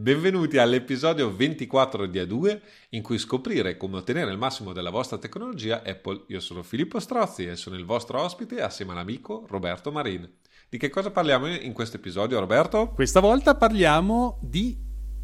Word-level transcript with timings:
Benvenuti 0.00 0.56
all'episodio 0.56 1.30
24 1.30 2.06
di 2.06 2.18
A2 2.20 2.60
in 2.90 3.02
cui 3.02 3.18
scoprire 3.18 3.76
come 3.76 3.98
ottenere 3.98 4.30
il 4.30 4.38
massimo 4.38 4.72
della 4.72 4.88
vostra 4.88 5.18
tecnologia 5.18 5.82
Apple. 5.84 6.22
Io 6.28 6.40
sono 6.40 6.62
Filippo 6.62 6.98
Strozzi 6.98 7.44
e 7.44 7.54
sono 7.54 7.76
il 7.76 7.84
vostro 7.84 8.18
ospite 8.22 8.62
assieme 8.62 8.92
all'amico 8.92 9.44
Roberto 9.46 9.92
Marin. 9.92 10.26
Di 10.70 10.78
che 10.78 10.88
cosa 10.88 11.10
parliamo 11.10 11.48
in 11.48 11.74
questo 11.74 11.96
episodio 11.96 12.40
Roberto? 12.40 12.92
Questa 12.94 13.20
volta 13.20 13.54
parliamo 13.56 14.38
di 14.40 14.74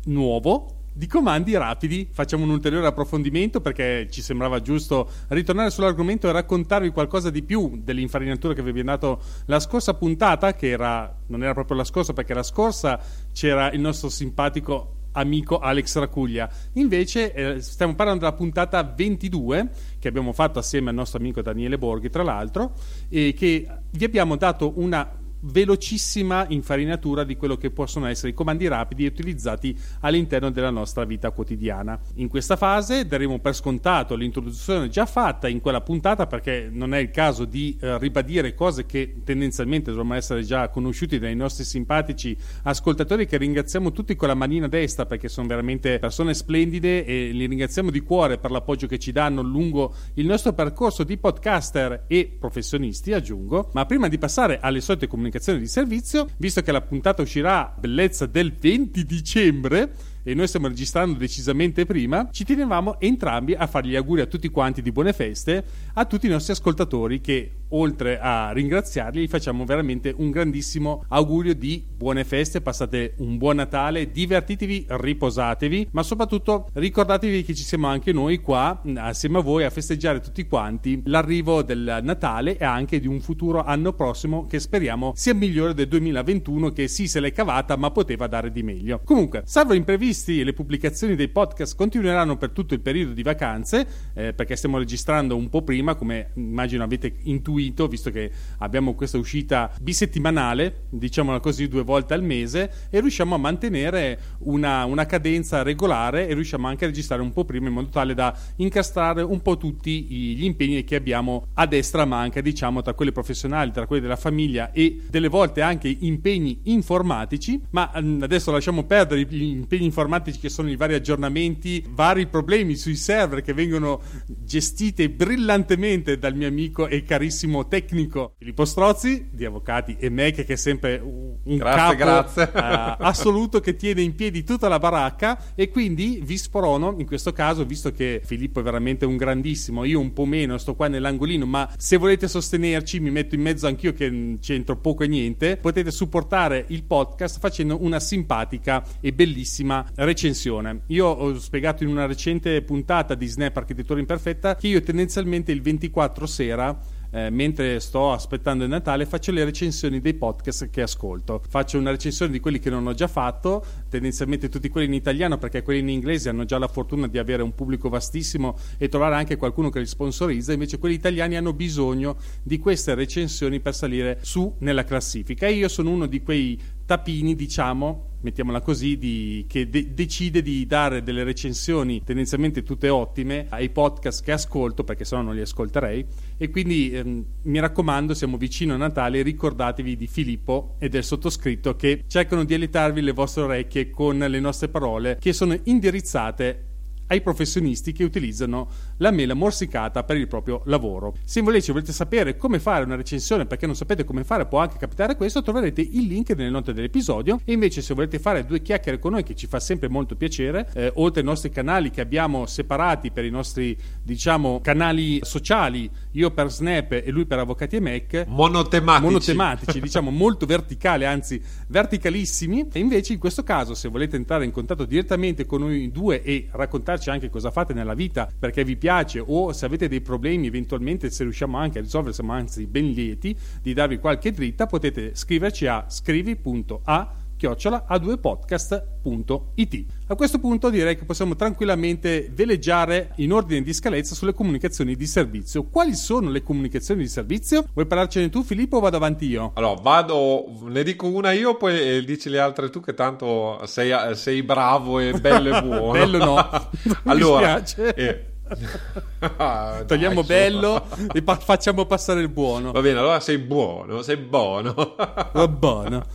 nuovo 0.05 0.86
di 0.97 1.07
comandi 1.07 1.55
rapidi. 1.55 2.09
Facciamo 2.11 2.45
un 2.45 2.51
ulteriore 2.51 2.87
approfondimento 2.87 3.61
perché 3.61 4.09
ci 4.11 4.23
sembrava 4.23 4.63
giusto 4.63 5.11
ritornare 5.29 5.69
sull'argomento 5.69 6.27
e 6.27 6.33
raccontarvi 6.33 6.89
qualcosa 6.89 7.29
di 7.29 7.43
più 7.43 7.79
dell'infarinatura 7.83 8.55
che 8.55 8.63
vi 8.63 8.71
abbiamo 8.71 8.91
dato 8.91 9.21
la 9.45 9.61
scorsa 9.61 9.93
puntata, 9.93 10.55
che 10.55 10.71
era, 10.71 11.15
non 11.27 11.43
era 11.43 11.53
proprio 11.53 11.77
la 11.77 11.85
scorsa 11.85 12.15
perché 12.15 12.33
la 12.33 12.43
scorsa 12.43 12.99
c'era 13.33 13.71
il 13.73 13.81
nostro 13.81 14.09
simpatico 14.09 14.93
amico 15.13 15.59
Alex 15.59 15.99
Racuglia. 15.99 16.49
Invece 16.75 17.33
eh, 17.35 17.61
stiamo 17.61 17.95
parlando 17.95 18.25
della 18.25 18.37
puntata 18.37 18.83
22 18.83 19.71
che 19.99 20.09
abbiamo 20.09 20.33
fatto 20.33 20.59
assieme 20.59 20.89
al 20.89 20.95
nostro 20.95 21.19
amico 21.19 21.43
Daniele 21.43 21.77
Borghi, 21.77 22.09
tra 22.09 22.23
l'altro, 22.23 22.73
e 23.11 23.35
che 23.37 23.69
vi 23.91 24.05
abbiamo 24.05 24.37
dato 24.37 24.73
una 24.77 25.25
velocissima 25.47 26.47
infarinatura 26.49 27.25
di 27.25 27.37
quello 27.37 27.57
che 27.57 27.71
possono 27.71 28.07
essere 28.07 28.31
i 28.31 28.35
comandi 28.35 28.67
rapidi 28.69 29.07
utilizzati 29.07 29.77
all'interno 30.01 30.51
della 30.51 30.71
nostra 30.71 31.05
vita 31.05 31.31
quotidiana. 31.31 31.99
In 32.15 32.29
questa 32.29 32.57
fase 32.57 33.07
daremo 33.07 33.39
per 33.39 33.55
scontato 33.55 34.15
l'introduzione 34.15 34.89
già 34.89 35.07
fatta 35.07 35.49
in 35.49 35.61
quella 35.61 35.81
puntata 35.81 36.27
perché 36.27 36.69
non 36.71 36.95
è 36.95 36.99
il 36.99 37.11
caso 37.11 37.45
di 37.45 37.77
eh, 37.81 37.99
ribadire 37.99 38.55
cose 38.55 38.87
che 38.87 39.23
tendenzialmente 39.25 39.91
dovrebbero 39.91 40.19
essere 40.19 40.43
già 40.43 40.69
conosciute 40.69 41.19
dai 41.19 41.35
nostri 41.35 41.65
simpatici 41.65 42.37
ascoltatori 42.65 43.27
che 43.27 43.37
ringraziamo 43.37 43.93
tutti 43.93 44.17
con 44.17 44.29
la 44.29 44.35
manina 44.35 44.69
destra 44.69 45.07
perché 45.07 45.29
sono 45.29 45.47
veramente 45.47 45.99
persone 45.99 46.35
splendide 46.35 47.05
e 47.05 47.31
li 47.31 47.47
ringraziamo 47.47 47.91
di 47.91 48.01
cuore 48.01 48.39
per 48.39 48.51
l'appoggio 48.51 48.87
che 48.87 48.99
ci 48.99 49.13
danno 49.13 49.43
lungo 49.43 49.95
il 50.15 50.27
nostro 50.27 50.53
percorso 50.53 51.05
di 51.05 51.17
podcaster 51.17 52.05
e 52.09 52.37
professionisti, 52.39 53.13
aggiungo. 53.13 53.71
Ma 53.73 53.87
prima 53.87 54.09
di 54.09 54.19
passare 54.19 54.59
alle 54.61 54.81
solite 54.81 55.07
comunicazioni 55.07 55.36
comunicazione 55.37 55.59
di 55.59 55.67
servizio, 55.67 56.29
visto 56.39 56.63
che 56.63 56.73
la 56.73 56.81
puntata 56.81 57.23
uscirà 57.23 57.73
bellezza 57.79 58.27
del 58.27 58.53
20 58.53 59.05
dicembre 59.05 59.93
e 60.23 60.35
noi 60.35 60.49
stiamo 60.49 60.67
registrando 60.67 61.19
decisamente 61.19 61.87
prima, 61.87 62.29
ci 62.33 62.45
tenevamo 62.45 62.99
entrambi 62.99 63.55
a 63.55 63.67
fare 63.67 63.87
gli 63.87 63.95
auguri 63.95 64.23
a 64.23 64.27
tutti 64.27 64.49
quanti 64.49 64.83
di 64.83 64.91
buone 64.91 65.13
feste, 65.13 65.65
a 65.95 66.05
tutti 66.05 66.27
i 66.27 66.31
nostri 66.31 66.53
ascoltatori 66.53 67.21
che 67.21 67.51
oltre 67.71 68.19
a 68.19 68.53
ringraziarli 68.53 69.23
gli 69.23 69.29
facciamo 69.29 69.65
veramente 69.65 70.15
un 70.17 70.31
grandissimo 70.31 71.05
augurio 71.09 71.55
di 71.55 71.85
buone 71.97 72.25
feste, 72.25 72.61
passate 72.61 73.15
un 73.19 73.39
buon 73.39 73.57
Natale, 73.57 74.11
divertitevi, 74.11 74.87
riposatevi, 74.87 75.89
ma 75.93 76.03
soprattutto 76.03 76.69
ricordatevi 76.75 77.43
che 77.43 77.55
ci 77.55 77.65
siamo 77.65 77.87
anche 77.87 78.13
noi 78.13 78.39
qua 78.39 78.83
assieme 78.97 79.39
a 79.39 79.41
voi 79.41 79.65
a 79.65 79.71
festeggiare 79.71 80.21
tutti 80.21 80.47
quanti 80.47 81.01
l'arrivo 81.07 81.63
del 81.63 82.01
Natale 82.03 82.59
e 82.59 82.65
anche 82.65 83.01
di 83.01 83.07
un 83.07 83.21
futuro 83.21 83.65
anno 83.65 83.95
prossimo 83.95 84.47
che 84.47 84.61
speriamo 84.61 85.13
sia 85.17 85.35
migliore 85.35 85.73
del 85.73 85.89
2021 85.89 86.71
che 86.71 86.87
sì 86.87 87.09
se 87.09 87.21
l'è 87.21 87.33
cavata 87.33 87.77
ma 87.77 87.91
poteva 87.91 88.27
dare 88.27 88.53
di 88.53 88.63
meglio. 88.63 89.01
Comunque, 89.05 89.43
salvo 89.47 89.73
imprevisti 89.73 90.45
le 90.45 90.53
pubblicazioni 90.53 91.17
dei 91.17 91.29
podcast 91.29 91.75
continueranno 91.75 92.37
per 92.37 92.51
tutto 92.51 92.75
il 92.75 92.81
periodo 92.81 93.13
di 93.13 93.23
vacanze, 93.23 93.87
eh, 94.15 94.35
perché 94.35 94.55
stiamo 94.55 94.77
registrando 94.79 95.35
un 95.35 95.49
po' 95.49 95.63
prima, 95.63 95.95
come 95.95 96.31
immagino 96.35 96.85
avete 96.85 97.15
intuito, 97.23 97.56
visto 97.89 98.11
che 98.11 98.31
abbiamo 98.59 98.95
questa 98.95 99.19
uscita 99.19 99.71
bisettimanale, 99.81 100.85
diciamola 100.91 101.41
così, 101.41 101.69
due 101.69 101.83
volte 101.83 102.15
al 102.15 102.23
mese, 102.23 102.71
e 102.91 103.01
riusciamo 103.01 103.35
a 103.35 103.39
mantenere 103.39 104.19
una, 104.41 104.85
una 104.85 105.07
cadenza 105.07 105.63
regolare 105.63 106.29
e 106.29 106.35
riusciamo 106.35 106.67
anche 106.67 106.85
a 106.85 106.89
registrare 106.89 107.23
un 107.23 107.33
po' 107.33 107.45
prima 107.45 107.69
in 107.69 107.75
modo 107.75 107.89
tale 107.89 108.15
da 108.15 108.37
incastrare 108.57 109.23
un 109.23 109.41
po' 109.41 109.57
tutti 109.57 110.05
gli 110.05 110.45
impegni 110.45 110.85
che 110.85 110.97
abbiamo 110.97 111.49
a 111.55 111.67
destra 111.67 112.05
manca, 112.05 112.41
diciamo, 112.41 112.83
tra 112.83 112.95
quelli 112.95 113.13
professionali, 113.13 113.73
tra 113.73 113.87
quelli 113.87 114.03
della 114.03 114.17
famiglia 114.17 114.73
e 114.73 115.03
delle 115.09 115.29
volte 115.29 115.63
anche 115.63 115.95
impegni 116.01 116.61
informatici, 116.65 117.61
ma 117.71 117.91
mm, 117.99 118.23
adesso 118.23 118.51
lasciamo 118.51 118.85
perdere 118.85 119.23
gli 119.23 119.43
impegni 119.43 119.85
informatici 119.85 120.39
che 120.39 120.49
sono 120.49 120.71
i 120.71 120.77
vari 120.77 120.95
aggiornamenti, 120.95 121.85
vari 121.89 122.27
problemi 122.27 122.77
sui 122.77 122.97
server 122.97 123.43
che 123.43 123.53
vengono 123.53 124.03
gestiti 124.27 125.09
brillantemente 125.09 126.19
dal 126.19 126.35
mio 126.35 126.49
amico 126.49 126.87
e 126.87 127.03
carissimo 127.03 127.46
tecnico 127.69 128.35
Filippo 128.39 128.65
Strozzi 128.65 129.29
di 129.33 129.45
Avvocati 129.45 129.97
e 129.99 130.11
Mac 130.11 130.45
che 130.45 130.45
è 130.45 130.57
sempre 130.57 131.01
un 131.03 131.57
grazie, 131.57 131.97
capo 131.97 132.33
grazie. 132.35 132.43
Uh, 132.55 132.97
assoluto 133.05 133.61
che 133.61 133.77
tiene 133.77 134.03
in 134.03 134.15
piedi 134.15 134.45
tutta 134.45 134.69
la 134.69 134.79
baracca 134.79 135.55
e 135.55 135.69
quindi 135.71 136.21
vi 136.25 136.37
sprono 136.37 136.95
in 136.99 137.07
questo 137.07 137.33
caso 137.33 137.65
visto 137.65 137.93
che 137.93 138.21
Filippo 138.25 138.61
è 138.61 138.63
veramente 138.63 139.05
un 139.05 139.17
grandissimo 139.17 139.85
io 139.85 140.01
un 140.01 140.13
po' 140.13 140.25
meno 140.25 140.59
sto 140.59 140.75
qua 140.75 140.89
nell'angolino 140.89 141.47
ma 141.47 141.69
se 141.77 141.97
volete 141.97 142.29
sostenerci 142.29 143.01
mi 143.01 143.11
metto 143.11 143.35
in 143.35 143.43
mezzo 143.43 143.67
anch'io 143.67 143.93
che 143.93 144.39
c'entro 144.41 144.77
poco 144.77 145.05
e 145.05 145.09
niente 145.09 145.57
potete 145.57 145.91
supportare 145.91 146.65
il 146.69 146.85
podcast 146.85 147.39
facendo 147.39 147.83
una 147.83 148.01
simpatica 148.01 148.85
e 149.01 149.13
bellissima 149.13 149.85
recensione. 149.97 150.83
Io 150.89 151.07
ho 151.07 151.39
spiegato 151.39 151.83
in 151.83 151.91
una 151.91 152.07
recente 152.07 152.63
puntata 152.63 153.15
di 153.15 153.27
Snap 153.27 153.57
Architettura 153.57 154.01
Imperfetta 154.01 154.55
che 154.57 154.69
io 154.69 154.81
tendenzialmente 154.81 155.53
il 155.53 155.63
24 155.63 156.27
sera 156.27 156.79
eh, 157.11 157.31
mentre 157.31 157.81
sto 157.81 158.13
aspettando 158.13 158.65
il 158.65 158.71
Natale 158.71 159.07
faccio 159.07 159.33
le 159.33 159.45
recensioni 159.45 160.01
dei 160.01 160.15
podcast 160.15 160.71
che 160.71 160.83
ascolto. 160.83 161.43
Faccio 161.49 161.79
una 161.79 161.91
recensione 161.91 162.33
di 162.33 162.41
quelli 162.41 162.59
che 162.59 162.71
non 162.71 162.87
ho 162.87 162.95
già 162.95 163.09
fatto, 163.09 163.65
tendenzialmente 163.89 164.49
tutti 164.49 164.69
quelli 164.69 164.87
in 164.87 164.95
italiano 164.95 165.39
perché 165.39 165.63
quelli 165.63 165.81
in 165.81 165.89
inglese 165.89 166.29
hanno 166.29 166.45
già 166.45 166.59
la 166.59 166.69
fortuna 166.69 167.07
di 167.07 167.19
avere 167.19 167.43
un 167.43 167.55
pubblico 167.55 167.89
vastissimo 167.89 168.57
e 168.79 168.89
trovare 168.89 169.15
anche 169.15 169.37
qualcuno 169.37 169.71
che 169.71 169.81
li 169.81 169.87
sponsorizza, 169.87 170.53
invece 170.53 170.79
quelli 170.79 170.95
italiani 170.95 171.37
hanno 171.37 171.53
bisogno 171.53 172.17
di 172.43 172.59
queste 172.59 172.95
recensioni 172.95 173.61
per 173.61 173.75
salire 173.75 174.19
su 174.23 174.55
nella 174.59 174.85
classifica 174.85 175.47
e 175.47 175.53
io 175.53 175.69
sono 175.69 175.91
uno 175.91 176.07
di 176.07 176.23
quei 176.23 176.59
tapini, 176.87 177.35
diciamo, 177.35 178.15
mettiamola 178.21 178.61
così, 178.61 178.97
di, 178.97 179.45
che 179.49 179.69
de- 179.69 179.93
decide 179.93 180.41
di 180.41 180.67
dare 180.67 181.03
delle 181.03 181.25
recensioni 181.25 182.03
tendenzialmente 182.03 182.63
tutte 182.63 182.89
ottime 182.89 183.47
ai 183.51 183.71
podcast 183.71 184.25
che 184.25 184.33
ascolto, 184.33 184.85
perché 184.85 185.05
sennò 185.05 185.23
non 185.23 185.35
li 185.35 185.41
ascolterei. 185.41 186.07
E 186.37 186.51
quindi 186.51 186.91
ehm, 186.91 187.25
mi 187.43 187.59
raccomando, 187.59 188.15
siamo 188.15 188.37
vicino 188.37 188.75
a 188.75 188.77
Natale, 188.77 189.23
ricordatevi 189.23 189.97
di 189.97 190.07
Filippo 190.07 190.77
e 190.79 190.89
del 190.89 191.05
sottoscritto 191.05 191.77
che 191.77 192.05
cercano 192.07 192.45
di 192.45 192.55
alitarvi 192.55 193.01
le 193.01 193.13
vostre 193.13 193.43
orecchie 193.43 193.91
con 193.91 194.19
le 194.19 194.41
nostre 194.41 194.69
parole 194.69 195.17
che 195.21 195.33
sono 195.33 195.57
indirizzate 195.65 196.67
ai 197.09 197.21
professionisti 197.21 197.93
che 197.93 198.05
utilizzano 198.05 198.69
la 198.99 199.11
mela 199.11 199.35
morsicata 199.35 200.05
per 200.05 200.17
il 200.17 200.27
proprio 200.27 200.63
lavoro. 200.65 201.15
Se 201.25 201.39
invece 201.39 201.73
volete 201.73 201.93
sapere 201.93 202.37
come 202.37 202.59
fare 202.59 202.85
una 202.85 202.97
recensione 202.97 203.47
perché 203.47 203.67
non 203.67 203.77
sapete 203.77 204.05
come 204.05 204.25
fare, 204.25 204.47
può 204.47 204.59
anche 204.59 204.79
capitare 204.79 205.17
questo, 205.17 205.43
troverete 205.43 205.81
il 205.81 206.07
link 206.07 206.31
nelle 206.31 206.51
note 206.51 206.73
dell'episodio 206.73 207.41
e 207.45 207.53
invece 207.53 207.83
se 207.83 207.95
volete 207.95 208.19
fare 208.19 208.45
due 208.45 208.63
chiacchiere 208.63 208.99
con 208.99 209.13
noi 209.13 209.23
che 209.23 209.35
ci 209.35 209.47
fa 209.47 209.61
sempre 209.61 209.89
molto 209.89 210.17
piacere, 210.17 210.69
eh, 210.75 210.91
oltre 210.97 211.21
ai 211.21 211.27
nostri 211.27 211.51
canali 211.51 211.91
che 211.91 212.01
abbiamo 212.01 212.47
separati 212.47 213.11
per 213.11 213.25
i 213.25 213.31
nostri 213.31 213.77
diciamo 214.07 214.61
canali 214.61 215.19
sociali, 215.23 215.91
io 216.13 216.31
per 216.31 216.49
Snap 216.49 216.93
e 216.93 217.11
lui 217.11 217.27
per 217.27 217.41
Avvocati 217.41 217.77
e 217.77 217.81
Mac, 217.81 218.25
monotematici, 218.29 219.05
monotematici 219.05 219.81
diciamo 219.83 220.13
molto 220.13 220.47
verticali, 220.47 221.05
anzi 221.05 221.43
verticalissimi. 221.67 222.69
E 222.73 222.79
invece 222.79 223.15
in 223.15 223.19
questo 223.19 223.43
caso 223.43 223.75
se 223.75 223.89
volete 223.89 224.15
entrare 224.15 224.45
in 224.45 224.53
contatto 224.53 224.85
direttamente 224.85 225.45
con 225.45 225.63
noi 225.63 225.91
due 225.91 226.23
e 226.23 226.47
raccontarci 226.53 227.11
anche 227.11 227.29
cosa 227.29 227.51
fate 227.51 227.75
nella 227.75 227.95
vita 227.95 228.31
perché 228.39 228.63
vi 228.63 228.77
piace 228.77 229.21
o 229.25 229.53
se 229.53 229.67
avete 229.67 229.89
dei 229.89 230.01
problemi 230.01 230.47
eventualmente 230.47 231.11
se 231.11 231.25
riusciamo 231.25 231.59
anche 231.59 231.79
a 231.81 231.83
risolvere 231.83 232.15
siamo 232.15 232.33
anzi 232.33 232.67
ben 232.67 232.93
lieti 232.93 233.37
di 233.61 233.73
darvi 233.73 233.99
qualche 233.99 234.31
dritta 234.31 234.67
potete 234.67 235.17
scriverci 235.17 235.67
a 235.67 235.85
scrivi.a 235.89 237.25
chiocciola 237.37 237.87
a2podcast.it. 237.89 239.85
A 240.09 240.15
questo 240.15 240.39
punto 240.39 240.71
direi 240.71 240.97
che 240.97 241.05
possiamo 241.05 241.35
tranquillamente 241.37 242.31
veleggiare 242.33 243.13
in 243.17 243.33
ordine 243.33 243.63
di 243.63 243.73
scalezza 243.73 244.15
sulle 244.15 244.33
comunicazioni 244.35 244.95
di 244.97 245.07
servizio. 245.07 245.65
Quali 245.65 245.95
sono 245.95 246.31
le 246.31 246.43
comunicazioni 246.43 247.03
di 247.03 247.09
servizio? 247.09 247.67
Vuoi 247.75 247.87
parlarcene 247.87 248.29
tu 248.29 248.43
Filippo 248.43 248.77
o 248.77 248.81
vado 248.81 248.97
avanti 248.97 249.27
io? 249.27 249.53
Allora, 249.55 249.81
vado, 249.81 250.45
ne 250.65 250.83
dico 250.83 251.07
una 251.09 251.33
io 251.33 251.57
poi 251.57 252.05
dici 252.05 252.29
le 252.29 252.39
altre 252.39 252.71
tu 252.71 252.81
che 252.81 252.95
tanto 252.95 253.61
sei, 253.67 253.93
sei 254.17 254.43
bravo 254.43 254.99
e 255.01 255.13
bello 255.19 255.57
e 255.57 255.61
buono. 255.67 255.93
bello 255.93 256.19
no, 256.19 256.49
allora, 257.05 257.55
mi 257.59 257.67
spiace. 257.67 257.95
Eh, 257.95 258.25
ah, 259.39 259.83
Togliamo 259.85 260.23
dai, 260.23 260.27
bello 260.27 260.87
e 261.13 261.21
pa- 261.21 261.35
facciamo 261.37 261.85
passare 261.85 262.21
il 262.21 262.29
buono. 262.29 262.71
Va 262.71 262.81
bene, 262.81 262.99
allora 263.01 263.19
sei 263.19 263.39
buono, 263.39 264.03
sei 264.03 264.17
buono. 264.19 264.95
Va 265.33 265.49
buono. 265.49 266.07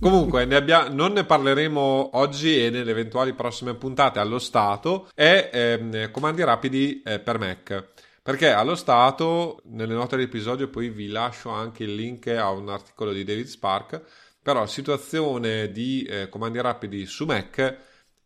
Comunque, 0.00 0.46
ne 0.46 0.56
abbia- 0.56 0.88
non 0.88 1.12
ne 1.12 1.24
parleremo 1.24 2.16
oggi 2.16 2.64
e 2.64 2.70
nelle 2.70 2.90
eventuali 2.90 3.34
prossime 3.34 3.74
puntate 3.74 4.18
allo 4.18 4.38
stato. 4.38 5.08
È 5.14 5.50
ehm, 5.52 6.10
comandi 6.10 6.42
rapidi 6.42 7.02
eh, 7.02 7.20
per 7.20 7.38
Mac. 7.38 7.88
Perché 8.22 8.50
allo 8.50 8.74
stato, 8.76 9.60
nelle 9.64 9.92
note 9.94 10.16
dell'episodio, 10.16 10.68
poi 10.68 10.88
vi 10.88 11.08
lascio 11.08 11.50
anche 11.50 11.84
il 11.84 11.94
link 11.94 12.28
a 12.28 12.50
un 12.50 12.68
articolo 12.68 13.12
di 13.12 13.24
David 13.24 13.46
Spark 13.46 14.02
Però 14.42 14.66
situazione 14.66 15.70
di 15.70 16.02
eh, 16.04 16.28
comandi 16.30 16.60
rapidi 16.60 17.04
su 17.04 17.26
Mac 17.26 17.76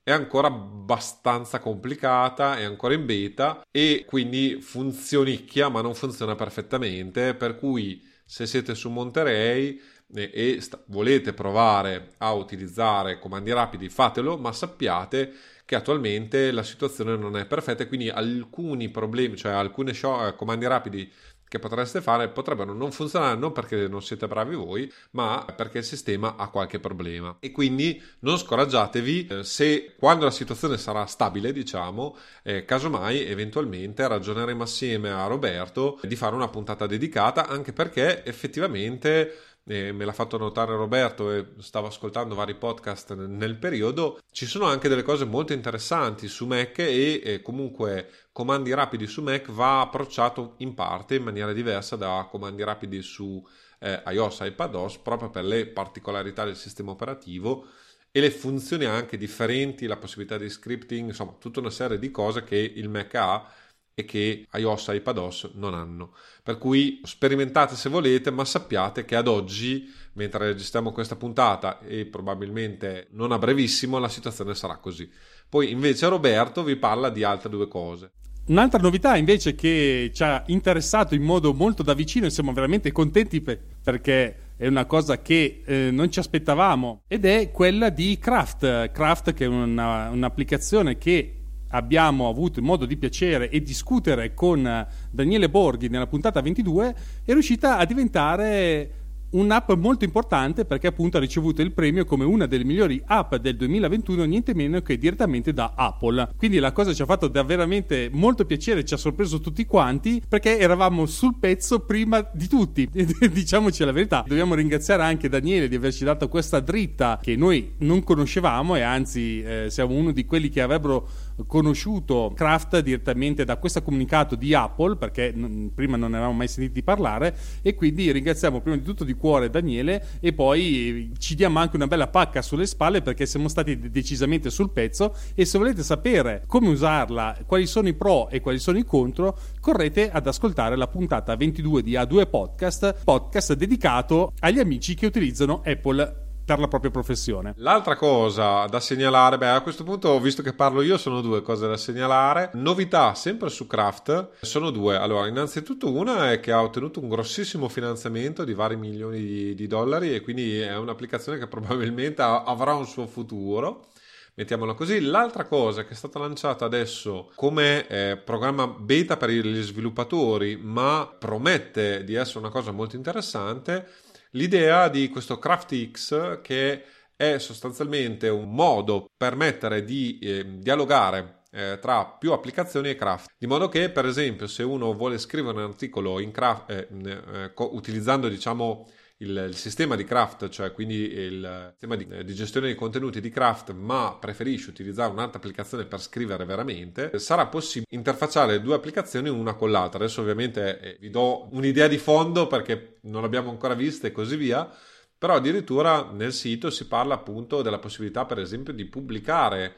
è 0.04 0.12
ancora 0.12 0.46
abbastanza 0.48 1.58
complicata, 1.58 2.56
è 2.56 2.62
ancora 2.62 2.94
in 2.94 3.04
beta 3.06 3.62
e 3.70 4.04
quindi 4.06 4.60
funzionicchia 4.60 5.68
ma 5.68 5.80
non 5.80 5.94
funziona 5.94 6.36
perfettamente, 6.36 7.34
per 7.34 7.56
cui 7.56 8.00
se 8.24 8.46
siete 8.46 8.74
su 8.74 8.90
Monterey 8.90 9.80
e, 10.12 10.30
e 10.32 10.60
sta- 10.60 10.82
volete 10.86 11.32
provare 11.32 12.14
a 12.18 12.32
utilizzare 12.32 13.18
comandi 13.18 13.52
rapidi, 13.52 13.88
fatelo, 13.88 14.36
ma 14.36 14.52
sappiate 14.52 15.32
che 15.64 15.74
attualmente 15.76 16.50
la 16.52 16.62
situazione 16.62 17.16
non 17.16 17.36
è 17.36 17.46
perfetta 17.46 17.84
e 17.84 17.88
quindi 17.88 18.10
alcuni 18.10 18.90
problemi, 18.90 19.36
cioè 19.36 19.52
alcuni 19.52 19.94
show, 19.94 20.26
eh, 20.26 20.34
comandi 20.34 20.66
rapidi 20.66 21.10
che 21.54 21.60
potreste 21.60 22.00
fare 22.00 22.30
potrebbero 22.30 22.72
non 22.72 22.90
funzionare 22.90 23.38
non 23.38 23.52
perché 23.52 23.86
non 23.86 24.02
siete 24.02 24.26
bravi 24.26 24.56
voi, 24.56 24.92
ma 25.10 25.46
perché 25.54 25.78
il 25.78 25.84
sistema 25.84 26.34
ha 26.36 26.48
qualche 26.48 26.80
problema. 26.80 27.36
E 27.38 27.52
quindi 27.52 28.02
non 28.20 28.38
scoraggiatevi 28.38 29.26
eh, 29.26 29.44
se 29.44 29.94
quando 29.96 30.24
la 30.24 30.32
situazione 30.32 30.76
sarà 30.78 31.06
stabile, 31.06 31.52
diciamo, 31.52 32.16
eh, 32.42 32.64
casomai 32.64 33.24
eventualmente 33.24 34.06
ragioneremo 34.08 34.64
assieme 34.64 35.12
a 35.12 35.26
Roberto 35.26 36.00
di 36.02 36.16
fare 36.16 36.34
una 36.34 36.48
puntata 36.48 36.86
dedicata, 36.86 37.46
anche 37.46 37.72
perché 37.72 38.24
effettivamente 38.24 39.53
e 39.66 39.92
me 39.92 40.04
l'ha 40.04 40.12
fatto 40.12 40.36
notare 40.36 40.76
Roberto 40.76 41.32
e 41.32 41.46
stavo 41.58 41.86
ascoltando 41.86 42.34
vari 42.34 42.54
podcast 42.54 43.14
nel 43.14 43.56
periodo, 43.56 44.20
ci 44.30 44.46
sono 44.46 44.66
anche 44.66 44.88
delle 44.88 45.02
cose 45.02 45.24
molto 45.24 45.52
interessanti 45.52 46.28
su 46.28 46.46
Mac 46.46 46.78
e, 46.78 47.20
e 47.24 47.42
comunque 47.42 48.10
comandi 48.32 48.74
rapidi 48.74 49.06
su 49.06 49.22
Mac 49.22 49.50
va 49.50 49.80
approcciato 49.80 50.54
in 50.58 50.74
parte 50.74 51.14
in 51.14 51.22
maniera 51.22 51.52
diversa 51.52 51.96
da 51.96 52.26
comandi 52.30 52.62
rapidi 52.62 53.00
su 53.00 53.42
eh, 53.80 54.02
iOS 54.06 54.40
iPadOS 54.42 54.98
proprio 54.98 55.30
per 55.30 55.44
le 55.44 55.66
particolarità 55.66 56.44
del 56.44 56.56
sistema 56.56 56.90
operativo 56.90 57.66
e 58.10 58.20
le 58.20 58.30
funzioni 58.30 58.84
anche 58.84 59.16
differenti, 59.16 59.86
la 59.86 59.96
possibilità 59.96 60.38
di 60.38 60.48
scripting, 60.48 61.08
insomma 61.08 61.34
tutta 61.38 61.58
una 61.58 61.70
serie 61.70 61.98
di 61.98 62.12
cose 62.12 62.44
che 62.44 62.56
il 62.56 62.88
Mac 62.88 63.14
ha 63.16 63.44
e 63.94 64.04
che 64.04 64.46
iOS 64.52 64.88
e 64.88 64.96
iPadOS 64.96 65.50
non 65.54 65.74
hanno. 65.74 66.14
Per 66.42 66.58
cui 66.58 67.00
sperimentate 67.04 67.76
se 67.76 67.88
volete, 67.88 68.30
ma 68.30 68.44
sappiate 68.44 69.04
che 69.04 69.16
ad 69.16 69.28
oggi, 69.28 69.90
mentre 70.14 70.46
registriamo 70.46 70.92
questa 70.92 71.16
puntata 71.16 71.78
e 71.80 72.06
probabilmente 72.06 73.06
non 73.10 73.32
a 73.32 73.38
brevissimo, 73.38 73.98
la 73.98 74.08
situazione 74.08 74.54
sarà 74.54 74.76
così. 74.76 75.08
Poi 75.48 75.70
invece 75.70 76.08
Roberto 76.08 76.64
vi 76.64 76.76
parla 76.76 77.08
di 77.08 77.22
altre 77.22 77.48
due 77.48 77.68
cose. 77.68 78.10
Un'altra 78.46 78.78
novità 78.78 79.16
invece 79.16 79.54
che 79.54 80.10
ci 80.12 80.22
ha 80.22 80.42
interessato 80.48 81.14
in 81.14 81.22
modo 81.22 81.54
molto 81.54 81.82
da 81.82 81.94
vicino 81.94 82.26
e 82.26 82.30
siamo 82.30 82.52
veramente 82.52 82.92
contenti 82.92 83.40
per, 83.40 83.58
perché 83.82 84.36
è 84.56 84.66
una 84.66 84.84
cosa 84.84 85.22
che 85.22 85.62
eh, 85.64 85.88
non 85.90 86.10
ci 86.10 86.18
aspettavamo 86.18 87.04
ed 87.08 87.24
è 87.24 87.50
quella 87.50 87.88
di 87.88 88.18
Craft. 88.18 88.90
Craft 88.90 89.32
che 89.32 89.44
è 89.46 89.48
una, 89.48 90.10
un'applicazione 90.10 90.98
che 90.98 91.43
abbiamo 91.74 92.28
avuto 92.28 92.62
modo 92.62 92.86
di 92.86 92.96
piacere 92.96 93.50
e 93.50 93.62
discutere 93.62 94.32
con 94.32 94.86
Daniele 95.10 95.50
Borghi 95.50 95.88
nella 95.88 96.06
puntata 96.06 96.40
22, 96.40 96.96
è 97.24 97.32
riuscita 97.32 97.78
a 97.78 97.84
diventare 97.84 99.02
un'app 99.34 99.72
molto 99.72 100.04
importante 100.04 100.64
perché 100.64 100.86
appunto 100.86 101.16
ha 101.16 101.20
ricevuto 101.20 101.60
il 101.62 101.72
premio 101.72 102.04
come 102.04 102.24
una 102.24 102.46
delle 102.46 102.64
migliori 102.64 103.02
app 103.04 103.34
del 103.36 103.56
2021 103.56 104.24
niente 104.24 104.54
meno 104.54 104.80
che 104.80 104.96
direttamente 104.96 105.52
da 105.52 105.72
Apple. 105.74 106.30
Quindi 106.36 106.58
la 106.58 106.72
cosa 106.72 106.92
ci 106.92 107.02
ha 107.02 107.06
fatto 107.06 107.30
veramente 107.30 108.08
molto 108.12 108.44
piacere 108.44 108.84
ci 108.84 108.94
ha 108.94 108.96
sorpreso 108.96 109.40
tutti 109.40 109.66
quanti 109.66 110.22
perché 110.26 110.58
eravamo 110.58 111.06
sul 111.06 111.36
pezzo 111.38 111.80
prima 111.80 112.28
di 112.32 112.46
tutti. 112.46 112.88
Diciamoci 113.30 113.84
la 113.84 113.92
verità. 113.92 114.24
Dobbiamo 114.26 114.54
ringraziare 114.54 115.02
anche 115.02 115.28
Daniele 115.28 115.68
di 115.68 115.76
averci 115.76 116.04
dato 116.04 116.28
questa 116.28 116.60
dritta 116.60 117.18
che 117.20 117.36
noi 117.36 117.72
non 117.78 118.02
conoscevamo 118.04 118.76
e 118.76 118.82
anzi 118.82 119.42
eh, 119.42 119.66
siamo 119.68 119.94
uno 119.94 120.12
di 120.12 120.24
quelli 120.24 120.48
che 120.48 120.60
avrebbero 120.60 121.08
conosciuto 121.46 122.32
Kraft 122.34 122.78
direttamente 122.80 123.44
da 123.44 123.56
questo 123.56 123.82
comunicato 123.82 124.34
di 124.34 124.54
Apple 124.54 124.96
perché 124.96 125.32
n- 125.34 125.70
prima 125.74 125.96
non 125.96 126.10
ne 126.10 126.16
avevamo 126.16 126.36
mai 126.36 126.48
sentito 126.48 126.82
parlare 126.84 127.36
e 127.62 127.74
quindi 127.74 128.10
ringraziamo 128.10 128.60
prima 128.60 128.76
di 128.76 128.82
tutto 128.82 129.04
di 129.04 129.14
cuore 129.14 129.50
Daniele 129.50 130.06
e 130.20 130.32
poi 130.32 131.12
ci 131.18 131.34
diamo 131.34 131.58
anche 131.58 131.76
una 131.76 131.86
bella 131.86 132.08
pacca 132.08 132.42
sulle 132.42 132.66
spalle 132.66 133.02
perché 133.02 133.26
siamo 133.26 133.48
stati 133.48 133.90
decisamente 133.90 134.50
sul 134.50 134.70
pezzo 134.70 135.14
e 135.34 135.44
se 135.44 135.58
volete 135.58 135.82
sapere 135.82 136.44
come 136.46 136.68
usarla, 136.68 137.38
quali 137.46 137.66
sono 137.66 137.88
i 137.88 137.94
pro 137.94 138.28
e 138.28 138.40
quali 138.40 138.58
sono 138.58 138.78
i 138.78 138.84
contro, 138.84 139.38
correte 139.60 140.10
ad 140.10 140.26
ascoltare 140.26 140.76
la 140.76 140.86
puntata 140.86 141.36
22 141.36 141.82
di 141.82 141.92
A2 141.92 142.28
Podcast, 142.28 143.02
podcast 143.04 143.54
dedicato 143.54 144.32
agli 144.40 144.58
amici 144.58 144.94
che 144.94 145.06
utilizzano 145.06 145.62
Apple 145.64 146.23
per 146.44 146.58
la 146.58 146.68
propria 146.68 146.90
professione. 146.90 147.54
L'altra 147.56 147.96
cosa 147.96 148.66
da 148.66 148.80
segnalare, 148.80 149.38
beh, 149.38 149.48
a 149.48 149.60
questo 149.60 149.84
punto, 149.84 150.18
visto 150.20 150.42
che 150.42 150.52
parlo 150.52 150.82
io, 150.82 150.98
sono 150.98 151.20
due 151.20 151.42
cose 151.42 151.66
da 151.66 151.76
segnalare. 151.76 152.50
Novità 152.54 153.14
sempre 153.14 153.48
su 153.48 153.66
Craft, 153.66 154.30
sono 154.40 154.70
due. 154.70 154.96
Allora, 154.96 155.26
innanzitutto 155.26 155.90
una 155.90 156.32
è 156.32 156.40
che 156.40 156.52
ha 156.52 156.62
ottenuto 156.62 157.00
un 157.00 157.08
grossissimo 157.08 157.68
finanziamento 157.68 158.44
di 158.44 158.54
vari 158.54 158.76
milioni 158.76 159.20
di, 159.20 159.54
di 159.54 159.66
dollari 159.66 160.14
e 160.14 160.20
quindi 160.20 160.58
è 160.60 160.76
un'applicazione 160.76 161.38
che 161.38 161.46
probabilmente 161.48 162.22
avrà 162.22 162.74
un 162.74 162.86
suo 162.86 163.06
futuro 163.06 163.86
mettiamola 164.34 164.74
così. 164.74 165.00
L'altra 165.00 165.44
cosa 165.44 165.84
che 165.84 165.90
è 165.90 165.94
stata 165.94 166.18
lanciata 166.18 166.64
adesso 166.64 167.30
come 167.34 167.86
eh, 167.86 168.16
programma 168.16 168.66
beta 168.66 169.16
per 169.16 169.30
gli 169.30 169.62
sviluppatori, 169.62 170.56
ma 170.56 171.12
promette 171.18 172.04
di 172.04 172.14
essere 172.14 172.40
una 172.40 172.50
cosa 172.50 172.72
molto 172.72 172.96
interessante, 172.96 173.88
l'idea 174.34 174.88
di 174.88 175.08
questo 175.08 175.38
CraftX 175.38 176.40
che 176.42 176.84
è 177.16 177.38
sostanzialmente 177.38 178.28
un 178.28 178.52
modo 178.54 179.06
per 179.16 179.28
permettere 179.30 179.84
di 179.84 180.18
eh, 180.20 180.58
dialogare 180.58 181.42
eh, 181.50 181.78
tra 181.80 182.04
più 182.04 182.32
applicazioni 182.32 182.90
e 182.90 182.96
craft. 182.96 183.30
Di 183.38 183.46
modo 183.46 183.68
che 183.68 183.90
per 183.90 184.06
esempio 184.06 184.46
se 184.46 184.62
uno 184.62 184.92
vuole 184.94 185.18
scrivere 185.18 185.58
un 185.58 185.64
articolo 185.64 186.18
in 186.18 186.32
craft 186.32 186.70
eh, 186.70 186.88
eh 186.90 187.52
utilizzando 187.56 188.28
diciamo 188.28 188.86
il, 189.18 189.46
il, 189.48 189.54
sistema 189.54 189.94
di 189.94 190.04
craft, 190.04 190.48
cioè 190.48 190.72
quindi 190.72 191.12
il 191.12 191.68
sistema 191.70 191.96
di, 191.96 192.24
di, 192.24 192.34
gestione 192.34 192.66
dei 192.66 192.74
contenuti 192.74 193.20
di 193.20 193.30
craft, 193.30 193.72
ma 193.72 194.16
preferisci 194.18 194.70
utilizzare 194.70 195.12
un'altra 195.12 195.38
applicazione 195.38 195.84
per 195.84 196.00
scrivere 196.00 196.44
veramente, 196.44 197.18
sarà 197.18 197.46
possibile 197.46 197.86
interfacciare 197.90 198.52
le 198.52 198.60
due 198.60 198.74
applicazioni 198.74 199.28
una 199.28 199.54
con 199.54 199.70
l'altra. 199.70 199.98
Adesso 200.00 200.20
ovviamente 200.20 200.80
eh, 200.80 200.96
vi 201.00 201.10
do 201.10 201.48
un'idea 201.52 201.86
di 201.86 201.98
fondo 201.98 202.46
perché 202.46 202.98
non 203.02 203.22
l'abbiamo 203.22 203.50
ancora 203.50 203.74
vista 203.74 204.06
e 204.06 204.12
così 204.12 204.36
via. 204.36 204.68
Però 205.16 205.36
addirittura 205.36 206.10
nel 206.12 206.34
sito 206.34 206.68
si 206.68 206.86
parla 206.86 207.14
appunto 207.14 207.62
della 207.62 207.78
possibilità, 207.78 208.26
per 208.26 208.38
esempio, 208.40 208.74
di 208.74 208.84
pubblicare 208.84 209.74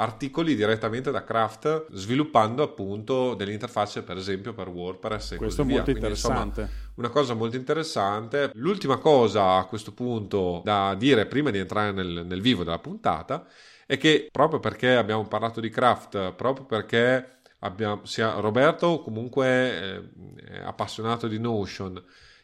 articoli 0.00 0.54
direttamente 0.54 1.10
da 1.10 1.24
Craft 1.24 1.86
sviluppando 1.92 2.62
appunto 2.62 3.34
delle 3.34 3.52
interfacce 3.52 4.02
per 4.02 4.16
esempio 4.16 4.52
per 4.54 4.68
WordPress 4.68 5.32
e 5.32 5.36
questo 5.36 5.62
così 5.62 5.74
è 5.74 5.74
molto 5.74 5.90
Quindi, 5.90 6.00
interessante. 6.00 6.60
insomma, 6.62 6.92
una 6.94 7.08
cosa 7.08 7.34
molto 7.34 7.56
interessante. 7.56 8.50
L'ultima 8.54 8.98
cosa 8.98 9.56
a 9.56 9.64
questo 9.66 9.92
punto 9.92 10.60
da 10.64 10.94
dire 10.94 11.26
prima 11.26 11.50
di 11.50 11.58
entrare 11.58 11.92
nel, 11.92 12.24
nel 12.26 12.40
vivo 12.40 12.62
della 12.64 12.78
puntata 12.78 13.46
è 13.86 13.96
che 13.96 14.28
proprio 14.30 14.60
perché 14.60 14.94
abbiamo 14.94 15.26
parlato 15.26 15.60
di 15.60 15.68
Craft 15.68 16.32
proprio 16.34 16.64
perché 16.66 17.40
abbiamo, 17.60 18.04
sia 18.04 18.38
Roberto 18.38 19.00
comunque 19.00 19.46
eh, 19.46 20.02
è 20.44 20.58
appassionato 20.62 21.26
di 21.26 21.38
Notion 21.38 22.00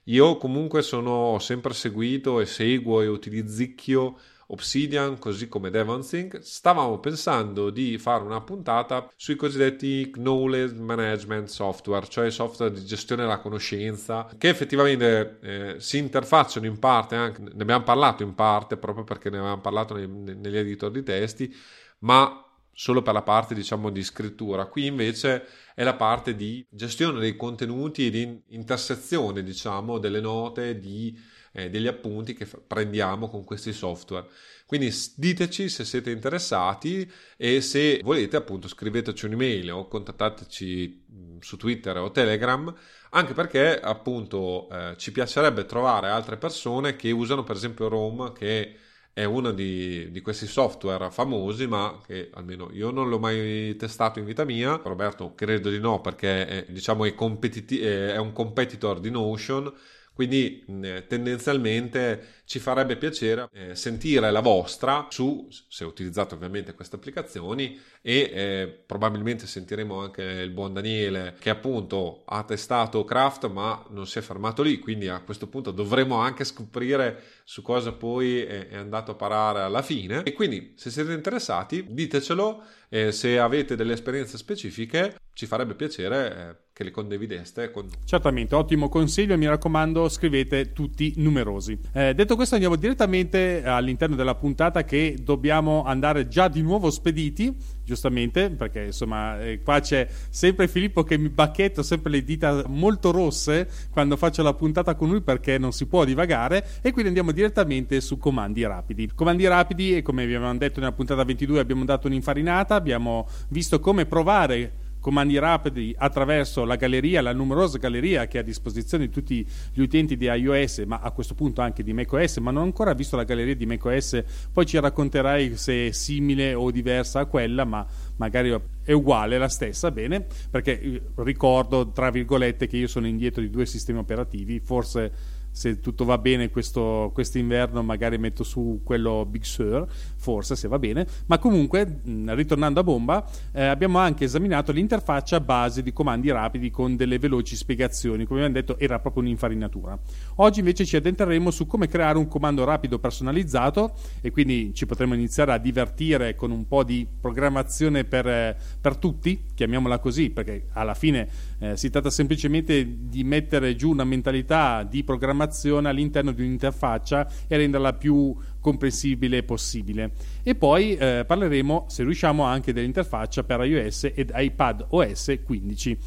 io 0.09 0.37
comunque 0.37 0.83
sono, 0.83 1.11
ho 1.11 1.39
sempre 1.39 1.73
seguito 1.73 2.41
e 2.41 2.47
seguo 2.47 3.01
e 3.01 3.07
utilizzicchio 3.07 4.17
Obsidian, 4.49 5.19
così 5.19 5.49
come 5.49 5.71
DevonSync, 5.71 6.39
stavamo 6.43 6.99
pensando 6.99 7.71
di 7.71 7.99
fare 7.99 8.23
una 8.23 8.41
puntata 8.41 9.11
sui 9.17 9.37
cosiddetti 9.37 10.11
Knowledge 10.11 10.75
Management 10.75 11.49
Software, 11.49 12.07
cioè 12.09 12.31
software 12.31 12.73
di 12.73 12.85
gestione 12.85 13.23
della 13.23 13.39
conoscenza, 13.39 14.29
che 14.37 14.49
effettivamente 14.49 15.39
eh, 15.41 15.77
si 15.79 15.99
interfacciano 15.99 16.67
in 16.67 16.79
parte, 16.79 17.15
anche, 17.15 17.41
ne 17.41 17.63
abbiamo 17.63 17.85
parlato 17.85 18.23
in 18.23 18.35
parte 18.35 18.77
proprio 18.77 19.05
perché 19.05 19.31
ne 19.31 19.39
avevamo 19.39 19.61
parlato 19.61 19.95
nei, 19.95 20.07
negli 20.09 20.57
editor 20.57 20.91
di 20.91 21.03
testi, 21.03 21.55
ma 22.01 22.45
solo 22.75 23.03
per 23.03 23.15
la 23.15 23.23
parte 23.23 23.55
diciamo 23.55 23.91
di 23.91 24.03
scrittura. 24.03 24.67
Qui 24.67 24.87
invece 24.87 25.47
è 25.75 25.83
la 25.85 25.95
parte 25.95 26.35
di 26.35 26.67
gestione 26.69 27.21
dei 27.21 27.37
contenuti 27.37 28.07
e 28.07 28.11
di 28.11 28.43
intersezione 28.49 29.43
diciamo 29.43 29.99
delle 29.99 30.21
note 30.21 30.79
di 30.79 31.17
eh, 31.55 31.71
degli 31.71 31.87
appunti 31.87 32.35
che 32.35 32.45
f- 32.45 32.61
prendiamo 32.67 33.31
con 33.31 33.45
questi 33.45 33.73
software. 33.73 34.27
Quindi 34.67 34.93
diteci 35.17 35.69
se 35.69 35.85
siete 35.85 36.11
interessati 36.11 37.11
e 37.37 37.61
se 37.61 38.01
volete 38.03 38.37
appunto 38.37 38.67
scriveteci 38.67 39.27
un'email 39.27 39.71
o 39.73 39.89
contattateci 39.89 41.39
su 41.41 41.57
Twitter 41.57 41.99
o 41.99 42.11
Telegram 42.11 42.75
anche 43.11 43.33
perché 43.33 43.79
appunto 43.79 44.69
eh, 44.71 44.95
ci 44.97 45.13
piacerebbe 45.13 45.67
trovare 45.67 46.09
altre 46.09 46.37
persone 46.37 46.97
che 46.97 47.11
usano 47.11 47.45
per 47.45 47.57
esempio 47.57 47.89
Rome 47.89 48.33
che 48.33 48.77
è 49.15 49.23
uno 49.23 49.53
di, 49.53 50.11
di, 50.11 50.21
questi 50.21 50.49
software 50.49 51.09
famosi, 51.09 51.69
ma 51.69 52.01
che 52.05 52.31
almeno 52.35 52.69
io 52.73 52.91
non 52.91 53.09
l'ho 53.09 53.21
mai 53.21 53.77
testato 53.77 54.19
in 54.19 54.25
vita 54.25 54.45
mia. 54.45 54.81
Roberto 54.83 55.35
credo 55.37 55.71
di 55.71 55.79
no, 55.79 56.01
perché 56.01 56.47
è, 56.47 56.67
diciamo, 56.69 57.05
è, 57.05 57.15
competi- 57.15 57.79
è 57.81 58.17
un 58.17 58.33
competitor 58.33 58.99
di 58.99 59.11
Notion 59.11 59.73
quindi 60.15 60.65
tendenzialmente 61.09 62.43
ci 62.45 62.61
farebbe 62.61 62.97
piacere 62.97 63.49
eh, 63.53 63.75
sentire 63.75 64.31
la 64.31 64.41
vostra 64.41 65.09
su, 65.11 65.49
se 65.69 65.85
utilizzate 65.85 66.35
ovviamente 66.35 66.75
queste 66.75 66.97
applicazioni 66.97 67.79
e 68.01 68.31
eh, 68.33 68.83
probabilmente 68.87 69.47
sentiremo 69.47 69.99
anche 70.01 70.23
il 70.23 70.51
buon 70.51 70.73
Daniele 70.73 71.35
che 71.39 71.51
appunto 71.51 72.23
ha 72.27 72.45
testato 72.45 73.05
Craft 73.05 73.51
ma 73.51 73.85
non 73.91 74.07
si 74.07 74.19
è 74.19 74.23
fermato 74.23 74.63
lì, 74.63 74.79
quindi 74.79 75.09
a 75.09 75.21
questo 75.21 75.49
punto 75.49 75.73
dovremo 75.73 76.17
anche 76.17 76.45
scoprire 76.45 77.23
su 77.47 77.61
cosa 77.61 77.93
poi 77.93 78.41
è, 78.41 78.75
andato 78.75 79.11
a 79.13 79.15
parare 79.15 79.61
alla 79.61 79.83
fine 79.83 80.23
e 80.23 80.33
quindi 80.33 80.73
se 80.77 80.91
siete 80.91 81.13
interessati 81.13 81.85
ditecelo 81.91 82.63
eh, 82.89 83.13
se 83.13 83.39
avete 83.39 83.77
delle 83.77 83.93
esperienze 83.93 84.39
specifiche 84.39 85.19
ci 85.35 85.45
farebbe 85.45 85.75
piacere 85.75 86.37
eh, 86.37 86.57
che 86.73 86.85
le 86.85 86.91
condivideste 86.91 87.71
con 87.71 87.87
noi. 87.87 87.95
Certamente, 88.05 88.55
ottimo 88.55 88.89
consiglio, 88.89 89.37
mi 89.37 89.47
raccomando, 89.47 90.09
scrivete 90.09 90.73
tutti 90.73 91.13
numerosi. 91.17 91.79
Eh, 91.93 92.15
detto 92.15 92.37
questo, 92.37 92.55
andiamo 92.55 92.77
direttamente 92.77 93.65
all'interno 93.65 94.15
della 94.15 94.37
puntata 94.37 94.85
che 94.85 95.17
dobbiamo 95.21 95.85
andare 95.85 96.29
già 96.29 96.49
di 96.49 96.63
nuovo 96.63 96.91
spediti, 96.91 97.57
giustamente, 97.85 98.51
perché 98.51 98.85
insomma 98.85 99.41
eh, 99.41 99.61
qua 99.63 99.81
c'è 99.81 100.09
sempre 100.31 100.69
Filippo 100.69 101.03
che 101.05 101.19
mi 101.19 101.29
bacchetto 101.29 101.83
sempre 101.83 102.11
le 102.11 102.25
dita 102.25 102.65
molto 102.67 103.11
rosse 103.11 103.69
quando 103.91 104.17
faccio 104.17 104.43
la 104.43 104.55
puntata 104.55 104.95
con 104.95 105.09
lui 105.09 105.21
perché 105.21 105.59
non 105.59 105.73
si 105.73 105.87
può 105.87 106.05
divagare 106.05 106.67
e 106.81 106.91
quindi 106.91 107.09
andiamo 107.09 107.33
direttamente 107.33 108.01
su 108.01 108.19
comandi 108.19 108.65
rapidi. 108.65 109.11
Comandi 109.15 109.47
rapidi 109.47 109.97
e 109.97 110.03
come 110.03 110.27
vi 110.27 110.35
avevamo 110.35 110.59
detto 110.59 110.81
nella 110.81 110.93
puntata 110.93 111.25
22 111.25 111.61
abbiamo 111.61 111.85
dato 111.85 112.07
un'infarinata, 112.07 112.75
abbiamo 112.75 113.29
visto 113.49 113.81
come 113.81 114.07
provare 114.07 114.84
comandi 115.05 115.39
rapidi 115.39 115.95
attraverso 115.95 116.65
la 116.65 116.77
galleria, 116.77 117.21
la 117.21 117.35
numerosa 117.35 117.77
galleria 117.77 118.27
che 118.27 118.39
è 118.39 118.41
a 118.41 118.43
disposizione 118.43 119.05
di 119.05 119.13
tutti 119.13 119.47
gli 119.75 119.83
utenti 119.83 120.17
di 120.17 120.25
iOS, 120.25 120.85
ma 120.87 121.01
a 121.01 121.11
questo 121.11 121.35
punto 121.35 121.61
anche 121.61 121.83
di 121.83 121.93
macOS, 121.93 122.39
ma 122.39 122.51
non 122.51 122.63
ho 122.63 122.65
ancora 122.65 122.95
visto 122.95 123.15
la 123.15 123.25
galleria 123.25 123.55
di 123.55 123.67
macOS, 123.67 124.25
poi 124.51 124.65
ci 124.65 124.81
racconterai 124.81 125.59
se 125.59 125.89
è 125.89 125.91
simile 125.91 126.55
o 126.55 126.71
diversa 126.71 127.21
a 127.21 127.27
quella, 127.27 127.67
ma 127.67 127.87
magari 128.17 128.59
è 128.83 128.93
uguale, 128.93 129.37
la 129.37 129.49
stessa, 129.49 129.91
bene, 129.91 130.25
perché 130.49 130.81
eh, 130.81 131.03
ricordo, 131.17 131.91
tra 131.91 132.09
virgolette, 132.09 132.67
che 132.67 132.79
io 132.79 132.89
sono 132.89 133.07
indietro 133.07 133.43
di 133.43 133.51
due 133.51 133.67
sistemi 133.67 133.99
operativi, 133.99 134.59
forse 134.59 135.43
se 135.55 135.79
tutto 135.79 136.05
va 136.05 136.19
bene 136.19 136.51
questo 136.51 137.13
inverno 137.35 137.81
magari 137.85 138.19
metto 138.19 138.43
su 138.43 138.81
quello 138.83 139.25
Big 139.25 139.45
Sur 139.45 139.87
forse 140.25 140.57
se 140.57 140.69
va 140.69 140.79
bene 140.79 141.07
ma 141.27 141.39
comunque 141.39 142.01
ritornando 142.29 142.81
a 142.81 142.83
bomba 142.83 143.29
eh, 143.53 143.65
abbiamo 143.65 143.99
anche 143.99 144.25
esaminato 144.25 144.73
l'interfaccia 144.73 145.39
base 145.39 145.83
di 145.83 145.93
comandi 145.93 146.31
rapidi 146.31 146.71
con 146.71 146.97
delle 146.97 147.19
veloci 147.19 147.57
spiegazioni. 147.57 148.25
Come 148.25 148.41
abbiamo 148.45 148.59
detto 148.61 148.79
era 148.79 148.99
proprio 148.99 149.23
un'infarinatura. 149.23 149.99
Oggi 150.37 150.61
invece 150.61 150.87
ci 150.87 150.97
addentreremo 150.97 151.51
su 151.51 151.67
come 151.67 151.89
creare 151.89 152.17
un 152.17 152.27
comando 152.27 152.65
rapido 152.65 152.99
personalizzato 152.99 153.93
e 154.23 154.31
quindi 154.31 154.73
ci 154.75 154.87
potremo 154.87 155.13
iniziare 155.13 155.53
a 155.53 155.59
divertire 155.59 156.35
con 156.35 156.51
un 156.51 156.67
po' 156.67 156.85
di 156.85 157.07
programmazione 157.21 158.05
per, 158.05 158.57
per 158.81 158.97
tutti 158.97 159.53
chiamiamola 159.55 159.99
così 159.99 160.31
perché 160.31 160.67
alla 160.73 160.95
fine 160.95 161.29
eh, 161.59 161.77
si 161.77 161.91
tratta 161.91 162.11
semplicemente 162.11 163.09
di 163.09 163.23
mettere 163.25 163.77
giù 163.77 163.91
una 163.91 164.05
mentalità 164.05 164.83
di 164.83 165.05
programmazione 165.05 165.89
all'interno 165.89 166.33
di 166.33 166.43
un'interfaccia 166.43 167.29
e 167.47 167.57
renderla 167.57 167.93
più 167.93 168.35
comprensibile 168.65 169.43
possibile. 169.43 170.13
E 170.43 170.55
poi 170.55 170.97
eh, 170.97 171.25
parleremo, 171.27 171.85
se 171.89 172.03
riusciamo, 172.03 172.45
anche 172.45 172.73
dell'interfaccia 172.73 173.45
per 173.45 173.63
iOS 173.63 174.13
ed 174.15 174.33
iPad 174.35 174.87
OS 174.89 175.39
15. 175.45 175.99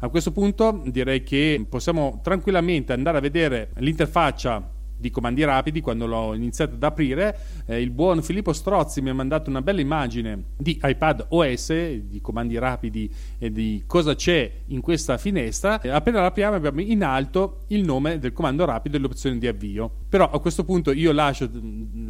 A 0.00 0.08
questo 0.08 0.32
punto 0.32 0.82
direi 0.86 1.22
che 1.22 1.64
possiamo 1.68 2.18
tranquillamente 2.20 2.92
andare 2.92 3.18
a 3.18 3.20
vedere 3.20 3.70
l'interfaccia 3.76 4.78
di 5.00 5.10
comandi 5.10 5.42
rapidi 5.44 5.80
quando 5.80 6.06
l'ho 6.06 6.34
iniziato 6.34 6.74
ad 6.74 6.82
aprire 6.82 7.36
eh, 7.66 7.80
il 7.80 7.90
buon 7.90 8.22
Filippo 8.22 8.52
Strozzi 8.52 9.00
mi 9.00 9.08
ha 9.08 9.14
mandato 9.14 9.48
una 9.50 9.62
bella 9.62 9.80
immagine 9.80 10.44
di 10.56 10.78
iPad 10.82 11.26
OS 11.30 11.72
di 11.72 12.20
comandi 12.20 12.58
rapidi 12.58 13.12
e 13.38 13.50
di 13.50 13.82
cosa 13.86 14.14
c'è 14.14 14.50
in 14.66 14.80
questa 14.80 15.16
finestra. 15.18 15.80
Eh, 15.80 15.88
appena 15.88 16.20
la 16.20 16.26
apriamo 16.26 16.56
abbiamo 16.56 16.80
in 16.80 17.02
alto 17.02 17.64
il 17.68 17.84
nome 17.84 18.18
del 18.18 18.32
comando 18.32 18.64
rapido 18.64 18.96
e 18.96 19.00
l'opzione 19.00 19.38
di 19.38 19.46
avvio. 19.46 19.90
Però 20.08 20.30
a 20.30 20.40
questo 20.40 20.64
punto 20.64 20.92
io 20.92 21.12
lascio, 21.12 21.48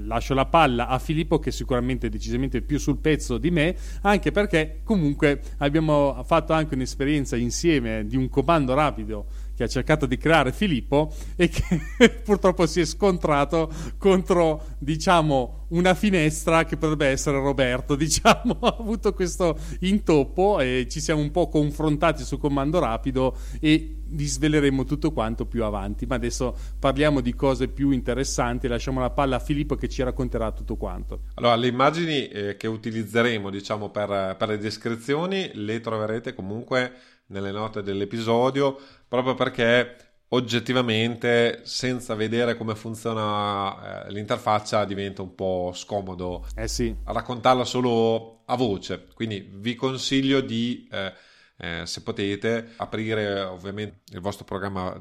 lascio 0.04 0.34
la 0.34 0.46
palla 0.46 0.88
a 0.88 0.98
Filippo 0.98 1.38
che 1.38 1.50
sicuramente 1.50 2.08
è 2.08 2.10
decisamente 2.10 2.62
più 2.62 2.78
sul 2.78 2.98
pezzo 2.98 3.38
di 3.38 3.50
me 3.50 3.76
anche 4.02 4.32
perché 4.32 4.80
comunque 4.82 5.40
abbiamo 5.58 6.22
fatto 6.24 6.52
anche 6.52 6.74
un'esperienza 6.74 7.36
insieme 7.36 8.06
di 8.06 8.16
un 8.16 8.28
comando 8.28 8.74
rapido 8.74 9.26
che 9.60 9.64
ha 9.64 9.68
cercato 9.68 10.06
di 10.06 10.16
creare 10.16 10.52
Filippo 10.52 11.12
e 11.36 11.48
che 11.50 11.80
purtroppo 12.24 12.66
si 12.66 12.80
è 12.80 12.86
scontrato 12.86 13.70
contro, 13.98 14.76
diciamo, 14.78 15.66
una 15.68 15.92
finestra 15.92 16.64
che 16.64 16.78
potrebbe 16.78 17.08
essere 17.08 17.38
Roberto, 17.38 17.94
diciamo, 17.96 18.56
ha 18.60 18.76
avuto 18.78 19.12
questo 19.12 19.58
intoppo 19.80 20.60
e 20.60 20.86
ci 20.88 20.98
siamo 21.00 21.20
un 21.20 21.30
po' 21.30 21.48
confrontati 21.48 22.24
su 22.24 22.38
comando 22.38 22.78
rapido 22.78 23.36
e 23.60 23.96
vi 24.12 24.26
sveleremo 24.26 24.84
tutto 24.84 25.12
quanto 25.12 25.44
più 25.44 25.62
avanti, 25.62 26.06
ma 26.06 26.14
adesso 26.14 26.56
parliamo 26.78 27.20
di 27.20 27.34
cose 27.34 27.68
più 27.68 27.90
interessanti, 27.90 28.66
lasciamo 28.66 28.98
la 28.98 29.10
palla 29.10 29.36
a 29.36 29.40
Filippo 29.40 29.76
che 29.76 29.90
ci 29.90 30.02
racconterà 30.02 30.52
tutto 30.52 30.76
quanto. 30.76 31.24
Allora, 31.34 31.54
le 31.54 31.66
immagini 31.66 32.28
eh, 32.28 32.56
che 32.56 32.66
utilizzeremo, 32.66 33.50
diciamo, 33.50 33.90
per, 33.90 34.36
per 34.38 34.48
le 34.48 34.58
descrizioni 34.58 35.50
le 35.52 35.80
troverete 35.80 36.32
comunque 36.34 36.92
nelle 37.30 37.52
note 37.52 37.82
dell'episodio, 37.82 38.78
proprio 39.10 39.34
perché 39.34 39.96
oggettivamente 40.28 41.62
senza 41.64 42.14
vedere 42.14 42.56
come 42.56 42.76
funziona 42.76 44.06
eh, 44.06 44.12
l'interfaccia 44.12 44.84
diventa 44.84 45.22
un 45.22 45.34
po' 45.34 45.72
scomodo 45.74 46.46
eh 46.54 46.68
sì. 46.68 46.94
raccontarla 47.04 47.64
solo 47.64 48.42
a 48.46 48.54
voce 48.54 49.08
quindi 49.12 49.50
vi 49.52 49.74
consiglio 49.74 50.40
di 50.40 50.88
eh, 50.92 51.12
eh, 51.56 51.82
se 51.84 52.02
potete 52.04 52.74
aprire 52.76 53.40
ovviamente 53.40 54.02
il 54.12 54.20
vostro 54.20 54.44
programma 54.44 54.96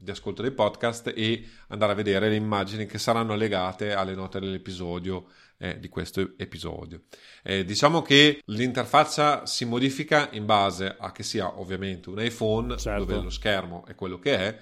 di 0.00 0.10
ascolto 0.10 0.42
dei 0.42 0.50
podcast 0.50 1.12
e 1.14 1.44
andare 1.68 1.92
a 1.92 1.94
vedere 1.94 2.28
le 2.28 2.34
immagini 2.34 2.86
che 2.86 2.98
saranno 2.98 3.36
legate 3.36 3.92
alle 3.92 4.16
note 4.16 4.40
dell'episodio 4.40 5.26
eh, 5.58 5.78
di 5.78 5.88
questo 5.88 6.32
episodio. 6.36 7.02
Eh, 7.42 7.64
diciamo 7.64 8.02
che 8.02 8.42
l'interfaccia 8.46 9.46
si 9.46 9.64
modifica 9.64 10.28
in 10.32 10.46
base 10.46 10.96
a 10.98 11.12
che 11.12 11.22
sia 11.22 11.58
ovviamente 11.58 12.08
un 12.08 12.20
iPhone 12.20 12.76
certo. 12.78 13.04
dove 13.04 13.22
lo 13.22 13.30
schermo 13.30 13.84
è 13.86 13.94
quello 13.94 14.18
che 14.18 14.36
è 14.36 14.58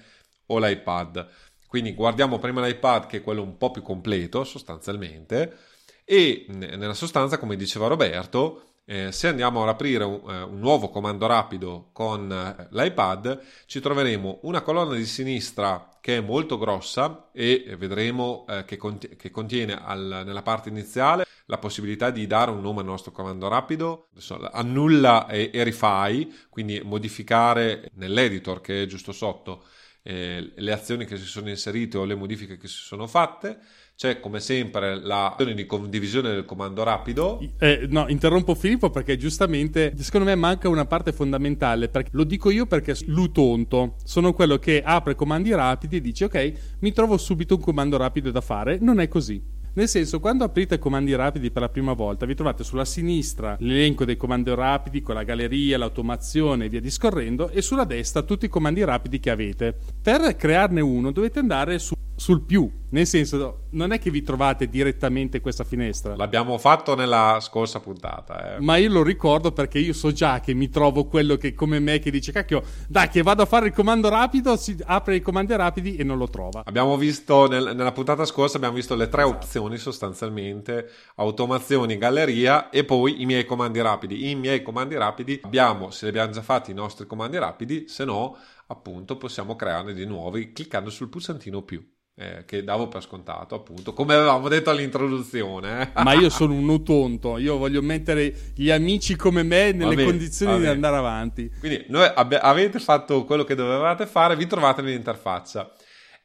o 0.47 0.59
l'iPad. 0.59 1.27
Quindi 1.67 1.93
guardiamo 1.93 2.39
prima 2.39 2.65
l'iPad 2.65 3.07
che 3.07 3.17
è 3.17 3.21
quello 3.21 3.41
un 3.41 3.57
po' 3.57 3.71
più 3.71 3.81
completo 3.81 4.43
sostanzialmente 4.43 5.57
e 6.05 6.45
nella 6.49 6.93
sostanza 6.93 7.37
come 7.37 7.57
diceva 7.57 7.87
Roberto 7.87 8.67
eh, 8.89 9.11
se 9.11 9.27
andiamo 9.27 9.63
ad 9.63 9.67
aprire 9.67 10.05
un, 10.05 10.21
eh, 10.29 10.43
un, 10.43 10.59
nuovo 10.59 10.89
comando 10.89 11.27
rapido 11.27 11.89
con 11.91 12.31
eh, 12.31 12.67
l'iPad, 12.71 13.41
ci 13.65 13.81
troveremo 13.81 14.39
una 14.43 14.61
colonna 14.61 14.95
di 14.95 15.05
sinistra 15.05 15.89
che 15.99 16.17
è 16.17 16.21
molto 16.21 16.57
grossa 16.57 17.29
e 17.33 17.75
vedremo 17.77 18.45
eh, 18.47 18.63
che, 18.63 18.77
cont- 18.77 19.17
che, 19.17 19.29
contiene 19.29 19.77
al, 19.77 20.23
nella 20.25 20.41
parte 20.41 20.69
iniziale 20.69 21.25
la 21.47 21.57
possibilità 21.57 22.11
di 22.11 22.27
dare 22.27 22.49
un 22.49 22.61
nome 22.61 22.79
al 22.79 22.85
nostro 22.85 23.11
comando 23.11 23.49
rapido, 23.49 24.07
annulla 24.53 25.27
e, 25.27 25.51
e 25.53 25.63
rifai, 25.63 26.33
quindi 26.49 26.79
modificare 26.81 27.89
nell'editor 27.95 28.61
che 28.61 28.83
è 28.83 28.85
giusto 28.85 29.11
sotto 29.11 29.65
eh, 30.01 30.53
le 30.55 30.71
azioni 30.71 31.03
che 31.03 31.17
si 31.17 31.25
sono 31.25 31.49
inserite 31.49 31.97
o 31.97 32.05
le 32.05 32.15
modifiche 32.15 32.55
che 32.55 32.69
si 32.69 32.81
sono 32.81 33.05
fatte 33.05 33.59
c'è 33.97 34.19
come 34.19 34.39
sempre 34.39 34.99
l'azione 35.01 35.55
di 35.55 35.65
condivisione 35.65 36.29
del 36.29 36.45
comando 36.45 36.83
rapido. 36.83 37.41
Eh, 37.57 37.87
no, 37.89 38.07
interrompo 38.09 38.53
Filippo 38.53 38.91
perché 38.91 39.17
giustamente 39.17 39.91
secondo 39.97 40.27
me 40.27 40.35
manca 40.35 40.69
una 40.69 40.85
parte 40.85 41.11
fondamentale. 41.11 41.89
lo 42.11 42.23
dico 42.23 42.51
io 42.51 42.67
perché 42.67 42.95
l'utonto 43.07 43.95
sono 44.03 44.33
quello 44.33 44.59
che 44.59 44.83
apre 44.85 45.15
comandi 45.15 45.51
rapidi 45.51 45.95
e 45.95 46.01
dice 46.01 46.25
ok, 46.25 46.53
mi 46.81 46.93
trovo 46.93 47.17
subito 47.17 47.55
un 47.55 47.61
comando 47.61 47.97
rapido 47.97 48.29
da 48.29 48.39
fare. 48.39 48.77
Non 48.79 48.99
è 48.99 49.07
così. 49.07 49.41
Nel 49.73 49.87
senso, 49.87 50.19
quando 50.19 50.43
aprite 50.43 50.77
comandi 50.77 51.15
rapidi 51.15 51.49
per 51.49 51.63
la 51.63 51.69
prima 51.69 51.93
volta, 51.93 52.27
vi 52.27 52.35
trovate 52.35 52.63
sulla 52.63 52.85
sinistra 52.85 53.57
l'elenco 53.59 54.05
dei 54.05 54.17
comandi 54.17 54.53
rapidi 54.53 55.01
con 55.01 55.15
la 55.15 55.23
galleria, 55.23 55.77
l'automazione 55.79 56.65
e 56.65 56.69
via 56.69 56.81
discorrendo, 56.81 57.49
e 57.49 57.63
sulla 57.63 57.83
destra 57.83 58.21
tutti 58.21 58.45
i 58.45 58.49
comandi 58.49 58.83
rapidi 58.83 59.19
che 59.19 59.31
avete. 59.31 59.75
Per 60.01 60.35
crearne 60.35 60.81
uno 60.81 61.11
dovete 61.11 61.39
andare 61.39 61.77
su 61.79 61.95
sul 62.17 62.41
più, 62.41 62.69
nel 62.89 63.05
senso 63.05 63.67
non 63.71 63.91
è 63.91 63.99
che 63.99 64.09
vi 64.09 64.23
trovate 64.23 64.67
direttamente 64.67 65.39
questa 65.39 65.63
finestra. 65.63 66.15
L'abbiamo 66.15 66.57
fatto 66.57 66.95
nella 66.95 67.37
scorsa 67.41 67.79
puntata. 67.79 68.55
Eh. 68.55 68.59
Ma 68.59 68.77
io 68.77 68.89
lo 68.89 69.03
ricordo 69.03 69.51
perché 69.51 69.77
io 69.77 69.93
so 69.93 70.11
già 70.11 70.39
che 70.39 70.55
mi 70.55 70.67
trovo 70.67 71.05
quello 71.05 71.35
che 71.35 71.53
come 71.53 71.79
me 71.79 71.99
che 71.99 72.09
dice 72.09 72.31
cacchio, 72.31 72.63
dai 72.87 73.09
che 73.09 73.21
vado 73.21 73.43
a 73.43 73.45
fare 73.45 73.67
il 73.67 73.73
comando 73.73 74.09
rapido, 74.09 74.57
si 74.57 74.75
apre 74.83 75.15
i 75.15 75.21
comandi 75.21 75.55
rapidi 75.55 75.95
e 75.95 76.03
non 76.03 76.17
lo 76.17 76.27
trova. 76.27 76.63
Abbiamo 76.65 76.97
visto 76.97 77.47
nel, 77.47 77.75
nella 77.75 77.91
puntata 77.91 78.25
scorsa 78.25 78.57
abbiamo 78.57 78.75
visto 78.75 78.95
le 78.95 79.09
tre 79.09 79.21
esatto. 79.21 79.37
opzioni 79.37 79.77
sostanzialmente, 79.77 80.89
automazioni, 81.17 81.99
galleria 81.99 82.71
e 82.71 82.83
poi 82.83 83.21
i 83.21 83.27
miei 83.27 83.45
comandi 83.45 83.79
rapidi. 83.79 84.31
I 84.31 84.33
miei 84.33 84.63
comandi 84.63 84.95
rapidi 84.95 85.39
abbiamo, 85.43 85.91
se 85.91 86.05
li 86.05 86.09
abbiamo 86.09 86.31
già 86.31 86.41
fatti 86.41 86.71
i 86.71 86.73
nostri 86.73 87.05
comandi 87.05 87.37
rapidi, 87.37 87.87
se 87.87 88.05
no 88.05 88.35
appunto 88.67 89.17
possiamo 89.17 89.55
crearne 89.55 89.93
di 89.93 90.05
nuovi 90.05 90.51
cliccando 90.51 90.89
sul 90.89 91.09
pulsantino 91.09 91.61
più. 91.61 91.95
Eh, 92.19 92.45
che 92.45 92.63
davo 92.63 92.87
per 92.87 93.03
scontato, 93.03 93.53
appunto, 93.53 93.93
come 93.93 94.15
avevamo 94.15 94.47
detto 94.47 94.71
all'introduzione. 94.71 95.93
Eh. 95.95 96.01
Ma 96.01 96.13
io 96.13 96.29
sono 96.29 96.53
un 96.53 96.83
tonto, 96.83 97.37
io 97.37 97.57
voglio 97.57 97.81
mettere 97.83 98.33
gli 98.55 98.71
amici 98.71 99.15
come 99.15 99.43
me 99.43 99.71
nelle 99.71 99.93
bene, 99.93 100.09
condizioni 100.09 100.59
di 100.59 100.65
andare 100.65 100.95
avanti. 100.97 101.51
Quindi 101.59 101.85
noi 101.89 102.11
abbi- 102.13 102.39
avete 102.41 102.79
fatto 102.79 103.23
quello 103.23 103.43
che 103.43 103.53
dovevate 103.53 104.07
fare, 104.07 104.35
vi 104.35 104.47
trovate 104.47 104.81
nell'interfaccia. 104.81 105.71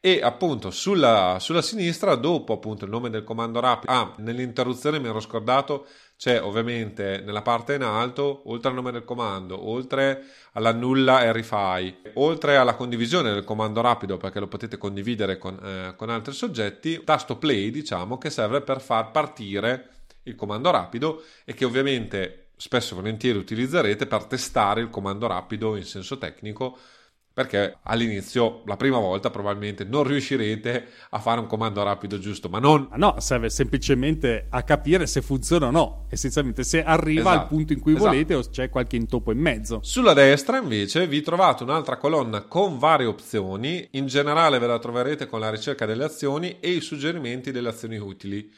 E 0.00 0.20
appunto 0.20 0.70
sulla, 0.70 1.36
sulla 1.38 1.62
sinistra, 1.62 2.14
dopo 2.14 2.54
appunto 2.54 2.86
il 2.86 2.90
nome 2.90 3.10
del 3.10 3.22
comando 3.22 3.60
rapido, 3.60 3.92
ah, 3.92 4.14
nell'interruzione 4.16 4.98
mi 4.98 5.08
ero 5.08 5.20
scordato, 5.20 5.86
c'è 6.22 6.40
ovviamente 6.40 7.20
nella 7.24 7.42
parte 7.42 7.74
in 7.74 7.82
alto, 7.82 8.42
oltre 8.44 8.68
al 8.68 8.76
nome 8.76 8.92
del 8.92 9.02
comando, 9.02 9.68
oltre 9.68 10.26
all'annulla 10.52 11.32
RFI, 11.32 12.12
oltre 12.14 12.56
alla 12.56 12.76
condivisione 12.76 13.32
del 13.32 13.42
comando 13.42 13.80
rapido 13.80 14.18
perché 14.18 14.38
lo 14.38 14.46
potete 14.46 14.78
condividere 14.78 15.36
con, 15.36 15.58
eh, 15.60 15.96
con 15.96 16.10
altri 16.10 16.32
soggetti, 16.32 17.02
tasto 17.02 17.38
play 17.38 17.72
diciamo 17.72 18.18
che 18.18 18.30
serve 18.30 18.60
per 18.60 18.80
far 18.80 19.10
partire 19.10 19.88
il 20.22 20.36
comando 20.36 20.70
rapido 20.70 21.24
e 21.44 21.54
che 21.54 21.64
ovviamente 21.64 22.50
spesso 22.54 22.92
e 22.92 22.98
volentieri 22.98 23.36
utilizzerete 23.36 24.06
per 24.06 24.22
testare 24.26 24.80
il 24.80 24.90
comando 24.90 25.26
rapido 25.26 25.74
in 25.74 25.84
senso 25.84 26.18
tecnico 26.18 26.78
perché 27.32 27.78
all'inizio, 27.84 28.62
la 28.66 28.76
prima 28.76 28.98
volta, 28.98 29.30
probabilmente 29.30 29.84
non 29.84 30.04
riuscirete 30.04 30.86
a 31.10 31.18
fare 31.18 31.40
un 31.40 31.46
comando 31.46 31.82
rapido 31.82 32.18
giusto, 32.18 32.48
ma 32.48 32.58
non... 32.58 32.88
Ma 32.90 32.96
no, 32.96 33.20
serve 33.20 33.48
semplicemente 33.48 34.46
a 34.50 34.62
capire 34.62 35.06
se 35.06 35.22
funziona 35.22 35.68
o 35.68 35.70
no, 35.70 36.06
essenzialmente 36.10 36.62
se 36.62 36.82
arriva 36.82 37.30
esatto, 37.30 37.40
al 37.40 37.48
punto 37.48 37.72
in 37.72 37.80
cui 37.80 37.92
esatto. 37.92 38.08
volete 38.08 38.34
o 38.34 38.42
c'è 38.42 38.68
qualche 38.68 38.96
intoppo 38.96 39.32
in 39.32 39.38
mezzo. 39.38 39.80
Sulla 39.82 40.12
destra 40.12 40.58
invece 40.58 41.06
vi 41.06 41.22
trovate 41.22 41.62
un'altra 41.62 41.96
colonna 41.96 42.42
con 42.42 42.78
varie 42.78 43.06
opzioni, 43.06 43.88
in 43.92 44.06
generale 44.06 44.58
ve 44.58 44.66
la 44.66 44.78
troverete 44.78 45.26
con 45.26 45.40
la 45.40 45.50
ricerca 45.50 45.86
delle 45.86 46.04
azioni 46.04 46.58
e 46.60 46.70
i 46.70 46.80
suggerimenti 46.80 47.50
delle 47.50 47.68
azioni 47.68 47.96
utili 47.96 48.50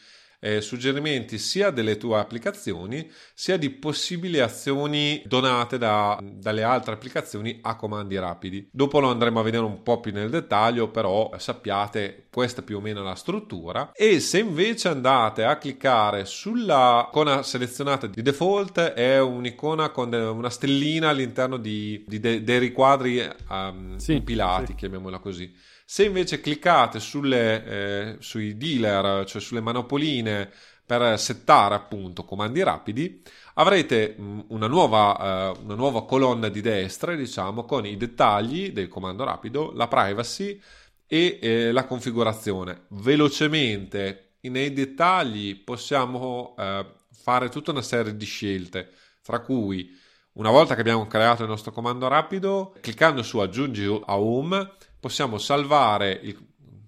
eh, 0.44 0.60
suggerimenti 0.60 1.38
sia 1.38 1.70
delle 1.70 1.96
tue 1.96 2.18
applicazioni 2.18 3.10
sia 3.32 3.56
di 3.56 3.70
possibili 3.70 4.40
azioni 4.40 5.22
donate 5.24 5.78
da, 5.78 6.18
dalle 6.22 6.62
altre 6.62 6.92
applicazioni 6.92 7.60
a 7.62 7.76
comandi 7.76 8.18
rapidi. 8.18 8.68
Dopo 8.70 9.00
lo 9.00 9.08
andremo 9.08 9.40
a 9.40 9.42
vedere 9.42 9.64
un 9.64 9.82
po' 9.82 10.00
più 10.00 10.12
nel 10.12 10.28
dettaglio, 10.28 10.90
però 10.90 11.32
sappiate 11.38 12.26
questa 12.30 12.60
più 12.60 12.76
o 12.76 12.80
meno 12.80 13.02
la 13.02 13.14
struttura. 13.14 13.92
E 13.94 14.20
se 14.20 14.40
invece 14.40 14.88
andate 14.88 15.44
a 15.44 15.56
cliccare 15.56 16.26
sulla 16.26 17.08
icona 17.08 17.42
selezionata 17.42 18.06
di 18.06 18.20
default, 18.20 18.78
è 18.80 19.18
un'icona 19.18 19.88
con 19.88 20.12
una 20.12 20.50
stellina 20.50 21.08
all'interno 21.08 21.56
di, 21.56 22.04
di 22.06 22.20
de, 22.20 22.44
dei 22.44 22.58
riquadri 22.58 23.26
um, 23.48 23.96
sì, 23.96 24.12
impilati, 24.12 24.72
sì. 24.72 24.74
chiamiamola 24.74 25.20
così 25.20 25.72
se 25.84 26.04
invece 26.04 26.40
cliccate 26.40 26.98
sulle, 26.98 27.64
eh, 27.64 28.16
sui 28.20 28.56
dealer, 28.56 29.26
cioè 29.26 29.40
sulle 29.40 29.60
manopoline 29.60 30.50
per 30.86 31.18
settare 31.18 31.74
appunto 31.74 32.24
comandi 32.24 32.62
rapidi, 32.62 33.22
avrete 33.54 34.16
mm, 34.18 34.40
una 34.48 34.66
nuova, 34.66 35.52
uh, 35.52 35.64
una 35.64 35.74
nuova 35.74 36.04
colonna 36.04 36.48
di 36.48 36.60
destra, 36.60 37.14
diciamo, 37.14 37.64
con 37.64 37.86
i 37.86 37.96
dettagli 37.96 38.70
del 38.70 38.88
comando 38.88 39.24
rapido, 39.24 39.72
la 39.72 39.88
privacy 39.88 40.60
e 41.06 41.38
eh, 41.40 41.72
la 41.72 41.84
configurazione. 41.86 42.84
Velocemente, 42.88 44.36
nei 44.42 44.72
dettagli 44.72 45.62
possiamo 45.62 46.54
uh, 46.56 46.84
fare 47.10 47.48
tutta 47.48 47.70
una 47.70 47.82
serie 47.82 48.16
di 48.16 48.24
scelte, 48.26 48.90
tra 49.22 49.40
cui 49.40 49.90
una 50.32 50.50
volta 50.50 50.74
che 50.74 50.80
abbiamo 50.80 51.06
creato 51.06 51.42
il 51.42 51.48
nostro 51.48 51.72
comando 51.72 52.08
rapido, 52.08 52.74
cliccando 52.80 53.22
su 53.22 53.38
aggiungi 53.38 53.84
a 53.84 54.18
home, 54.18 54.72
possiamo 55.04 55.36
salvare 55.36 56.18
il, 56.22 56.34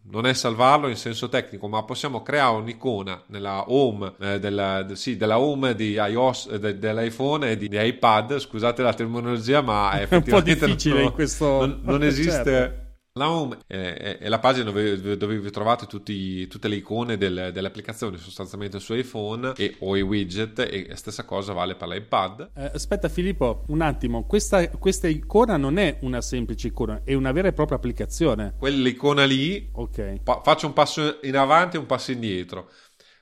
non 0.05 0.25
è 0.25 0.33
salvarlo 0.33 0.89
in 0.89 0.97
senso 0.97 1.29
tecnico, 1.29 1.69
ma 1.69 1.83
possiamo 1.83 2.23
creare 2.23 2.57
un'icona 2.57 3.25
nella 3.27 3.71
home, 3.71 4.15
eh, 4.19 4.39
della, 4.39 4.83
de, 4.85 4.97
sì, 4.97 5.19
della 5.19 5.39
home 5.39 5.75
di 5.75 5.91
iOS, 5.93 6.49
eh, 6.51 6.59
de, 6.59 6.79
dell'iPhone 6.79 7.51
e 7.51 7.59
di, 7.59 7.69
di, 7.69 7.77
iPad. 7.79 8.39
Scusate 8.39 8.81
la 8.81 8.95
terminologia, 8.95 9.61
ma 9.61 9.91
è, 9.91 10.09
è 10.09 10.15
un 10.15 10.23
po' 10.23 10.41
difficile 10.41 10.95
non, 10.95 11.05
in 11.05 11.13
questo. 11.13 11.67
Non, 11.67 11.81
non 11.83 12.03
esiste. 12.05 12.43
certo 12.43 12.85
la 13.17 13.31
home 13.31 13.59
è, 13.67 14.19
è 14.21 14.29
la 14.29 14.39
pagina 14.39 14.65
dove, 14.65 15.17
dove, 15.17 15.39
vi 15.39 15.51
trovate 15.51 15.87
tutti, 15.87 16.47
tutte 16.47 16.69
le 16.69 16.77
icone 16.77 17.17
del, 17.17 17.51
delle 17.53 17.67
applicazioni 17.67 18.17
sostanzialmente 18.19 18.79
su 18.79 18.95
iPhone 18.95 19.53
e, 19.57 19.77
o 19.81 19.97
i 19.97 20.03
widget 20.03 20.59
e 20.59 20.95
stessa 20.95 21.25
cosa 21.25 21.53
vale 21.53 21.75
per 21.75 21.89
l'iPad. 21.89 22.51
Eh, 22.55 22.71
aspetta 22.75 23.09
Filippo, 23.09 23.65
un 23.69 23.81
attimo, 23.81 24.25
questa, 24.27 24.69
questa, 24.69 25.09
icona 25.09 25.57
non 25.57 25.79
è 25.79 25.99
una 26.03 26.21
semplice 26.21 26.69
icona, 26.69 27.01
è 27.05 27.15
una 27.15 27.33
vera 27.33 27.49
e 27.49 27.53
propria 27.53 27.79
applicazione. 27.79 28.55
Quell'icona 28.59 29.25
lì, 29.25 29.69
okay. 29.73 30.21
pa- 30.23 30.41
faccio 30.43 30.67
un 30.67 30.73
passo 30.73 31.19
in 31.23 31.37
avanti 31.37 31.77
e 31.77 31.79
un 31.79 31.87
passo 31.87 32.13
indietro. 32.13 32.69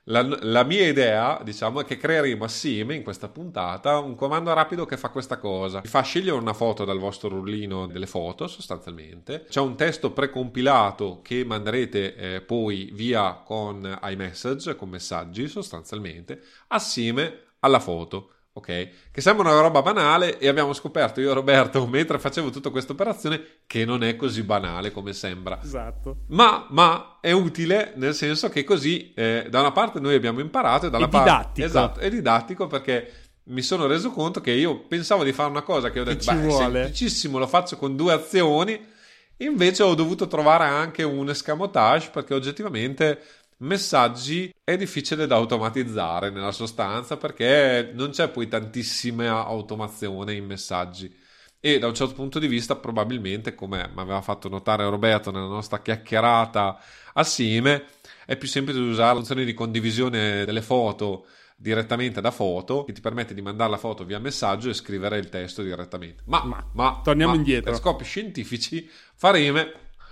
La, 0.04 0.20
la, 0.42 0.64
mia 0.64 0.86
idea, 0.86 1.40
diciamo, 1.42 1.80
è 1.80 1.84
che 1.86 1.96
creeremo 1.96 2.44
assieme 2.44 2.94
in 2.94 3.02
questa 3.02 3.28
puntata 3.28 3.98
un 3.98 4.14
comando 4.14 4.52
rapido 4.52 4.84
che 4.84 4.98
fa 4.98 5.08
questa 5.08 5.38
cosa. 5.38 5.80
Vi 5.80 5.88
fa 5.88 6.02
scegliere 6.02 6.36
una 6.36 6.52
foto 6.52 6.84
dal 6.84 6.98
vostro 6.98 7.30
rullino 7.30 7.86
delle 7.86 8.06
foto, 8.06 8.46
sostanzialmente. 8.46 9.46
C'è 9.48 9.60
un 9.60 9.76
testo 9.76 10.12
precompilato 10.12 11.20
che 11.22 11.44
manderete 11.46 12.16
eh, 12.16 12.40
poi 12.42 12.90
via 12.92 13.32
con 13.44 13.98
iMessage, 14.02 14.76
con 14.76 14.90
messaggi, 14.90 15.48
sostanzialmente, 15.48 16.42
assieme 16.68 17.40
alla 17.60 17.80
foto 17.80 18.28
ok? 18.54 18.88
Che 19.10 19.20
sembra 19.20 19.50
una 19.50 19.60
roba 19.60 19.82
banale 19.82 20.38
e 20.38 20.48
abbiamo 20.48 20.72
scoperto 20.72 21.20
io 21.20 21.30
e 21.30 21.34
Roberto 21.34 21.86
mentre 21.88 22.18
facevo 22.18 22.50
tutta 22.50 22.70
questa 22.70 22.92
operazione 22.92 23.40
che 23.66 23.84
non 23.84 24.02
è 24.02 24.16
così 24.16 24.42
banale 24.42 24.92
come 24.92 25.12
sembra. 25.12 25.60
Esatto. 25.62 26.18
Ma, 26.28 26.66
ma 26.70 27.18
è 27.20 27.32
utile 27.32 27.92
nel 27.96 28.14
senso 28.14 28.48
che 28.48 28.64
così 28.64 29.12
da 29.14 29.60
una 29.60 29.72
parte 29.72 30.00
noi 30.00 30.14
abbiamo 30.14 30.40
imparato 30.40 30.86
e 30.86 30.90
dalla 30.90 31.06
è 31.06 31.08
parte... 31.08 31.30
Didattico. 31.30 31.66
Esatto, 31.66 32.00
è 32.00 32.08
didattico 32.08 32.66
perché 32.66 33.12
mi 33.46 33.62
sono 33.62 33.86
reso 33.86 34.10
conto 34.10 34.40
che 34.40 34.52
io 34.52 34.80
pensavo 34.80 35.24
di 35.24 35.32
fare 35.32 35.50
una 35.50 35.62
cosa 35.62 35.90
che 35.90 36.00
ho 36.00 36.04
detto, 36.04 36.30
che 36.30 36.36
beh, 36.36 36.46
è 36.46 36.50
semplicissimo, 36.50 37.38
lo 37.38 37.46
faccio 37.46 37.76
con 37.76 37.96
due 37.96 38.12
azioni. 38.12 38.92
Invece 39.38 39.82
ho 39.82 39.94
dovuto 39.94 40.28
trovare 40.28 40.64
anche 40.64 41.02
un 41.02 41.28
escamotage 41.28 42.10
perché 42.10 42.34
oggettivamente 42.34 43.20
messaggi 43.58 44.52
è 44.62 44.76
difficile 44.76 45.26
da 45.26 45.36
automatizzare 45.36 46.30
nella 46.30 46.52
sostanza 46.52 47.16
perché 47.16 47.90
non 47.94 48.10
c'è 48.10 48.28
poi 48.28 48.48
tantissima 48.48 49.44
automazione 49.44 50.34
in 50.34 50.46
messaggi. 50.46 51.22
E 51.60 51.78
da 51.78 51.86
un 51.86 51.94
certo 51.94 52.14
punto 52.14 52.38
di 52.38 52.46
vista 52.46 52.76
probabilmente 52.76 53.54
come 53.54 53.90
mi 53.94 54.00
aveva 54.00 54.20
fatto 54.20 54.48
notare 54.50 54.84
Roberto 54.84 55.30
nella 55.30 55.46
nostra 55.46 55.80
chiacchierata 55.80 56.78
assieme 57.14 57.84
è 58.26 58.36
più 58.36 58.48
semplice 58.48 58.78
usare 58.80 59.08
la 59.08 59.14
funzione 59.14 59.44
di 59.44 59.54
condivisione 59.54 60.44
delle 60.44 60.60
foto 60.60 61.26
direttamente 61.56 62.20
da 62.20 62.30
foto 62.30 62.84
che 62.84 62.92
ti 62.92 63.00
permette 63.00 63.32
di 63.32 63.40
mandare 63.40 63.70
la 63.70 63.76
foto 63.78 64.04
via 64.04 64.18
messaggio 64.18 64.68
e 64.68 64.74
scrivere 64.74 65.16
il 65.16 65.30
testo 65.30 65.62
direttamente. 65.62 66.22
Ma, 66.26 66.44
ma, 66.44 66.68
ma 66.72 67.00
torniamo 67.02 67.32
ma, 67.32 67.38
indietro. 67.38 67.70
per 67.70 67.80
scopi 67.80 68.04
scientifici 68.04 68.86
faremo 69.14 69.64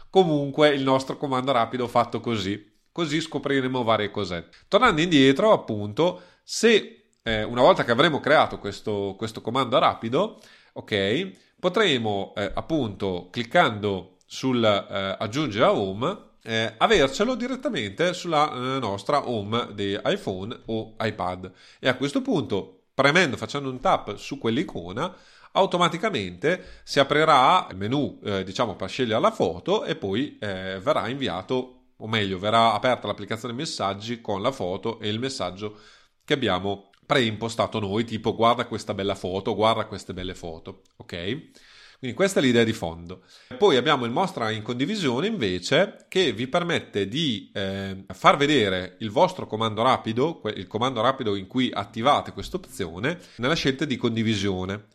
comunque 0.09 0.71
il 0.71 0.83
nostro 0.83 1.19
comando 1.19 1.53
rapido 1.53 1.87
fatto 1.87 2.21
così 2.21 2.72
così 2.93 3.21
scopriremo 3.21 3.83
varie 3.83 4.11
cosette. 4.11 4.57
Tornando 4.69 5.01
indietro, 5.01 5.53
appunto, 5.53 6.23
se 6.45 7.07
eh, 7.23 7.43
una 7.43 7.63
volta 7.63 7.85
che 7.85 7.91
avremo 7.91 8.21
creato 8.21 8.59
questo, 8.59 9.15
questo 9.17 9.41
comando 9.41 9.79
rapido, 9.79 10.41
ok, 10.75 11.31
potremo 11.59 12.33
eh, 12.37 12.51
appunto 12.55 13.29
cliccando 13.31 14.17
sul 14.27 14.65
eh, 14.65 15.17
aggiungere 15.19 15.65
a 15.65 15.73
home 15.73 16.31
eh, 16.43 16.75
avercelo 16.77 17.35
direttamente 17.35 18.15
sulla 18.15 18.51
eh, 18.51 18.79
nostra 18.81 19.29
home 19.29 19.69
di 19.75 19.99
iPhone 20.05 20.59
o 20.67 20.95
iPad 20.99 21.53
e 21.79 21.89
a 21.89 21.95
questo 21.95 22.21
punto 22.21 22.87
premendo 22.95 23.37
facendo 23.37 23.71
un 23.71 23.79
tap 23.79 24.17
su 24.17 24.39
quell'icona 24.39 25.15
automaticamente 25.53 26.81
si 26.83 26.99
aprirà 26.99 27.69
il 27.71 27.77
menu 27.77 28.19
eh, 28.25 28.43
diciamo 28.43 28.75
per 28.75 28.89
scegliere 28.89 29.21
la 29.21 29.31
foto 29.31 29.85
e 29.85 29.95
poi 29.95 30.39
eh, 30.41 30.81
verrà 30.83 31.09
inviato 31.09 31.82
o 32.03 32.09
meglio 32.09 32.39
verrà 32.39 32.73
aperta 32.73 33.07
l'applicazione 33.07 33.55
messaggi 33.55 34.21
con 34.21 34.43
la 34.43 34.53
foto 34.53 34.99
e 35.01 35.09
il 35.09 35.19
messaggio 35.19 35.79
che 36.25 36.35
abbiamo 36.35 36.91
preimpostato 37.07 37.79
noi, 37.79 38.05
tipo 38.05 38.35
guarda 38.35 38.67
questa 38.67 38.95
bella 38.95 39.15
foto, 39.15 39.55
guarda 39.55 39.87
queste 39.87 40.13
belle 40.13 40.35
foto, 40.35 40.83
ok? 40.97 41.51
Quindi 41.99 42.17
questa 42.17 42.41
è 42.41 42.43
l'idea 42.43 42.65
di 42.65 42.73
fondo. 42.73 43.23
Poi 43.57 43.77
abbiamo 43.77 44.05
il 44.05 44.11
Mostra 44.11 44.51
in 44.51 44.63
condivisione 44.63 45.29
invece 45.29 46.07
che 46.09 46.33
vi 46.33 46.49
permette 46.49 47.07
di 47.07 47.49
eh, 47.55 48.05
far 48.09 48.37
vedere 48.37 48.97
il 49.01 49.11
vostro 49.11 49.47
comando 49.47 49.83
rapido, 49.83 50.43
il 50.57 50.67
comando 50.67 51.01
rapido 51.01 51.37
in 51.37 51.47
cui 51.47 51.71
attivate 51.73 52.33
questa 52.33 52.57
opzione, 52.57 53.21
nella 53.37 53.55
scelta 53.55 53.85
di 53.85 53.97
condivisione. 53.97 54.87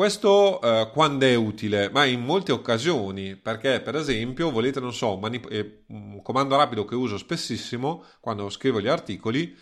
Questo 0.00 0.62
eh, 0.62 0.88
quando 0.94 1.26
è 1.26 1.34
utile? 1.34 1.90
Ma 1.90 2.06
in 2.06 2.22
molte 2.22 2.52
occasioni, 2.52 3.36
perché 3.36 3.82
per 3.82 3.96
esempio 3.96 4.50
volete, 4.50 4.80
non 4.80 4.94
so, 4.94 5.18
manip- 5.18 5.52
eh, 5.52 5.82
un 5.88 6.22
comando 6.22 6.56
rapido 6.56 6.86
che 6.86 6.94
uso 6.94 7.18
spessissimo 7.18 8.04
quando 8.18 8.48
scrivo 8.48 8.80
gli 8.80 8.88
articoli 8.88 9.54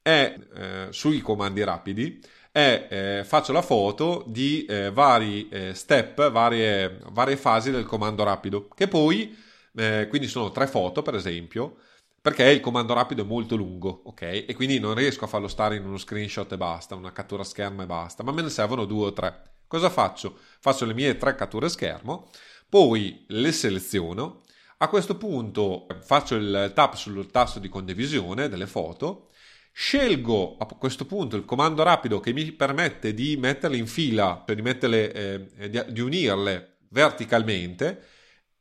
è 0.00 0.38
eh, 0.54 0.86
sui 0.90 1.18
comandi 1.20 1.64
rapidi 1.64 2.24
è 2.52 2.86
eh, 2.88 3.24
faccio 3.24 3.52
la 3.52 3.62
foto 3.62 4.22
di 4.28 4.64
eh, 4.66 4.92
vari 4.92 5.48
eh, 5.48 5.74
step, 5.74 6.30
varie, 6.30 7.00
varie 7.10 7.36
fasi 7.36 7.72
del 7.72 7.84
comando 7.84 8.22
rapido 8.22 8.68
che 8.68 8.86
poi 8.86 9.36
quindi 9.72 10.28
sono 10.28 10.52
tre 10.52 10.68
foto 10.68 11.02
per 11.02 11.16
esempio, 11.16 11.78
perché 12.22 12.44
il 12.44 12.60
comando 12.60 12.94
rapido 12.94 13.22
è 13.22 13.26
molto 13.26 13.56
lungo, 13.56 14.02
ok? 14.04 14.22
E 14.46 14.54
quindi 14.54 14.78
non 14.78 14.94
riesco 14.94 15.24
a 15.24 15.28
farlo 15.28 15.48
stare 15.48 15.74
in 15.74 15.84
uno 15.84 15.98
screenshot 15.98 16.52
e 16.52 16.56
basta, 16.56 16.94
una 16.94 17.12
cattura 17.12 17.42
schermo 17.42 17.82
e 17.82 17.86
basta, 17.86 18.22
ma 18.22 18.30
me 18.30 18.42
ne 18.42 18.50
servono 18.50 18.84
due 18.84 19.06
o 19.06 19.12
tre. 19.12 19.50
Cosa 19.70 19.88
faccio? 19.88 20.36
Faccio 20.58 20.84
le 20.84 20.94
mie 20.94 21.16
tre 21.16 21.36
catture 21.36 21.68
schermo, 21.68 22.28
poi 22.68 23.24
le 23.28 23.52
seleziono, 23.52 24.40
a 24.78 24.88
questo 24.88 25.16
punto 25.16 25.86
faccio 26.02 26.34
il 26.34 26.72
tap 26.74 26.96
sul 26.96 27.30
tasto 27.30 27.60
di 27.60 27.68
condivisione 27.68 28.48
delle 28.48 28.66
foto, 28.66 29.28
scelgo 29.70 30.56
a 30.56 30.66
questo 30.74 31.06
punto 31.06 31.36
il 31.36 31.44
comando 31.44 31.84
rapido 31.84 32.18
che 32.18 32.32
mi 32.32 32.50
permette 32.50 33.14
di 33.14 33.36
metterle 33.36 33.76
in 33.76 33.86
fila, 33.86 34.42
cioè 34.44 34.56
di, 34.56 34.62
metterle, 34.62 35.12
eh, 35.12 35.70
di, 35.70 35.84
di 35.86 36.00
unirle 36.00 36.78
verticalmente 36.88 38.06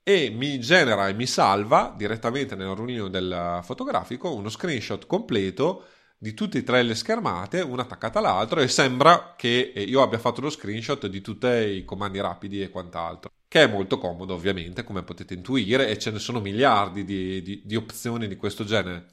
e 0.03 0.29
mi 0.29 0.59
genera 0.59 1.07
e 1.07 1.13
mi 1.13 1.25
salva 1.25 1.91
direttamente 1.97 2.53
nel 2.53 2.75
rullino 2.75 3.07
del 3.07 3.61
fotografico 3.63 4.31
uno 4.31 4.49
screenshot 4.49 5.07
completo 5.07 5.85
di 6.21 6.33
tutte 6.33 6.57
e 6.57 6.63
tre 6.63 6.83
le 6.83 6.95
schermate, 6.95 7.61
una 7.61 7.83
attaccata 7.83 8.19
all'altra, 8.19 8.61
e 8.61 8.67
sembra 8.67 9.35
che 9.37 9.49
io 9.49 10.01
abbia 10.01 10.19
fatto 10.19 10.41
lo 10.41 10.49
screenshot 10.49 11.07
di 11.07 11.21
tutti 11.21 11.47
i 11.47 11.85
comandi 11.85 12.19
rapidi 12.19 12.61
e 12.61 12.69
quant'altro. 12.69 13.31
Che 13.47 13.63
è 13.63 13.67
molto 13.67 13.97
comodo, 13.97 14.33
ovviamente, 14.33 14.83
come 14.83 15.03
potete 15.03 15.33
intuire, 15.33 15.87
e 15.87 15.97
ce 15.97 16.11
ne 16.11 16.19
sono 16.19 16.41
miliardi 16.41 17.05
di, 17.05 17.41
di, 17.41 17.61
di 17.63 17.75
opzioni 17.75 18.27
di 18.27 18.35
questo 18.35 18.65
genere. 18.65 19.07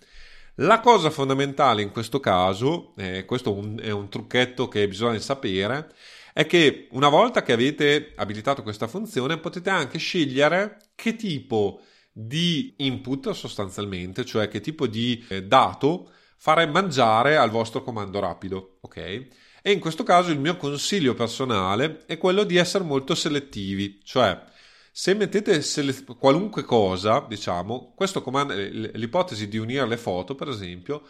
La 0.56 0.80
cosa 0.80 1.10
fondamentale 1.10 1.80
in 1.80 1.92
questo 1.92 2.18
caso, 2.18 2.94
eh, 2.96 3.24
questo 3.24 3.54
un, 3.54 3.78
è 3.80 3.90
un 3.90 4.08
trucchetto 4.08 4.66
che 4.66 4.88
bisogna 4.88 5.20
sapere, 5.20 5.92
è 6.32 6.44
che 6.46 6.88
una 6.90 7.08
volta 7.08 7.42
che 7.42 7.52
avete 7.52 8.14
abilitato 8.16 8.62
questa 8.62 8.88
funzione 8.88 9.38
potete 9.38 9.70
anche 9.70 9.98
scegliere 9.98 10.78
che 10.96 11.14
tipo 11.14 11.80
di 12.10 12.74
input 12.78 13.30
sostanzialmente, 13.30 14.24
cioè 14.24 14.48
che 14.48 14.60
tipo 14.60 14.86
di 14.86 15.24
eh, 15.28 15.44
dato 15.44 16.10
fare 16.36 16.66
mangiare 16.66 17.36
al 17.36 17.50
vostro 17.50 17.82
comando 17.82 18.20
rapido, 18.20 18.78
ok? 18.80 18.96
E 18.96 19.72
in 19.72 19.80
questo 19.80 20.04
caso 20.04 20.30
il 20.30 20.38
mio 20.38 20.56
consiglio 20.56 21.14
personale 21.14 22.04
è 22.06 22.18
quello 22.18 22.44
di 22.44 22.56
essere 22.56 22.84
molto 22.84 23.14
selettivi, 23.14 24.00
cioè 24.04 24.40
se 24.92 25.12
mettete 25.12 25.60
sele- 25.60 26.04
qualunque 26.18 26.62
cosa, 26.62 27.24
diciamo, 27.28 27.92
questo 27.94 28.22
comando, 28.22 28.54
l'ipotesi 28.54 29.46
di 29.48 29.58
unire 29.58 29.86
le 29.86 29.98
foto, 29.98 30.34
per 30.34 30.48
esempio, 30.48 31.02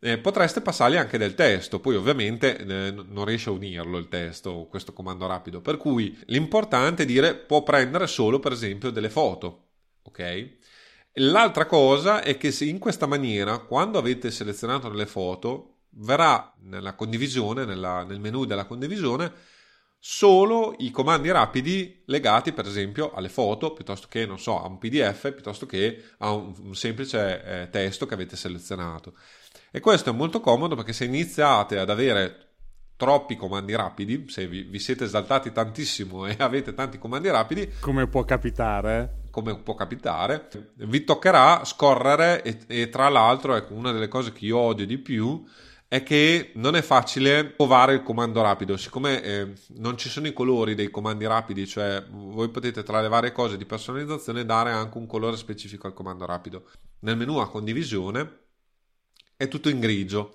eh, 0.00 0.18
potreste 0.18 0.60
passargli 0.60 0.96
anche 0.96 1.18
del 1.18 1.34
testo, 1.34 1.80
poi 1.80 1.96
ovviamente 1.96 2.56
eh, 2.56 2.90
non 2.90 3.24
riesce 3.24 3.48
a 3.48 3.52
unirlo 3.52 3.98
il 3.98 4.08
testo, 4.08 4.66
questo 4.68 4.92
comando 4.92 5.26
rapido, 5.26 5.60
per 5.60 5.76
cui 5.76 6.18
l'importante 6.26 7.02
è 7.04 7.06
dire 7.06 7.34
può 7.36 7.62
prendere 7.62 8.06
solo 8.06 8.40
per 8.40 8.52
esempio 8.52 8.90
delle 8.90 9.10
foto, 9.10 9.68
ok? 10.02 10.57
L'altra 11.20 11.66
cosa 11.66 12.22
è 12.22 12.36
che 12.36 12.54
in 12.60 12.78
questa 12.78 13.06
maniera, 13.06 13.58
quando 13.58 13.98
avete 13.98 14.30
selezionato 14.30 14.88
le 14.90 15.06
foto, 15.06 15.78
verrà 15.90 16.54
nella 16.60 16.94
condivisione, 16.94 17.64
nella, 17.64 18.04
nel 18.04 18.20
menu 18.20 18.44
della 18.44 18.66
condivisione, 18.66 19.32
solo 19.98 20.76
i 20.78 20.90
comandi 20.92 21.30
rapidi 21.32 22.02
legati 22.06 22.52
per 22.52 22.66
esempio 22.66 23.12
alle 23.14 23.28
foto 23.28 23.72
piuttosto 23.72 24.06
che 24.08 24.26
non 24.26 24.38
so 24.38 24.62
a 24.62 24.68
un 24.68 24.78
pdf 24.78 25.32
piuttosto 25.32 25.66
che 25.66 26.04
a 26.18 26.30
un, 26.30 26.54
un 26.62 26.76
semplice 26.76 27.42
eh, 27.42 27.68
testo 27.70 28.06
che 28.06 28.14
avete 28.14 28.36
selezionato. 28.36 29.14
E 29.72 29.80
questo 29.80 30.10
è 30.10 30.12
molto 30.12 30.40
comodo 30.40 30.76
perché 30.76 30.92
se 30.92 31.04
iniziate 31.04 31.78
ad 31.78 31.90
avere 31.90 32.47
troppi 32.98 33.36
comandi 33.36 33.76
rapidi, 33.76 34.24
se 34.28 34.48
vi, 34.48 34.64
vi, 34.64 34.80
siete 34.80 35.04
esaltati 35.04 35.52
tantissimo 35.52 36.26
e 36.26 36.34
avete 36.42 36.74
tanti 36.74 36.98
comandi 36.98 37.30
rapidi, 37.30 37.70
come 37.78 38.08
può 38.08 38.24
capitare, 38.24 39.20
come 39.30 39.56
può 39.60 39.74
capitare, 39.74 40.48
vi 40.74 41.04
toccherà 41.04 41.64
scorrere 41.64 42.42
e, 42.42 42.58
e 42.66 42.88
tra 42.88 43.08
l'altro 43.08 43.54
ecco, 43.54 43.74
una 43.74 43.92
delle 43.92 44.08
cose 44.08 44.32
che 44.32 44.44
io 44.44 44.58
odio 44.58 44.84
di 44.84 44.98
più 44.98 45.44
è 45.86 46.02
che 46.02 46.50
non 46.56 46.74
è 46.74 46.82
facile 46.82 47.54
trovare 47.54 47.94
il 47.94 48.02
comando 48.02 48.42
rapido, 48.42 48.76
siccome 48.76 49.22
eh, 49.22 49.52
non 49.76 49.96
ci 49.96 50.08
sono 50.08 50.26
i 50.26 50.32
colori 50.32 50.74
dei 50.74 50.90
comandi 50.90 51.24
rapidi, 51.24 51.68
cioè 51.68 52.04
voi 52.10 52.48
potete 52.48 52.82
tra 52.82 53.00
le 53.00 53.08
varie 53.08 53.30
cose 53.30 53.56
di 53.56 53.64
personalizzazione 53.64 54.44
dare 54.44 54.72
anche 54.72 54.98
un 54.98 55.06
colore 55.06 55.36
specifico 55.36 55.86
al 55.86 55.94
comando 55.94 56.26
rapido. 56.26 56.68
Nel 57.00 57.16
menu 57.16 57.36
a 57.36 57.48
condivisione 57.48 58.38
è 59.36 59.46
tutto 59.46 59.68
in 59.68 59.78
grigio 59.78 60.34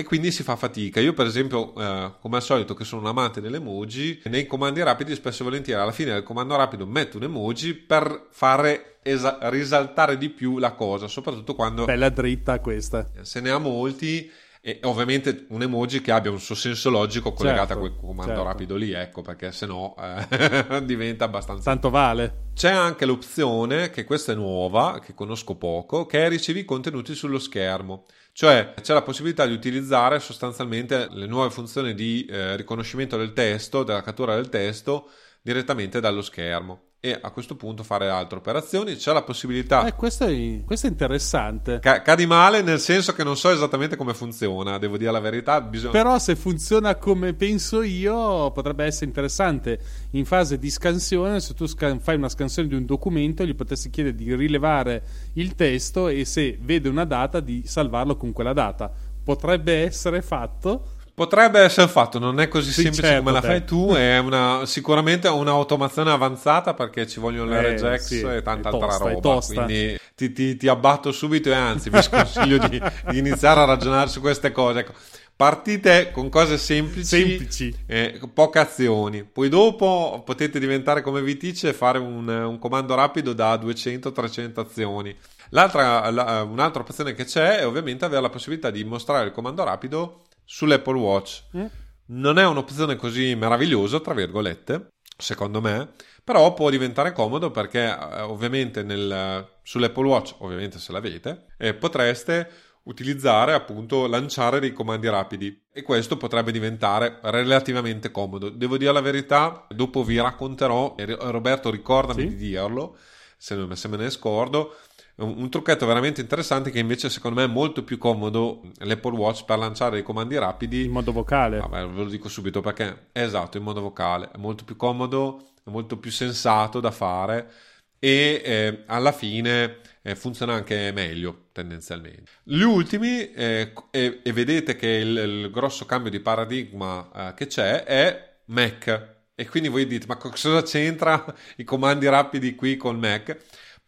e 0.00 0.04
quindi 0.04 0.32
si 0.32 0.42
fa 0.42 0.56
fatica. 0.56 0.98
Io, 1.00 1.12
per 1.12 1.26
esempio, 1.26 1.74
eh, 1.76 2.12
come 2.20 2.36
al 2.36 2.42
solito, 2.42 2.74
che 2.74 2.84
sono 2.84 3.02
un 3.02 3.08
amante 3.08 3.40
delle 3.40 3.58
emoji, 3.58 4.22
nei 4.24 4.46
comandi 4.46 4.82
rapidi, 4.82 5.14
spesso 5.14 5.42
e 5.42 5.44
volentieri 5.44 5.80
alla 5.80 5.92
fine 5.92 6.12
del 6.12 6.22
comando 6.22 6.56
rapido 6.56 6.86
metto 6.86 7.18
un 7.18 7.24
emoji 7.24 7.74
per 7.74 8.26
fare 8.30 8.98
esa- 9.02 9.38
risaltare 9.42 10.16
di 10.16 10.30
più 10.30 10.58
la 10.58 10.72
cosa, 10.72 11.06
soprattutto 11.06 11.54
quando. 11.54 11.84
Bella 11.84 12.08
dritta 12.08 12.60
questa. 12.60 13.06
Se 13.20 13.40
ne 13.40 13.50
ha 13.50 13.58
molti 13.58 14.30
e 14.62 14.80
ovviamente 14.82 15.46
un 15.48 15.62
emoji 15.62 16.02
che 16.02 16.12
abbia 16.12 16.30
un 16.30 16.38
suo 16.38 16.54
senso 16.54 16.90
logico 16.90 17.32
collegato 17.32 17.68
certo, 17.68 17.72
a 17.72 17.88
quel 17.88 17.96
comando 17.98 18.32
certo. 18.32 18.44
rapido 18.44 18.76
lì, 18.76 18.92
ecco, 18.92 19.22
perché 19.22 19.52
se 19.52 19.64
no 19.64 19.94
eh, 19.98 20.84
diventa 20.84 21.24
abbastanza... 21.24 21.62
Tanto 21.62 21.88
vale. 21.88 22.48
C'è 22.54 22.70
anche 22.70 23.06
l'opzione, 23.06 23.88
che 23.88 24.04
questa 24.04 24.32
è 24.32 24.34
nuova, 24.34 25.00
che 25.02 25.14
conosco 25.14 25.56
poco, 25.56 26.04
che 26.04 26.26
è 26.26 26.28
ricevi 26.28 26.66
contenuti 26.66 27.14
sullo 27.14 27.38
schermo. 27.38 28.04
Cioè 28.32 28.74
c'è 28.80 28.92
la 28.92 29.02
possibilità 29.02 29.46
di 29.46 29.54
utilizzare 29.54 30.20
sostanzialmente 30.20 31.08
le 31.10 31.26
nuove 31.26 31.50
funzioni 31.50 31.94
di 31.94 32.26
eh, 32.26 32.56
riconoscimento 32.56 33.16
del 33.16 33.32
testo, 33.32 33.82
della 33.82 34.02
cattura 34.02 34.34
del 34.34 34.50
testo, 34.50 35.08
direttamente 35.40 36.00
dallo 36.00 36.20
schermo 36.20 36.89
e 37.02 37.18
a 37.18 37.30
questo 37.30 37.56
punto 37.56 37.82
fare 37.82 38.10
altre 38.10 38.36
operazioni. 38.36 38.94
C'è 38.94 39.14
la 39.14 39.22
possibilità. 39.22 39.86
Eh, 39.86 39.94
questo, 39.94 40.26
è, 40.26 40.62
questo 40.66 40.86
è 40.86 40.90
interessante. 40.90 41.78
Ca- 41.80 42.02
cadi 42.02 42.26
male 42.26 42.60
nel 42.60 42.78
senso 42.78 43.14
che 43.14 43.24
non 43.24 43.38
so 43.38 43.48
esattamente 43.48 43.96
come 43.96 44.12
funziona, 44.12 44.76
devo 44.76 44.98
dire 44.98 45.10
la 45.10 45.18
verità. 45.18 45.62
Bisogna... 45.62 45.92
Però 45.92 46.18
se 46.18 46.36
funziona 46.36 46.96
come 46.96 47.32
penso 47.32 47.80
io, 47.80 48.50
potrebbe 48.50 48.84
essere 48.84 49.06
interessante. 49.06 49.80
In 50.10 50.26
fase 50.26 50.58
di 50.58 50.68
scansione, 50.68 51.40
se 51.40 51.54
tu 51.54 51.66
scan- 51.66 52.00
fai 52.00 52.16
una 52.16 52.28
scansione 52.28 52.68
di 52.68 52.74
un 52.74 52.84
documento, 52.84 53.46
gli 53.46 53.54
potresti 53.54 53.88
chiedere 53.88 54.14
di 54.14 54.34
rilevare 54.34 55.02
il 55.34 55.54
testo 55.54 56.08
e 56.08 56.26
se 56.26 56.58
vede 56.60 56.90
una 56.90 57.06
data 57.06 57.40
di 57.40 57.62
salvarlo 57.64 58.16
con 58.16 58.32
quella 58.32 58.52
data. 58.52 58.92
Potrebbe 59.22 59.84
essere 59.84 60.20
fatto 60.20 60.98
Potrebbe 61.14 61.60
essere 61.60 61.88
fatto, 61.88 62.18
non 62.18 62.40
è 62.40 62.48
così 62.48 62.72
sì, 62.72 62.82
semplice 62.82 63.08
certo, 63.08 63.22
come 63.22 63.32
la 63.32 63.42
fai 63.42 63.64
tu, 63.64 63.92
è 63.92 64.18
una, 64.18 64.62
sicuramente 64.64 65.28
un'automazione 65.28 66.10
avanzata 66.10 66.74
perché 66.74 67.06
ci 67.06 67.20
vogliono 67.20 67.50
le 67.50 67.58
eh, 67.58 67.62
regex 67.62 68.00
sì, 68.00 68.20
e 68.20 68.42
tanta 68.42 68.70
altra 68.70 68.96
tosta, 68.96 69.08
roba. 69.10 69.40
Quindi 69.40 69.98
ti, 70.14 70.32
ti, 70.32 70.56
ti, 70.56 70.68
abbatto 70.68 71.12
subito 71.12 71.50
e 71.50 71.54
anzi 71.54 71.90
vi 71.90 72.00
sconsiglio 72.00 72.58
di, 72.68 72.80
di, 73.10 73.18
iniziare 73.18 73.60
a 73.60 73.64
ragionare 73.64 74.08
su 74.08 74.20
queste 74.20 74.50
cose. 74.52 74.80
Ecco, 74.80 74.92
partite 75.36 76.10
con 76.10 76.28
cose 76.28 76.58
semplici, 76.58 77.06
semplici. 77.06 77.74
Eh, 77.86 78.20
poche 78.32 78.58
azioni. 78.58 79.24
Poi 79.24 79.48
dopo 79.48 80.22
potete 80.24 80.58
diventare 80.58 81.02
come 81.02 81.22
vi 81.22 81.36
dice 81.36 81.70
e 81.70 81.72
fare 81.72 81.98
un, 81.98 82.28
un 82.28 82.58
comando 82.58 82.94
rapido 82.94 83.32
da 83.32 83.54
200-300 83.54 84.60
azioni. 84.60 85.16
L'altra, 85.50 86.10
la, 86.10 86.42
un'altra 86.42 86.82
opzione 86.82 87.14
che 87.14 87.24
c'è 87.24 87.58
è 87.58 87.66
ovviamente 87.66 88.04
avere 88.04 88.22
la 88.22 88.28
possibilità 88.28 88.70
di 88.70 88.84
mostrare 88.84 89.26
il 89.26 89.32
comando 89.32 89.64
rapido 89.64 90.24
sull'Apple 90.50 90.98
Watch. 90.98 91.44
Mm. 91.56 91.66
Non 92.06 92.36
è 92.36 92.44
un'opzione 92.44 92.96
così 92.96 93.36
meravigliosa, 93.36 94.00
tra 94.00 94.14
virgolette, 94.14 94.88
secondo 95.16 95.60
me, 95.60 95.92
però 96.24 96.52
può 96.54 96.70
diventare 96.70 97.12
comodo 97.12 97.52
perché 97.52 97.84
eh, 97.84 98.20
ovviamente 98.22 98.82
nel, 98.82 99.48
sull'Apple 99.62 100.06
Watch, 100.06 100.34
ovviamente 100.38 100.80
se 100.80 100.90
l'avete, 100.90 101.46
eh, 101.56 101.74
potreste 101.74 102.50
utilizzare 102.82 103.52
appunto 103.52 104.08
lanciare 104.08 104.58
dei 104.58 104.72
comandi 104.72 105.08
rapidi 105.08 105.66
e 105.72 105.82
questo 105.82 106.16
potrebbe 106.16 106.50
diventare 106.50 107.20
relativamente 107.22 108.10
comodo. 108.10 108.48
Devo 108.48 108.76
dire 108.76 108.92
la 108.92 109.00
verità, 109.00 109.66
dopo 109.68 110.02
vi 110.02 110.20
racconterò, 110.20 110.96
Roberto 110.96 111.70
ricordami 111.70 112.22
sì? 112.22 112.28
di 112.28 112.48
dirlo, 112.48 112.96
se, 113.36 113.56
se 113.74 113.88
me 113.88 113.96
ne 113.96 114.10
scordo, 114.10 114.74
un, 115.20 115.48
trucchetto 115.50 115.86
veramente 115.86 116.20
interessante 116.20 116.70
che 116.70 116.78
invece 116.78 117.10
secondo 117.10 117.40
me 117.40 117.46
è 117.46 117.50
molto 117.50 117.84
più 117.84 117.98
comodo 117.98 118.62
l'Apple 118.78 119.16
Watch 119.16 119.44
per 119.44 119.58
lanciare 119.58 119.98
i 119.98 120.02
comandi 120.02 120.38
rapidi 120.38 120.84
in 120.84 120.90
modo 120.90 121.12
vocale. 121.12 121.58
Vabbè, 121.58 121.86
ve 121.86 122.02
lo 122.02 122.08
dico 122.08 122.28
subito 122.28 122.60
perché 122.60 123.08
esatto, 123.12 123.56
in 123.56 123.62
modo 123.62 123.80
vocale, 123.80 124.30
è 124.32 124.38
molto 124.38 124.64
più 124.64 124.76
comodo, 124.76 125.50
è 125.64 125.70
molto 125.70 125.98
più 125.98 126.10
sensato 126.10 126.80
da 126.80 126.90
fare 126.90 127.50
e 127.98 128.40
eh, 128.42 128.82
alla 128.86 129.12
fine 129.12 129.78
eh, 130.02 130.16
funziona 130.16 130.54
anche 130.54 130.90
meglio 130.92 131.48
tendenzialmente. 131.52 132.30
Gli 132.42 132.62
ultimi, 132.62 133.30
eh, 133.32 133.72
e, 133.90 134.20
e, 134.22 134.32
vedete 134.32 134.74
che 134.74 134.88
il, 134.88 135.16
il, 135.16 135.50
grosso 135.50 135.84
cambio 135.84 136.10
di 136.10 136.20
paradigma 136.20 137.10
eh, 137.14 137.34
che 137.34 137.46
c'è 137.46 137.84
è 137.84 138.38
Mac. 138.46 139.18
E 139.34 139.48
quindi 139.48 139.68
voi 139.68 139.86
dite, 139.86 140.06
ma 140.06 140.16
cosa 140.16 140.62
c'entra 140.62 141.24
i 141.56 141.64
comandi 141.64 142.08
rapidi 142.08 142.54
qui 142.54 142.76
con 142.76 142.98
Mac? 142.98 143.38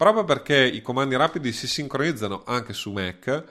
Proprio 0.02 0.24
perché 0.24 0.56
i 0.66 0.82
comandi 0.82 1.14
rapidi 1.14 1.52
si 1.52 1.68
sincronizzano 1.68 2.42
anche 2.44 2.72
su 2.72 2.90
Mac, 2.90 3.44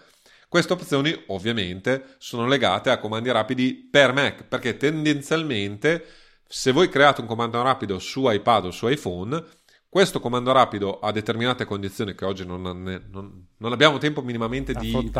queste 0.50 0.74
opzioni 0.74 1.18
ovviamente 1.28 2.16
sono 2.18 2.46
legate 2.46 2.90
a 2.90 2.98
comandi 2.98 3.32
rapidi 3.32 3.88
per 3.90 4.12
Mac, 4.12 4.44
perché 4.44 4.76
tendenzialmente 4.76 6.06
se 6.46 6.74
voi 6.74 6.90
create 6.90 7.22
un 7.22 7.28
comando 7.28 7.62
rapido 7.62 8.00
su 8.00 8.30
iPad 8.30 8.66
o 8.66 8.72
su 8.72 8.90
iPhone, 8.90 9.42
Questo 9.94 10.22
comando 10.22 10.54
rapido 10.54 11.00
ha 11.00 11.12
determinate 11.12 11.66
condizioni 11.66 12.16
che 12.16 12.24
oggi 12.24 12.46
non, 12.46 12.62
non, 12.62 13.48
non 13.58 13.72
abbiamo 13.74 13.98
tempo 13.98 14.22
minimamente 14.22 14.74
di 14.74 14.94
eh, 14.94 15.12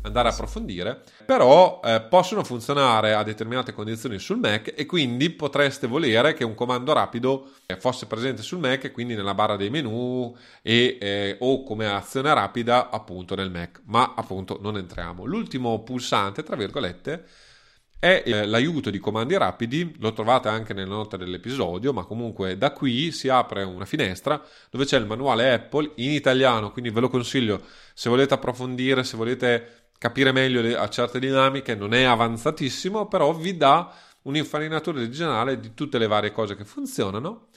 andare 0.00 0.28
a 0.28 0.32
approfondire, 0.32 1.02
però 1.26 1.82
eh, 1.84 2.00
possono 2.00 2.42
funzionare 2.42 3.12
a 3.12 3.22
determinate 3.22 3.74
condizioni 3.74 4.18
sul 4.18 4.38
Mac 4.38 4.72
e 4.74 4.86
quindi 4.86 5.28
potreste 5.28 5.86
volere 5.86 6.32
che 6.32 6.44
un 6.44 6.54
comando 6.54 6.94
rapido 6.94 7.50
eh, 7.66 7.76
fosse 7.76 8.06
presente 8.06 8.40
sul 8.40 8.58
Mac, 8.58 8.90
quindi 8.90 9.14
nella 9.14 9.34
barra 9.34 9.56
dei 9.56 9.68
menu 9.68 10.34
e, 10.62 10.96
eh, 10.98 11.36
o 11.40 11.62
come 11.62 11.86
azione 11.86 12.32
rapida 12.32 12.88
appunto 12.88 13.34
nel 13.34 13.50
Mac, 13.50 13.82
ma 13.84 14.14
appunto 14.16 14.56
non 14.62 14.78
entriamo. 14.78 15.26
L'ultimo 15.26 15.82
pulsante, 15.82 16.42
tra 16.42 16.56
virgolette, 16.56 17.22
è 17.98 18.22
eh, 18.24 18.46
l'aiuto 18.46 18.90
di 18.90 18.98
comandi 18.98 19.36
rapidi, 19.36 19.94
lo 19.98 20.12
trovate 20.12 20.48
anche 20.48 20.74
nelle 20.74 20.88
note 20.88 21.16
dell'episodio, 21.16 21.92
ma 21.92 22.04
comunque 22.04 22.58
da 22.58 22.72
qui 22.72 23.10
si 23.10 23.28
apre 23.28 23.62
una 23.62 23.84
finestra 23.84 24.42
dove 24.70 24.84
c'è 24.84 24.98
il 24.98 25.06
manuale 25.06 25.52
Apple 25.52 25.92
in 25.96 26.10
italiano, 26.10 26.70
quindi 26.72 26.90
ve 26.90 27.00
lo 27.00 27.08
consiglio 27.08 27.62
se 27.94 28.08
volete 28.08 28.34
approfondire, 28.34 29.02
se 29.04 29.16
volete 29.16 29.86
capire 29.98 30.32
meglio 30.32 30.60
le, 30.60 30.76
a 30.76 30.88
certe 30.88 31.18
dinamiche, 31.18 31.74
non 31.74 31.94
è 31.94 32.02
avanzatissimo, 32.02 33.08
però 33.08 33.32
vi 33.32 33.56
dà 33.56 33.92
un'infarinatura 34.22 35.08
generale 35.08 35.58
di 35.58 35.72
tutte 35.74 35.98
le 35.98 36.06
varie 36.06 36.32
cose 36.32 36.54
che 36.56 36.64
funzionano. 36.64 37.48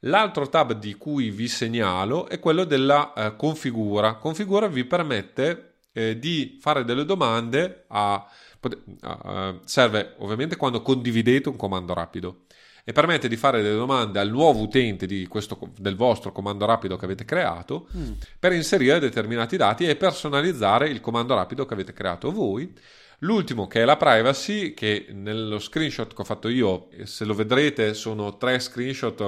L'altro 0.00 0.48
tab 0.48 0.72
di 0.72 0.94
cui 0.94 1.30
vi 1.30 1.48
segnalo 1.48 2.28
è 2.28 2.38
quello 2.38 2.64
della 2.64 3.12
eh, 3.14 3.36
configura. 3.36 4.16
Configura 4.16 4.66
vi 4.66 4.84
permette 4.84 5.76
eh, 5.92 6.18
di 6.18 6.58
fare 6.60 6.84
delle 6.84 7.06
domande 7.06 7.86
a 7.88 8.28
serve 9.64 10.14
ovviamente 10.18 10.56
quando 10.56 10.82
condividete 10.82 11.48
un 11.48 11.56
comando 11.56 11.94
rapido 11.94 12.44
e 12.88 12.92
permette 12.92 13.26
di 13.26 13.36
fare 13.36 13.62
delle 13.62 13.74
domande 13.74 14.20
al 14.20 14.30
nuovo 14.30 14.60
utente 14.60 15.06
questo, 15.26 15.58
del 15.76 15.96
vostro 15.96 16.30
comando 16.30 16.66
rapido 16.66 16.96
che 16.96 17.04
avete 17.04 17.24
creato 17.24 17.88
mm. 17.96 18.12
per 18.38 18.52
inserire 18.52 19.00
determinati 19.00 19.56
dati 19.56 19.86
e 19.86 19.96
personalizzare 19.96 20.88
il 20.88 21.00
comando 21.00 21.34
rapido 21.34 21.66
che 21.66 21.74
avete 21.74 21.92
creato 21.92 22.30
voi 22.30 22.72
L'ultimo 23.20 23.66
che 23.66 23.82
è 23.82 23.84
la 23.84 23.96
privacy, 23.96 24.74
che 24.74 25.06
nello 25.10 25.58
screenshot 25.58 26.12
che 26.12 26.20
ho 26.20 26.24
fatto 26.24 26.48
io, 26.48 26.88
se 27.04 27.24
lo 27.24 27.34
vedrete, 27.34 27.94
sono 27.94 28.36
tre 28.36 28.58
screenshot, 28.58 29.20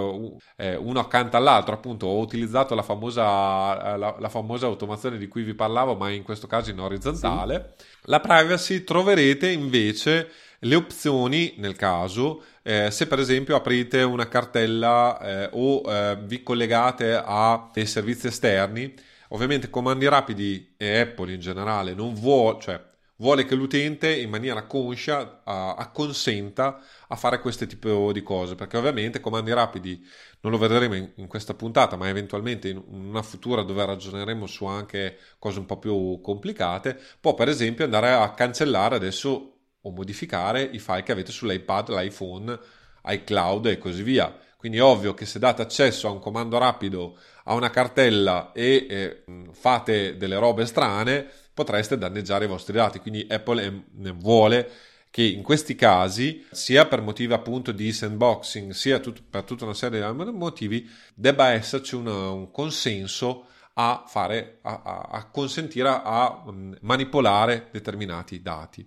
eh, 0.57 0.77
uno 0.77 1.01
accanto 1.01 1.37
all'altro. 1.37 1.75
Appunto, 1.75 2.07
ho 2.07 2.19
utilizzato 2.19 2.75
la 2.75 2.83
famosa, 2.83 3.97
la, 3.97 4.17
la 4.19 4.29
famosa 4.29 4.67
automazione 4.67 5.17
di 5.17 5.29
cui 5.29 5.43
vi 5.43 5.55
parlavo, 5.55 5.95
ma 5.95 6.11
in 6.11 6.23
questo 6.23 6.47
caso 6.47 6.71
in 6.71 6.81
orizzontale. 6.81 7.75
Sì. 7.77 7.85
La 8.03 8.21
privacy 8.21 8.85
troverete 8.85 9.49
invece 9.51 10.31
le 10.61 10.75
opzioni 10.75 11.55
nel 11.59 11.77
caso 11.77 12.43
eh, 12.63 12.91
se 12.91 13.07
per 13.07 13.21
esempio 13.21 13.55
aprite 13.55 14.03
una 14.03 14.27
cartella 14.27 15.19
eh, 15.21 15.51
o 15.53 15.83
eh, 15.87 16.19
vi 16.23 16.43
collegate 16.43 17.15
a 17.15 17.71
dei 17.73 17.87
servizi 17.87 18.27
esterni 18.27 18.93
ovviamente 19.29 19.71
comandi 19.71 20.09
rapidi 20.09 20.75
e 20.77 20.99
Apple 20.99 21.33
in 21.33 21.41
generale 21.41 21.95
non 21.95 22.13
vuole 22.15 22.59
cioè 22.61 22.88
vuole 23.19 23.45
che 23.45 23.55
l'utente 23.55 24.15
in 24.15 24.31
maniera 24.31 24.65
conscia 24.65 25.43
acconsenta 25.45 26.81
a 27.09 27.17
fare 27.17 27.41
questo 27.41 27.67
tipo 27.67 28.13
di 28.13 28.23
cose, 28.23 28.55
perché 28.55 28.77
ovviamente 28.77 29.21
comandi 29.21 29.53
rapidi 29.53 30.05
non 30.41 30.53
lo 30.53 30.59
vedremo 30.59 30.95
in, 30.95 31.11
in, 31.17 31.27
questa 31.27 31.55
puntata, 31.55 31.97
ma 31.97 32.09
eventualmente 32.09 32.69
in 32.69 32.83
una 32.87 33.23
futura 33.23 33.63
dove 33.63 33.85
ragioneremo 33.85 34.47
su 34.47 34.65
anche 34.67 35.19
cose 35.39 35.59
un 35.59 35.67
po' 35.67 35.79
più 35.79 36.21
complicate, 36.23 36.99
può 37.21 37.35
per 37.35 37.49
esempio 37.49 37.85
andare 37.85 38.13
a 38.13 38.33
cancellare 38.33 38.95
adesso 38.95 39.55
o 39.81 39.91
modificare 39.91 40.63
i 40.63 40.79
file 40.79 41.03
che 41.03 41.13
avete 41.13 41.33
sull'iPad, 41.33 41.91
l'iPhone, 41.91 42.59
iCloud 43.05 43.67
e 43.67 43.79
così 43.79 44.03
via. 44.03 44.37
Quindi 44.57 44.79
è 44.79 44.83
ovvio 44.83 45.15
che 45.15 45.25
se 45.25 45.39
date 45.39 45.63
accesso 45.63 46.09
a 46.09 46.11
un 46.11 46.19
comando 46.19 46.59
rapido 46.59 47.17
a 47.45 47.55
una 47.55 47.71
cartella 47.71 48.51
e 48.53 48.87
eh, 48.91 49.25
fate 49.53 50.17
delle 50.17 50.37
robe 50.37 50.67
strane, 50.67 51.31
potreste 51.59 51.99
danneggiare 51.99 52.45
i 52.45 52.49
vostri 52.49 52.75
dati. 52.75 53.01
Quindi 53.01 53.27
Apple 53.29 53.87
vuole 54.15 54.71
che 55.11 55.23
in 55.23 55.43
questi 55.43 55.75
casi, 55.75 56.47
sia 56.53 56.87
per 56.87 57.01
motivi 57.01 57.33
appunto 57.33 57.73
di 57.73 57.93
sandboxing, 57.93 58.71
sia 58.71 59.01
tut- 59.01 59.23
per 59.29 59.43
tutta 59.43 59.65
una 59.65 59.75
serie 59.75 60.01
di 60.01 60.31
motivi, 60.31 60.89
debba 61.15 61.49
esserci 61.49 61.97
una, 61.97 62.31
un 62.31 62.53
consenso 62.53 63.47
a, 63.75 64.05
fare, 64.07 64.59
a, 64.63 64.83
a, 64.85 65.09
a 65.11 65.25
consentire 65.31 65.89
a 65.89 66.45
mm, 66.49 66.75
manipolare 66.83 67.69
determinati 67.73 68.41
dati. 68.41 68.87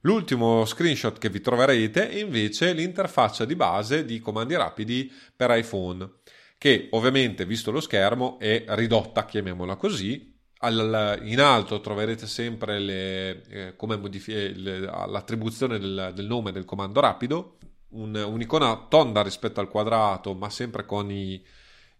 L'ultimo 0.00 0.64
screenshot 0.64 1.18
che 1.18 1.28
vi 1.28 1.40
troverete 1.40 2.08
è 2.10 2.18
invece 2.18 2.72
l'interfaccia 2.72 3.44
di 3.44 3.54
base 3.54 4.04
di 4.04 4.18
comandi 4.20 4.56
rapidi 4.56 5.12
per 5.34 5.56
iPhone, 5.56 6.08
che 6.58 6.88
ovviamente, 6.92 7.44
visto 7.44 7.70
lo 7.70 7.80
schermo, 7.80 8.38
è 8.40 8.64
ridotta, 8.68 9.24
chiamiamola 9.24 9.76
così, 9.76 10.35
in 10.60 11.40
alto 11.40 11.80
troverete 11.80 12.26
sempre 12.26 12.78
le, 12.78 13.42
eh, 13.48 13.76
come 13.76 13.96
modifi- 13.96 14.34
eh, 14.34 14.54
le, 14.54 14.80
l'attribuzione 14.80 15.78
del, 15.78 16.12
del, 16.14 16.26
nome 16.26 16.50
del 16.52 16.64
comando 16.64 17.00
rapido, 17.00 17.58
un, 17.90 18.14
un'icona 18.14 18.86
tonda 18.88 19.22
rispetto 19.22 19.60
al 19.60 19.68
quadrato, 19.68 20.34
ma 20.34 20.48
sempre 20.48 20.86
con 20.86 21.10
i, 21.10 21.44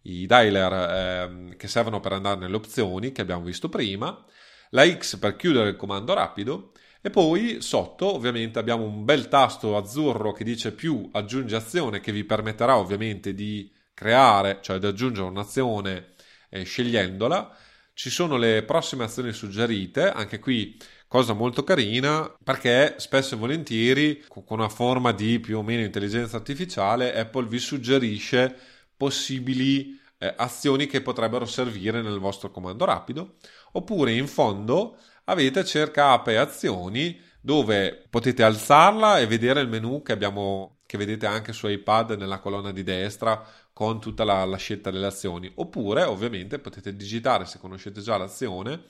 i 0.02 0.26
dialer 0.26 0.72
eh, 0.72 1.56
che 1.56 1.68
servono 1.68 2.00
per 2.00 2.12
andare 2.12 2.40
nelle 2.40 2.56
opzioni 2.56 3.12
che 3.12 3.20
abbiamo 3.20 3.44
visto 3.44 3.68
prima, 3.68 4.24
la 4.70 4.88
X 4.90 5.18
per 5.18 5.36
chiudere 5.36 5.70
il 5.70 5.76
comando 5.76 6.14
rapido. 6.14 6.72
E 7.02 7.10
poi 7.10 7.60
sotto 7.60 8.14
ovviamente 8.14 8.58
abbiamo 8.58 8.84
un 8.84 9.04
bel 9.04 9.28
tasto 9.28 9.76
azzurro 9.76 10.32
che 10.32 10.42
dice 10.42 10.72
più 10.72 11.08
aggiungi 11.12 11.54
azione 11.54 12.00
che 12.00 12.10
vi 12.10 12.24
permetterà 12.24 12.76
ovviamente 12.78 13.32
di 13.32 13.70
creare, 13.94 14.58
cioè 14.60 14.78
di 14.78 14.86
aggiungere 14.86 15.28
un'azione 15.28 16.14
eh, 16.48 16.64
scegliendola 16.64 17.56
ci 17.96 18.10
sono 18.10 18.36
le 18.36 18.62
prossime 18.62 19.04
azioni 19.04 19.32
suggerite, 19.32 20.10
anche 20.10 20.38
qui 20.38 20.76
cosa 21.08 21.32
molto 21.32 21.64
carina 21.64 22.30
perché 22.44 22.96
spesso 22.98 23.34
e 23.34 23.38
volentieri 23.38 24.22
con 24.28 24.44
una 24.48 24.68
forma 24.68 25.12
di 25.12 25.40
più 25.40 25.56
o 25.56 25.62
meno 25.62 25.80
intelligenza 25.82 26.36
artificiale 26.36 27.16
Apple 27.16 27.46
vi 27.46 27.58
suggerisce 27.58 28.54
possibili 28.94 29.98
eh, 30.18 30.34
azioni 30.36 30.86
che 30.86 31.00
potrebbero 31.00 31.46
servire 31.46 32.02
nel 32.02 32.18
vostro 32.18 32.50
comando 32.50 32.84
rapido. 32.84 33.36
Oppure 33.72 34.12
in 34.12 34.26
fondo 34.28 34.98
avete 35.24 35.64
cerca 35.64 36.10
app 36.10 36.28
e 36.28 36.36
azioni 36.36 37.18
dove 37.40 38.04
potete 38.10 38.42
alzarla 38.42 39.20
e 39.20 39.26
vedere 39.26 39.62
il 39.62 39.68
menu 39.68 40.02
che 40.02 40.12
abbiamo 40.12 40.80
che 40.86 40.98
vedete 40.98 41.26
anche 41.26 41.52
su 41.52 41.66
iPad 41.66 42.12
nella 42.12 42.38
colonna 42.38 42.70
di 42.70 42.82
destra 42.84 43.44
con 43.76 44.00
tutta 44.00 44.24
la, 44.24 44.42
la 44.46 44.56
scelta 44.56 44.90
delle 44.90 45.04
azioni. 45.04 45.52
Oppure, 45.56 46.02
ovviamente, 46.02 46.58
potete 46.58 46.96
digitare 46.96 47.44
se 47.44 47.58
conoscete 47.58 48.00
già 48.00 48.16
l'azione 48.16 48.84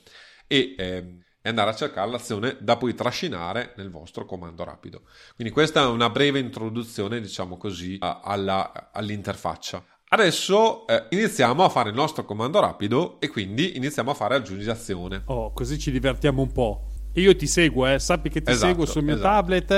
e, 0.46 0.76
eh, 0.78 1.18
andare 1.42 1.70
a 1.70 1.74
cercare 1.74 2.08
l'azione 2.08 2.56
da 2.60 2.76
poi 2.76 2.94
trascinare 2.94 3.72
nel 3.78 3.90
vostro 3.90 4.24
comando 4.24 4.62
rapido. 4.62 5.02
Quindi 5.34 5.52
questa 5.52 5.82
è 5.82 5.86
una 5.86 6.08
breve 6.08 6.38
introduzione, 6.38 7.20
diciamo 7.20 7.56
così, 7.56 7.96
alla, 7.98 8.92
all'interfaccia. 8.92 9.84
Adesso 10.08 10.86
eh, 10.86 11.06
iniziamo 11.08 11.64
a 11.64 11.68
fare 11.68 11.88
il 11.88 11.96
nostro 11.96 12.24
comando 12.24 12.60
rapido 12.60 13.18
e 13.18 13.28
quindi 13.28 13.76
iniziamo 13.76 14.12
a 14.12 14.14
fare 14.14 14.36
aggiungi 14.36 14.70
azione. 14.70 15.22
Oh, 15.24 15.52
così 15.52 15.80
ci 15.80 15.90
divertiamo 15.90 16.42
un 16.42 16.52
po'. 16.52 16.92
Io 17.14 17.34
ti 17.34 17.48
seguo, 17.48 17.88
eh. 17.88 17.98
sappi 17.98 18.28
che 18.28 18.40
ti 18.40 18.52
esatto, 18.52 18.68
seguo 18.68 18.86
sul 18.86 19.02
mio 19.02 19.14
esatto. 19.14 19.34
tablet 19.34 19.70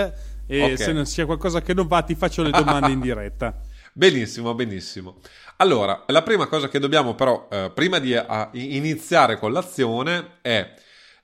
e 0.46 0.62
okay. 0.64 0.76
se 0.76 0.92
non 0.92 1.04
c'è 1.04 1.24
qualcosa 1.24 1.62
che 1.62 1.72
non 1.72 1.86
va 1.86 2.02
ti 2.02 2.14
faccio 2.14 2.42
le 2.42 2.50
domande 2.50 2.90
in 2.92 3.00
diretta. 3.00 3.58
Benissimo, 3.98 4.54
benissimo. 4.54 5.16
Allora, 5.56 6.04
la 6.06 6.22
prima 6.22 6.46
cosa 6.46 6.68
che 6.68 6.78
dobbiamo 6.78 7.16
però, 7.16 7.48
eh, 7.50 7.72
prima 7.74 7.98
di 7.98 8.14
a, 8.14 8.48
iniziare 8.52 9.36
con 9.40 9.50
l'azione, 9.50 10.36
è 10.40 10.72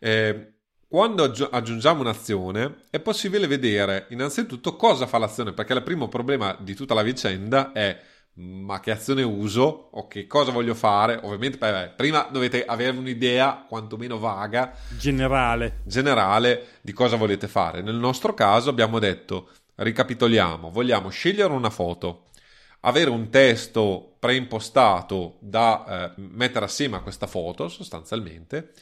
eh, 0.00 0.54
quando 0.88 1.22
aggiungiamo 1.22 2.00
un'azione 2.00 2.87
è 2.90 2.98
possibile 2.98 3.46
vedere 3.46 4.06
innanzitutto 4.08 4.74
cosa 4.74 5.06
fa 5.06 5.18
l'azione, 5.18 5.52
perché 5.52 5.72
il 5.72 5.84
primo 5.84 6.08
problema 6.08 6.56
di 6.58 6.74
tutta 6.74 6.94
la 6.94 7.02
vicenda 7.02 7.70
è 7.70 7.96
ma 8.38 8.80
che 8.80 8.90
azione 8.90 9.22
uso 9.22 9.90
o 9.92 10.08
che 10.08 10.26
cosa 10.26 10.50
voglio 10.50 10.74
fare. 10.74 11.20
Ovviamente, 11.22 11.58
beh, 11.58 11.92
prima 11.94 12.26
dovete 12.28 12.64
avere 12.64 12.96
un'idea 12.96 13.66
quantomeno 13.68 14.18
vaga, 14.18 14.74
generale. 14.98 15.82
generale 15.84 16.66
di 16.80 16.92
cosa 16.92 17.14
volete 17.14 17.46
fare. 17.46 17.82
Nel 17.82 17.94
nostro 17.94 18.34
caso 18.34 18.68
abbiamo 18.68 18.98
detto, 18.98 19.50
ricapitoliamo, 19.76 20.70
vogliamo 20.72 21.08
scegliere 21.10 21.52
una 21.52 21.70
foto 21.70 22.24
avere 22.85 23.11
un 23.11 23.29
testo 23.31 24.16
preimpostato 24.18 25.37
da 25.40 26.14
eh, 26.16 26.20
mettere 26.20 26.64
assieme 26.64 26.97
a 26.97 27.03
questa 27.03 27.27
foto 27.27 27.68
sostanzialmente 27.68 28.73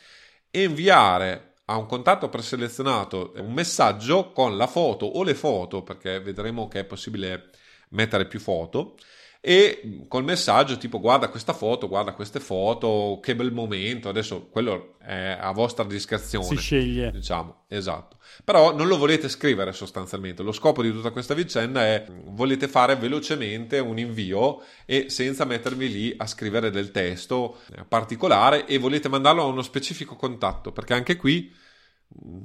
e 0.50 0.64
inviare 0.64 1.54
a 1.66 1.76
un 1.76 1.86
contatto 1.86 2.28
preselezionato 2.28 3.32
un 3.36 3.52
messaggio 3.52 4.32
con 4.32 4.56
la 4.56 4.66
foto 4.66 5.06
o 5.06 5.22
le 5.22 5.34
foto 5.34 5.82
perché 5.82 6.20
vedremo 6.20 6.68
che 6.68 6.80
è 6.80 6.84
possibile 6.84 7.50
mettere 7.90 8.26
più 8.26 8.40
foto 8.40 8.96
e 9.44 10.04
col 10.06 10.22
messaggio 10.22 10.78
tipo 10.78 11.00
guarda 11.00 11.28
questa 11.28 11.52
foto, 11.52 11.88
guarda 11.88 12.12
queste 12.12 12.38
foto, 12.38 13.18
che 13.20 13.34
bel 13.34 13.50
momento, 13.50 14.08
adesso 14.08 14.46
quello 14.46 14.94
è 15.00 15.36
a 15.36 15.50
vostra 15.50 15.82
discrezione. 15.82 16.46
Si 16.46 16.56
sceglie. 16.56 17.10
Diciamo, 17.10 17.64
esatto. 17.66 18.18
Però 18.44 18.72
non 18.72 18.86
lo 18.86 18.96
volete 18.96 19.28
scrivere 19.28 19.72
sostanzialmente, 19.72 20.44
lo 20.44 20.52
scopo 20.52 20.80
di 20.80 20.92
tutta 20.92 21.10
questa 21.10 21.34
vicenda 21.34 21.84
è 21.84 22.06
volete 22.26 22.68
fare 22.68 22.94
velocemente 22.94 23.80
un 23.80 23.98
invio 23.98 24.62
e 24.86 25.10
senza 25.10 25.44
mettervi 25.44 25.90
lì 25.90 26.14
a 26.16 26.26
scrivere 26.28 26.70
del 26.70 26.92
testo 26.92 27.58
particolare 27.88 28.64
e 28.66 28.78
volete 28.78 29.08
mandarlo 29.08 29.42
a 29.42 29.46
uno 29.46 29.62
specifico 29.62 30.14
contatto, 30.14 30.70
perché 30.70 30.94
anche 30.94 31.16
qui 31.16 31.52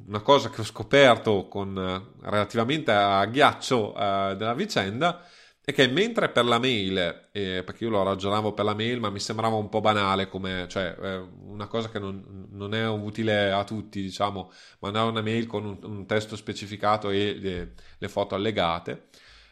una 0.07 0.21
cosa 0.21 0.49
che 0.49 0.61
ho 0.61 0.65
scoperto 0.65 1.47
con, 1.47 1.75
relativamente 2.21 2.91
a 2.91 3.23
ghiaccio 3.25 3.93
eh, 3.95 4.35
della 4.35 4.55
vicenda 4.55 5.23
è 5.67 5.73
che 5.73 5.85
mentre 5.89 6.29
per 6.29 6.45
la 6.45 6.59
mail, 6.59 7.27
eh, 7.33 7.61
perché 7.61 7.83
io 7.83 7.89
lo 7.89 8.01
ragionavo 8.01 8.53
per 8.53 8.63
la 8.63 8.73
mail, 8.73 9.01
ma 9.01 9.09
mi 9.09 9.19
sembrava 9.19 9.57
un 9.57 9.67
po' 9.67 9.81
banale, 9.81 10.29
come, 10.29 10.65
cioè 10.69 10.95
eh, 10.97 11.17
una 11.43 11.67
cosa 11.67 11.89
che 11.89 11.99
non, 11.99 12.47
non, 12.51 12.73
è 12.73 12.87
utile 12.87 13.51
a 13.51 13.65
tutti, 13.65 14.01
diciamo, 14.01 14.49
mandare 14.79 15.09
una 15.09 15.21
mail 15.21 15.45
con 15.45 15.65
un, 15.65 15.77
un 15.81 16.05
testo 16.05 16.37
specificato 16.37 17.09
e 17.09 17.33
le, 17.37 17.73
le 17.97 18.07
foto 18.07 18.33
allegate. 18.33 19.07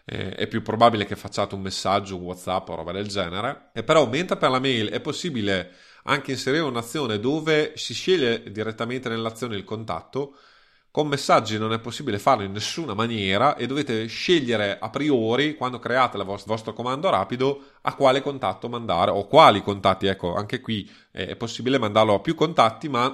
Eh, 0.06 0.30
è 0.36 0.48
più 0.48 0.62
probabile 0.62 1.04
che 1.06 1.18
facciate 1.18 1.54
un 1.54 1.60
messaggio, 1.60 2.16
un 2.16 2.24
WhatsApp 2.24 2.70
o 2.70 2.76
roba 2.76 2.94
del 2.94 3.10
genere. 3.10 3.72
E 3.74 3.84
però, 3.84 4.08
mentre 4.08 4.38
per 4.38 4.52
la 4.52 4.60
mail 4.60 4.92
è 4.92 5.02
possibile 5.02 5.70
anche 6.04 6.32
inserire 6.32 6.64
un'azione 6.64 7.20
dove 7.20 7.74
si 7.76 7.94
sceglie 7.94 8.42
direttamente 8.54 9.10
nell'azione 9.10 9.58
il 9.58 9.66
contatto, 9.66 10.38
con 10.96 11.10
messaggi 11.10 11.58
non 11.58 11.74
è 11.74 11.80
possibile 11.80 12.18
farlo 12.18 12.46
in 12.46 12.54
nessuna 12.54 12.94
maniera 12.94 13.58
e 13.58 13.68
dovete 13.68 14.06
scegliere 14.06 14.80
a 14.80 14.90
priori, 14.90 15.56
quando 15.56 15.78
create 15.78 16.16
il 16.16 16.24
vostro, 16.24 16.72
comando 16.72 17.10
rapido, 17.10 17.72
a 17.82 17.96
quale 17.96 18.22
contatto 18.22 18.70
mandare 18.70 19.12
o 19.12 19.28
quali 19.28 19.62
contatti. 19.62 20.08
Ecco, 20.08 20.36
anche 20.36 20.62
qui 20.62 20.90
è 21.12 21.36
possibile 21.36 21.80
mandarlo 21.80 22.14
a 22.14 22.22
più 22.22 22.34
contatti, 22.34 22.88
ma 22.88 23.14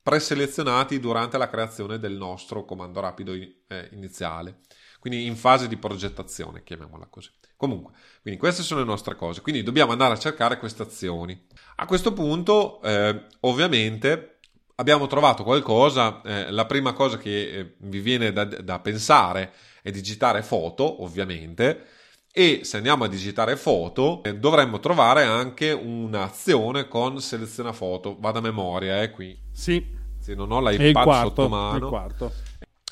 preselezionati 0.00 1.00
durante 1.00 1.38
la 1.38 1.48
creazione 1.48 1.98
del 1.98 2.12
nostro 2.12 2.64
comando 2.64 3.00
rapido 3.00 3.32
eh, 3.32 3.88
iniziale. 3.94 4.60
Quindi 5.00 5.26
in 5.26 5.34
fase 5.34 5.66
di 5.66 5.76
progettazione, 5.76 6.62
chiamiamola 6.62 7.08
così. 7.10 7.30
Comunque, 7.56 7.94
quindi 8.22 8.38
queste 8.38 8.62
sono 8.62 8.78
le 8.78 8.86
nostre 8.86 9.16
cose. 9.16 9.40
Quindi 9.40 9.64
dobbiamo 9.64 9.90
andare 9.90 10.14
a 10.14 10.18
cercare 10.18 10.56
queste 10.56 10.84
azioni. 10.84 11.46
A 11.78 11.86
questo 11.86 12.12
punto, 12.12 12.80
eh, 12.82 13.26
ovviamente, 13.40 14.37
abbiamo 14.80 15.06
trovato 15.06 15.42
qualcosa, 15.42 16.20
eh, 16.22 16.50
la 16.50 16.66
prima 16.66 16.92
cosa 16.92 17.18
che 17.18 17.50
eh, 17.50 17.74
vi 17.78 18.00
viene 18.00 18.32
da, 18.32 18.44
da, 18.44 18.78
pensare 18.78 19.52
è 19.82 19.90
digitare 19.90 20.42
foto, 20.42 21.02
ovviamente, 21.02 21.84
e 22.32 22.60
se 22.62 22.76
andiamo 22.76 23.04
a 23.04 23.08
digitare 23.08 23.56
foto 23.56 24.22
eh, 24.22 24.36
dovremmo 24.36 24.78
trovare 24.78 25.24
anche 25.24 25.72
un'azione 25.72 26.86
con 26.86 27.20
seleziona 27.20 27.72
foto, 27.72 28.16
vado 28.18 28.38
a 28.38 28.42
memoria, 28.42 29.02
eh, 29.02 29.10
qui. 29.10 29.36
Sì. 29.52 29.96
Se 30.18 30.34
non 30.34 30.52
ho 30.52 30.60
l'iPad 30.60 31.02
quarto, 31.02 31.28
sotto 31.28 31.48
mano. 31.48 31.76
Il 31.76 31.84
quarto. 31.84 32.32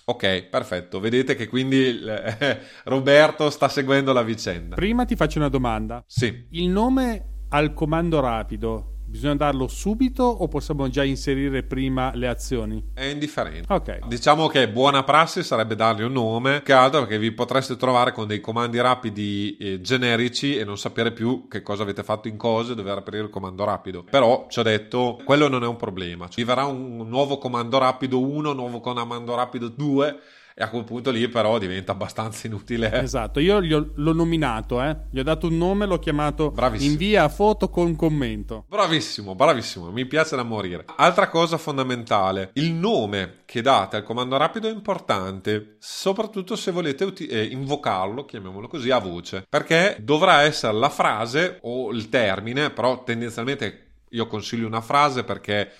Ok, 0.08 0.44
perfetto. 0.44 1.00
Vedete 1.00 1.34
che 1.34 1.48
quindi 1.48 2.00
eh, 2.04 2.58
Roberto 2.84 3.50
sta 3.50 3.68
seguendo 3.68 4.12
la 4.12 4.22
vicenda. 4.22 4.74
Prima 4.74 5.04
ti 5.04 5.16
faccio 5.16 5.38
una 5.38 5.48
domanda. 5.48 6.02
Sì. 6.06 6.46
Il 6.50 6.68
nome 6.68 7.44
al 7.48 7.74
comando 7.74 8.20
rapido 8.20 8.95
Bisogna 9.08 9.36
darlo 9.36 9.68
subito 9.68 10.24
o 10.24 10.48
possiamo 10.48 10.88
già 10.88 11.04
inserire 11.04 11.62
prima 11.62 12.10
le 12.14 12.26
azioni? 12.26 12.82
È 12.92 13.04
indifferente. 13.04 13.72
Ok. 13.72 14.06
Diciamo 14.08 14.48
che 14.48 14.68
buona 14.68 15.04
prassi 15.04 15.44
sarebbe 15.44 15.76
dargli 15.76 16.02
un 16.02 16.12
nome, 16.12 16.62
che 16.62 16.72
altro 16.72 17.00
perché 17.00 17.18
vi 17.18 17.30
potreste 17.30 17.76
trovare 17.76 18.10
con 18.10 18.26
dei 18.26 18.40
comandi 18.40 18.80
rapidi 18.80 19.56
eh, 19.58 19.80
generici 19.80 20.56
e 20.56 20.64
non 20.64 20.76
sapere 20.76 21.12
più 21.12 21.46
che 21.48 21.62
cosa 21.62 21.84
avete 21.84 22.02
fatto 22.02 22.26
in 22.26 22.36
cose 22.36 22.72
e 22.72 22.74
dover 22.74 22.98
aprire 22.98 23.22
il 23.22 23.30
comando 23.30 23.64
rapido. 23.64 24.02
Però 24.02 24.46
ci 24.50 24.58
ho 24.58 24.62
detto, 24.62 25.20
quello 25.24 25.46
non 25.48 25.62
è 25.62 25.66
un 25.66 25.76
problema. 25.76 26.28
Ci 26.28 26.42
verrà 26.42 26.64
un 26.64 27.08
nuovo 27.08 27.38
comando 27.38 27.78
rapido 27.78 28.20
1, 28.20 28.52
nuovo 28.52 28.80
comando 28.80 29.34
rapido 29.36 29.68
2 29.68 30.18
e 30.58 30.64
a 30.64 30.70
quel 30.70 30.84
punto 30.84 31.10
lì 31.10 31.28
però 31.28 31.58
diventa 31.58 31.92
abbastanza 31.92 32.46
inutile. 32.46 32.90
Esatto, 33.02 33.40
io 33.40 33.56
ho, 33.56 33.90
l'ho 33.94 34.12
nominato, 34.14 34.82
eh? 34.82 34.96
gli 35.10 35.18
ho 35.18 35.22
dato 35.22 35.48
un 35.48 35.58
nome, 35.58 35.84
l'ho 35.84 35.98
chiamato 35.98 36.50
bravissimo. 36.50 36.90
invia 36.90 37.28
foto 37.28 37.68
con 37.68 37.94
commento. 37.94 38.64
Bravissimo, 38.66 39.34
bravissimo, 39.34 39.90
mi 39.90 40.06
piace 40.06 40.34
da 40.34 40.44
morire. 40.44 40.86
Altra 40.96 41.28
cosa 41.28 41.58
fondamentale, 41.58 42.52
il 42.54 42.72
nome 42.72 43.40
che 43.44 43.60
date 43.60 43.96
al 43.96 44.02
comando 44.02 44.38
rapido 44.38 44.66
è 44.66 44.72
importante, 44.72 45.76
soprattutto 45.78 46.56
se 46.56 46.70
volete 46.70 47.04
uti- 47.04 47.26
eh, 47.26 47.44
invocarlo, 47.44 48.24
chiamiamolo 48.24 48.66
così, 48.66 48.90
a 48.90 48.98
voce, 48.98 49.44
perché 49.46 49.98
dovrà 50.00 50.40
essere 50.40 50.72
la 50.72 50.88
frase 50.88 51.58
o 51.64 51.92
il 51.92 52.08
termine, 52.08 52.70
però 52.70 53.04
tendenzialmente 53.04 53.86
io 54.10 54.26
consiglio 54.26 54.66
una 54.66 54.80
frase 54.80 55.24
perché 55.24 55.70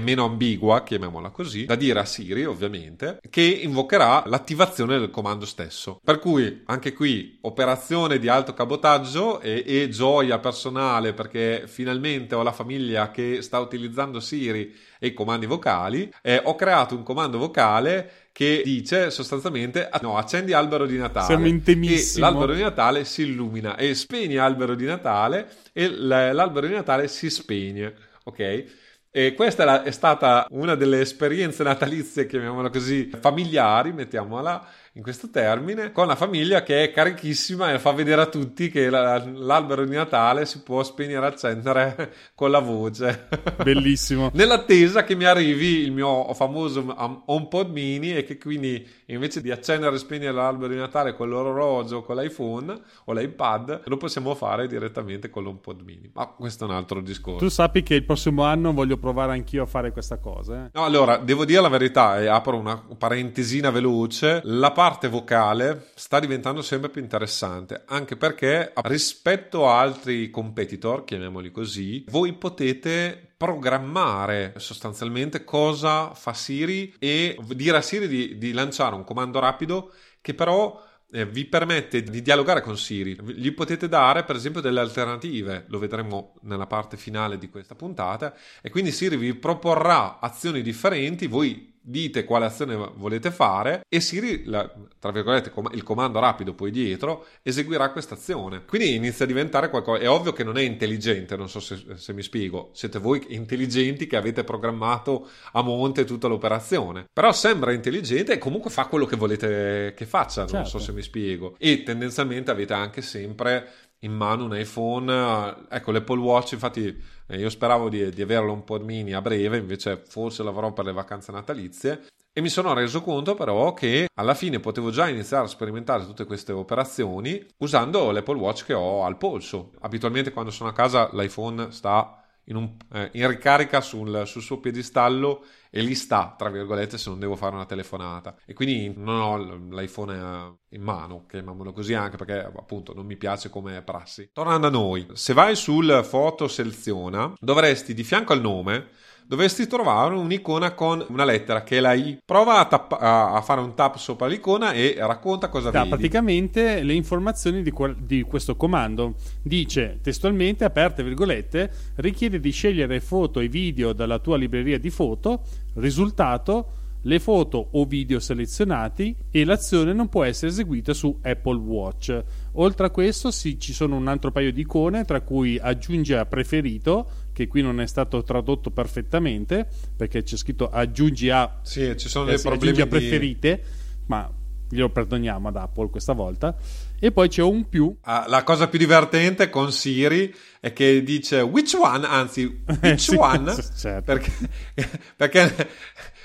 meno 0.00 0.24
ambigua, 0.24 0.82
chiamiamola 0.82 1.30
così, 1.30 1.64
da 1.64 1.74
dire 1.74 2.00
a 2.00 2.04
Siri 2.04 2.44
ovviamente, 2.44 3.20
che 3.28 3.42
invocherà 3.42 4.24
l'attivazione 4.26 4.98
del 4.98 5.10
comando 5.10 5.46
stesso. 5.46 6.00
Per 6.02 6.18
cui 6.18 6.62
anche 6.66 6.92
qui 6.92 7.38
operazione 7.42 8.18
di 8.18 8.28
alto 8.28 8.54
cabotaggio 8.54 9.40
e, 9.40 9.64
e 9.66 9.88
gioia 9.88 10.38
personale 10.38 11.12
perché 11.12 11.64
finalmente 11.66 12.34
ho 12.34 12.42
la 12.42 12.52
famiglia 12.52 13.10
che 13.10 13.42
sta 13.42 13.58
utilizzando 13.58 14.20
Siri 14.20 14.74
e 14.98 15.08
i 15.08 15.14
comandi 15.14 15.46
vocali. 15.46 16.12
Eh, 16.22 16.40
ho 16.44 16.54
creato 16.54 16.94
un 16.94 17.02
comando 17.02 17.38
vocale 17.38 18.28
che 18.32 18.62
dice 18.64 19.10
sostanzialmente 19.10 19.88
no, 20.02 20.16
accendi 20.16 20.52
albero 20.52 20.86
di 20.86 20.96
Natale 20.96 21.26
Siamo 21.26 21.46
intimissimo. 21.46 22.26
e 22.26 22.30
l'albero 22.30 22.54
di 22.54 22.62
Natale 22.62 23.04
si 23.04 23.22
illumina 23.22 23.76
e 23.76 23.94
spegni 23.94 24.36
albero 24.36 24.74
di 24.74 24.84
Natale 24.84 25.50
e 25.72 25.88
l'albero 25.90 26.66
di 26.66 26.74
Natale 26.74 27.08
si 27.08 27.28
spegne 27.28 27.92
ok 28.24 28.64
e 29.12 29.34
questa 29.34 29.82
è 29.82 29.90
stata 29.90 30.46
una 30.50 30.76
delle 30.76 31.00
esperienze 31.00 31.64
natalizie, 31.64 32.26
chiamiamola 32.26 32.70
così, 32.70 33.10
familiari, 33.20 33.92
mettiamola 33.92 34.64
in 34.94 35.02
questo 35.02 35.30
termine, 35.30 35.90
con 35.90 36.06
la 36.06 36.14
famiglia 36.14 36.62
che 36.62 36.84
è 36.84 36.92
carichissima 36.92 37.72
e 37.72 37.80
fa 37.80 37.90
vedere 37.90 38.22
a 38.22 38.26
tutti 38.26 38.70
che 38.70 38.88
la, 38.88 39.18
l'albero 39.24 39.84
di 39.84 39.94
Natale 39.96 40.46
si 40.46 40.62
può 40.62 40.82
spegnere 40.84 41.26
e 41.26 41.28
accendere 41.28 42.12
con 42.36 42.52
la 42.52 42.60
voce. 42.60 43.28
Bellissimo. 43.62 44.30
Nell'attesa 44.34 45.02
che 45.02 45.16
mi 45.16 45.24
arrivi 45.24 45.82
il 45.82 45.90
mio 45.90 46.32
famoso 46.34 46.94
HomePod 47.26 47.70
mini 47.70 48.16
e 48.16 48.24
che 48.24 48.38
quindi 48.38 48.88
invece 49.14 49.40
di 49.40 49.50
accendere 49.50 49.96
e 49.96 49.98
spegnere 49.98 50.32
l'albero 50.32 50.72
di 50.72 50.78
Natale 50.78 51.14
con 51.14 51.28
l'orologio, 51.28 52.02
con 52.02 52.16
l'iPhone 52.16 52.80
o 53.04 53.12
l'iPad, 53.12 53.82
lo 53.84 53.96
possiamo 53.96 54.34
fare 54.34 54.66
direttamente 54.66 55.30
con 55.30 55.42
l'HomePod 55.42 55.80
mini. 55.82 56.10
Ma 56.12 56.26
questo 56.26 56.64
è 56.64 56.68
un 56.68 56.74
altro 56.74 57.00
discorso. 57.00 57.44
Tu 57.44 57.50
sappi 57.50 57.82
che 57.82 57.94
il 57.94 58.04
prossimo 58.04 58.44
anno 58.44 58.72
voglio 58.72 58.96
provare 58.96 59.32
anch'io 59.32 59.64
a 59.64 59.66
fare 59.66 59.92
questa 59.92 60.18
cosa. 60.18 60.66
Eh? 60.66 60.70
No, 60.72 60.84
allora, 60.84 61.16
devo 61.16 61.44
dire 61.44 61.60
la 61.60 61.68
verità 61.68 62.20
e 62.20 62.26
apro 62.26 62.56
una 62.56 62.82
parentesina 62.96 63.70
veloce. 63.70 64.40
La 64.44 64.72
parte 64.72 65.08
vocale 65.08 65.88
sta 65.94 66.20
diventando 66.20 66.62
sempre 66.62 66.90
più 66.90 67.02
interessante, 67.02 67.82
anche 67.86 68.16
perché 68.16 68.72
rispetto 68.82 69.68
a 69.68 69.80
altri 69.80 70.30
competitor, 70.30 71.04
chiamiamoli 71.04 71.50
così, 71.50 72.04
voi 72.08 72.32
potete 72.34 73.29
programmare 73.40 74.52
sostanzialmente 74.58 75.44
cosa 75.44 76.12
fa 76.12 76.34
Siri 76.34 76.94
e 76.98 77.38
dire 77.54 77.78
a 77.78 77.80
Siri 77.80 78.06
di, 78.06 78.36
di 78.36 78.52
lanciare 78.52 78.94
un 78.94 79.02
comando 79.02 79.38
rapido 79.38 79.94
che 80.20 80.34
però 80.34 80.78
eh, 81.10 81.24
vi 81.24 81.46
permette 81.46 82.02
di 82.02 82.20
dialogare 82.20 82.60
con 82.60 82.76
Siri. 82.76 83.18
Gli 83.34 83.50
potete 83.52 83.88
dare, 83.88 84.24
per 84.24 84.36
esempio, 84.36 84.60
delle 84.60 84.80
alternative, 84.80 85.64
lo 85.68 85.78
vedremo 85.78 86.34
nella 86.42 86.66
parte 86.66 86.98
finale 86.98 87.38
di 87.38 87.48
questa 87.48 87.74
puntata, 87.74 88.34
e 88.60 88.68
quindi 88.68 88.92
Siri 88.92 89.16
vi 89.16 89.32
proporrà 89.32 90.20
azioni 90.20 90.60
differenti, 90.60 91.26
voi 91.26 91.69
dite 91.82 92.24
quale 92.24 92.44
azione 92.44 92.76
volete 92.94 93.30
fare 93.30 93.80
e 93.88 94.00
Siri, 94.00 94.44
la, 94.44 94.70
tra 94.98 95.10
virgolette, 95.10 95.50
com- 95.50 95.70
il 95.72 95.82
comando 95.82 96.20
rapido 96.20 96.54
poi 96.54 96.70
dietro, 96.70 97.26
eseguirà 97.42 97.90
questa 97.90 98.14
azione. 98.14 98.64
Quindi 98.64 98.94
inizia 98.94 99.24
a 99.24 99.28
diventare 99.28 99.70
qualcosa. 99.70 100.02
È 100.02 100.08
ovvio 100.08 100.32
che 100.32 100.44
non 100.44 100.58
è 100.58 100.62
intelligente, 100.62 101.36
non 101.36 101.48
so 101.48 101.60
se, 101.60 101.82
se, 101.94 102.12
mi 102.12 102.22
spiego. 102.22 102.70
Siete 102.72 102.98
voi 102.98 103.24
intelligenti 103.28 104.06
che 104.06 104.16
avete 104.16 104.44
programmato 104.44 105.28
a 105.52 105.62
monte 105.62 106.04
tutta 106.04 106.28
l'operazione. 106.28 107.06
Però 107.12 107.32
sembra 107.32 107.72
intelligente 107.72 108.34
e 108.34 108.38
comunque 108.38 108.70
fa 108.70 108.86
quello 108.86 109.06
che 109.06 109.16
volete 109.16 109.94
che 109.96 110.06
faccia, 110.06 110.44
non 110.50 110.66
so 110.66 110.78
se 110.78 110.92
mi 110.92 111.02
spiego. 111.02 111.54
E 111.58 111.82
tendenzialmente 111.82 112.50
avete 112.50 112.74
anche 112.74 113.02
sempre 113.02 113.68
in 114.00 114.12
mano 114.12 114.44
un 114.44 114.56
iPhone. 114.56 115.66
Ecco, 115.68 115.90
l'Apple 115.92 116.18
Watch, 116.18 116.52
infatti, 116.52 116.96
io 117.36 117.48
speravo 117.48 117.88
di, 117.88 118.10
di 118.10 118.22
averlo 118.22 118.52
un 118.52 118.64
po' 118.64 118.78
mini 118.78 119.12
a 119.12 119.20
breve, 119.20 119.58
invece 119.58 120.02
forse 120.06 120.42
l'avrò 120.42 120.72
per 120.72 120.84
le 120.84 120.92
vacanze 120.92 121.32
natalizie. 121.32 122.06
E 122.32 122.40
mi 122.40 122.48
sono 122.48 122.72
reso 122.74 123.02
conto 123.02 123.34
però 123.34 123.74
che 123.74 124.06
alla 124.14 124.34
fine 124.34 124.60
potevo 124.60 124.90
già 124.90 125.08
iniziare 125.08 125.44
a 125.44 125.48
sperimentare 125.48 126.06
tutte 126.06 126.24
queste 126.24 126.52
operazioni 126.52 127.44
usando 127.58 128.12
l'Apple 128.12 128.38
Watch 128.38 128.64
che 128.66 128.72
ho 128.72 129.04
al 129.04 129.16
polso. 129.16 129.72
Abitualmente 129.80 130.30
quando 130.32 130.52
sono 130.52 130.70
a 130.70 130.72
casa 130.72 131.10
l'iPhone 131.12 131.72
sta 131.72 132.19
in, 132.44 132.56
un, 132.56 132.76
eh, 132.92 133.10
in 133.14 133.26
ricarica 133.28 133.80
sul, 133.80 134.22
sul, 134.26 134.42
suo 134.42 134.58
piedistallo 134.58 135.44
e 135.70 135.82
lì 135.82 135.94
sta, 135.94 136.34
tra 136.36 136.50
virgolette, 136.50 136.98
se 136.98 137.10
non 137.10 137.18
devo 137.18 137.36
fare 137.36 137.54
una 137.54 137.66
telefonata. 137.66 138.36
E 138.44 138.54
quindi 138.54 138.92
non 138.96 139.20
ho 139.20 139.36
l'iPhone 139.36 140.14
eh, 140.14 140.76
in 140.76 140.82
mano, 140.82 141.26
chiamiamolo 141.26 141.72
così, 141.72 141.94
anche 141.94 142.16
perché 142.16 142.38
appunto 142.38 142.92
non 142.94 143.06
mi 143.06 143.16
piace 143.16 143.50
come 143.50 143.82
prassi. 143.82 144.30
Tornando 144.32 144.66
a 144.66 144.70
noi, 144.70 145.06
se 145.12 145.32
vai 145.32 145.54
sul 145.54 146.00
foto 146.04 146.48
seleziona, 146.48 147.32
dovresti 147.38 147.94
di 147.94 148.02
fianco 148.02 148.32
al 148.32 148.40
nome 148.40 148.88
dovresti 149.30 149.68
trovare 149.68 150.16
un'icona 150.16 150.72
con 150.72 151.06
una 151.08 151.22
lettera 151.22 151.62
che 151.62 151.76
è 151.76 151.80
la 151.80 151.92
I. 151.92 152.18
Prova 152.24 152.58
a, 152.58 152.64
tappa- 152.64 152.98
a 152.98 153.40
fare 153.42 153.60
un 153.60 153.74
tap 153.74 153.96
sopra 153.96 154.26
l'icona 154.26 154.72
e 154.72 154.96
racconta 154.98 155.48
cosa 155.48 155.70
da, 155.70 155.84
vedi. 155.84 155.90
Praticamente 155.90 156.82
le 156.82 156.94
informazioni 156.94 157.62
di, 157.62 157.70
quel, 157.70 157.94
di, 157.94 158.22
questo 158.22 158.56
comando. 158.56 159.14
Dice 159.40 160.00
testualmente, 160.02 160.64
aperte 160.64 161.04
virgolette, 161.04 161.70
richiede 161.96 162.40
di 162.40 162.50
scegliere 162.50 162.98
foto 162.98 163.38
e 163.38 163.46
video 163.46 163.92
dalla 163.92 164.18
tua 164.18 164.36
libreria 164.36 164.80
di 164.80 164.90
foto, 164.90 165.42
risultato 165.74 166.72
le 167.02 167.18
foto 167.18 167.68
o 167.70 167.84
video 167.84 168.18
selezionati 168.18 169.14
e 169.30 169.44
l'azione 169.44 169.92
non 169.92 170.08
può 170.08 170.24
essere 170.24 170.50
eseguita 170.50 170.92
su 170.92 171.18
Apple 171.22 171.56
Watch. 171.56 172.24
Oltre 172.54 172.86
a 172.86 172.90
questo 172.90 173.30
sì, 173.30 173.58
ci 173.58 173.72
sono 173.72 173.96
un 173.96 174.08
altro 174.08 174.32
paio 174.32 174.52
di 174.52 174.62
icone 174.62 175.04
tra 175.04 175.20
cui 175.20 175.58
aggiunge 175.58 176.16
a 176.16 176.26
preferito 176.26 177.19
che 177.40 177.48
qui 177.48 177.62
non 177.62 177.80
è 177.80 177.86
stato 177.86 178.22
tradotto 178.22 178.70
perfettamente 178.70 179.66
perché 179.96 180.22
c'è 180.22 180.36
scritto 180.36 180.68
aggiungi 180.68 181.30
a 181.30 181.60
sì, 181.62 181.96
ci 181.96 182.08
sono 182.08 182.26
dei 182.26 182.34
eh, 182.34 182.40
problemi 182.40 182.82
a 182.82 182.86
preferite 182.86 183.56
di... 183.56 184.02
ma 184.06 184.30
glielo 184.68 184.90
perdoniamo 184.90 185.48
ad 185.48 185.56
Apple 185.56 185.88
questa 185.88 186.12
volta. 186.12 186.54
E 186.98 187.10
poi 187.12 187.28
c'è 187.28 187.42
un 187.42 187.68
più. 187.68 187.96
Ah, 188.02 188.26
la 188.28 188.44
cosa 188.44 188.68
più 188.68 188.78
divertente 188.78 189.48
con 189.48 189.72
Siri 189.72 190.32
è 190.60 190.74
che 190.74 191.02
dice 191.02 191.40
which 191.40 191.74
one? 191.74 192.06
Anzi 192.06 192.62
which 192.82 193.00
sì, 193.00 193.16
one? 193.16 193.52
certo. 193.76 194.02
perché, 194.04 194.32
perché 195.16 195.68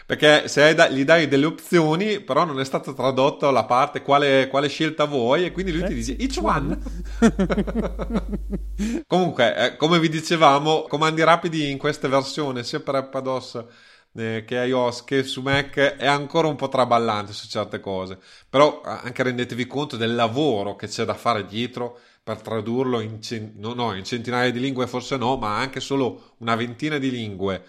perché 0.06 0.48
se 0.48 0.74
da, 0.76 0.88
gli 0.90 1.04
dai 1.04 1.28
delle 1.28 1.46
opzioni, 1.46 2.20
però 2.20 2.46
non 2.46 2.60
è 2.60 2.66
stata 2.66 2.94
tradotta 2.94 3.50
la 3.52 3.66
parte 3.66 4.02
quale, 4.02 4.48
quale 4.48 4.68
scelta 4.68 5.06
vuoi, 5.06 5.46
e 5.46 5.52
quindi 5.52 5.72
lui 5.72 5.82
eh, 5.82 5.88
ti 5.88 5.94
dice 5.94 6.16
each 6.18 6.40
one. 6.42 6.78
Comunque, 9.08 9.56
eh, 9.56 9.76
come 9.78 10.00
vi 10.00 10.10
dicevamo, 10.10 10.84
comandi 10.84 11.24
rapidi 11.24 11.72
in 11.72 11.78
queste 11.78 12.08
versioni, 12.08 12.64
sia 12.64 12.80
per 12.82 12.96
iPadOS 12.96 13.66
eh, 14.14 14.44
che 14.46 14.56
iOS 14.66 15.04
che 15.04 15.24
su 15.24 15.42
Mac, 15.42 15.76
è 15.76 16.08
ancora 16.08 16.48
un 16.48 16.56
po' 16.56 16.68
traballante 16.70 17.34
su 17.34 17.48
certe 17.48 17.80
cose. 17.80 18.20
Però 18.50 18.82
anche 18.84 19.24
rendetevi 19.24 19.68
conto 19.68 19.98
del 19.98 20.16
lavoro 20.16 20.76
che 20.76 20.88
c'è 20.88 21.04
da 21.04 21.14
fare 21.14 21.46
dietro 21.46 22.00
per 22.24 22.42
tradurlo 22.42 23.00
in, 23.02 23.22
cent- 23.22 23.56
no, 23.58 23.74
no, 23.74 23.94
in 23.96 24.04
centinaia 24.04 24.52
di 24.52 24.60
lingue, 24.60 24.88
forse 24.88 25.18
no, 25.18 25.38
ma 25.38 25.58
anche 25.58 25.80
solo 25.80 26.36
una 26.40 26.56
ventina 26.56 26.98
di 26.98 27.12
lingue 27.12 27.64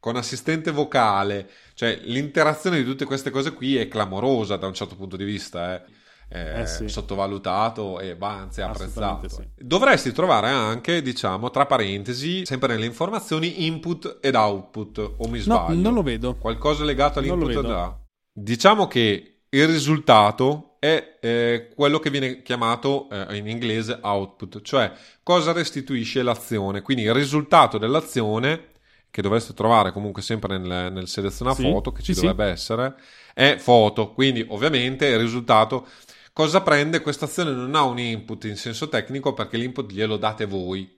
con 0.00 0.16
assistente 0.16 0.70
vocale, 0.72 1.48
cioè 1.74 2.00
l'interazione 2.04 2.78
di 2.78 2.84
tutte 2.84 3.04
queste 3.04 3.30
cose 3.30 3.52
qui 3.52 3.76
è 3.76 3.86
clamorosa 3.86 4.56
da 4.56 4.66
un 4.66 4.74
certo 4.74 4.96
punto 4.96 5.16
di 5.16 5.24
vista, 5.24 5.74
eh. 5.76 5.98
È 6.30 6.60
eh 6.60 6.66
sì. 6.68 6.88
sottovalutato 6.88 7.98
e 7.98 8.14
bah, 8.14 8.36
anzi 8.36 8.62
apprezzato. 8.62 9.28
Sì. 9.28 9.42
Dovresti 9.58 10.12
trovare 10.12 10.48
anche, 10.48 11.02
diciamo, 11.02 11.50
tra 11.50 11.66
parentesi, 11.66 12.46
sempre 12.46 12.72
nelle 12.74 12.86
informazioni, 12.86 13.66
input 13.66 14.18
ed 14.20 14.36
output, 14.36 15.14
o 15.16 15.28
mi 15.28 15.40
sbaglio? 15.40 15.74
No, 15.74 15.80
non 15.80 15.94
lo 15.94 16.02
vedo. 16.04 16.36
Qualcosa 16.36 16.84
legato 16.84 17.18
all'input 17.18 17.50
ed 17.50 17.56
output. 17.56 17.98
Diciamo 18.32 18.86
che 18.86 19.40
il 19.48 19.66
risultato 19.66 20.76
è 20.78 21.18
eh, 21.20 21.72
quello 21.74 21.98
che 21.98 22.10
viene 22.10 22.42
chiamato 22.42 23.08
eh, 23.10 23.36
in 23.36 23.48
inglese 23.48 23.98
output, 24.00 24.62
cioè 24.62 24.92
cosa 25.24 25.50
restituisce 25.50 26.22
l'azione. 26.22 26.80
Quindi 26.80 27.02
il 27.02 27.12
risultato 27.12 27.76
dell'azione 27.76 28.69
che 29.10 29.22
dovreste 29.22 29.54
trovare 29.54 29.92
comunque 29.92 30.22
sempre 30.22 30.58
nel, 30.58 30.92
nel 30.92 31.08
seleziona 31.08 31.54
sì, 31.54 31.62
foto, 31.62 31.92
che 31.92 32.02
ci 32.02 32.14
sì, 32.14 32.20
dovrebbe 32.20 32.46
sì. 32.46 32.52
essere, 32.52 32.94
è 33.34 33.56
foto. 33.58 34.12
Quindi 34.12 34.44
ovviamente 34.48 35.06
il 35.06 35.18
risultato... 35.18 35.86
Cosa 36.32 36.62
prende? 36.62 37.00
Questa 37.00 37.24
azione 37.24 37.50
non 37.50 37.74
ha 37.74 37.82
un 37.82 37.98
input 37.98 38.44
in 38.44 38.56
senso 38.56 38.88
tecnico 38.88 39.34
perché 39.34 39.56
l'input 39.56 39.90
glielo 39.92 40.16
date 40.16 40.46
voi. 40.46 40.96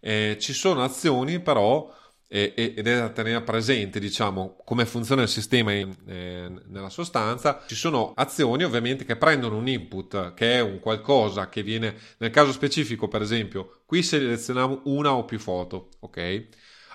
Eh, 0.00 0.36
ci 0.40 0.52
sono 0.52 0.82
azioni 0.82 1.38
però 1.40 1.88
ed 2.26 2.86
è 2.86 2.96
da 2.96 3.10
tenere 3.10 3.42
presente, 3.42 4.00
diciamo, 4.00 4.56
come 4.64 4.86
funziona 4.86 5.20
il 5.20 5.28
sistema 5.28 5.72
in, 5.72 5.94
eh, 6.06 6.50
nella 6.66 6.88
sostanza. 6.88 7.62
Ci 7.66 7.74
sono 7.74 8.12
azioni 8.16 8.64
ovviamente 8.64 9.04
che 9.04 9.16
prendono 9.16 9.56
un 9.56 9.68
input 9.68 10.32
che 10.32 10.54
è 10.54 10.60
un 10.60 10.80
qualcosa 10.80 11.50
che 11.50 11.62
viene, 11.62 11.94
nel 12.18 12.30
caso 12.30 12.50
specifico, 12.50 13.06
per 13.06 13.20
esempio, 13.20 13.82
qui 13.84 14.02
selezioniamo 14.02 14.80
una 14.84 15.12
o 15.12 15.24
più 15.26 15.38
foto, 15.38 15.90
ok? 16.00 16.46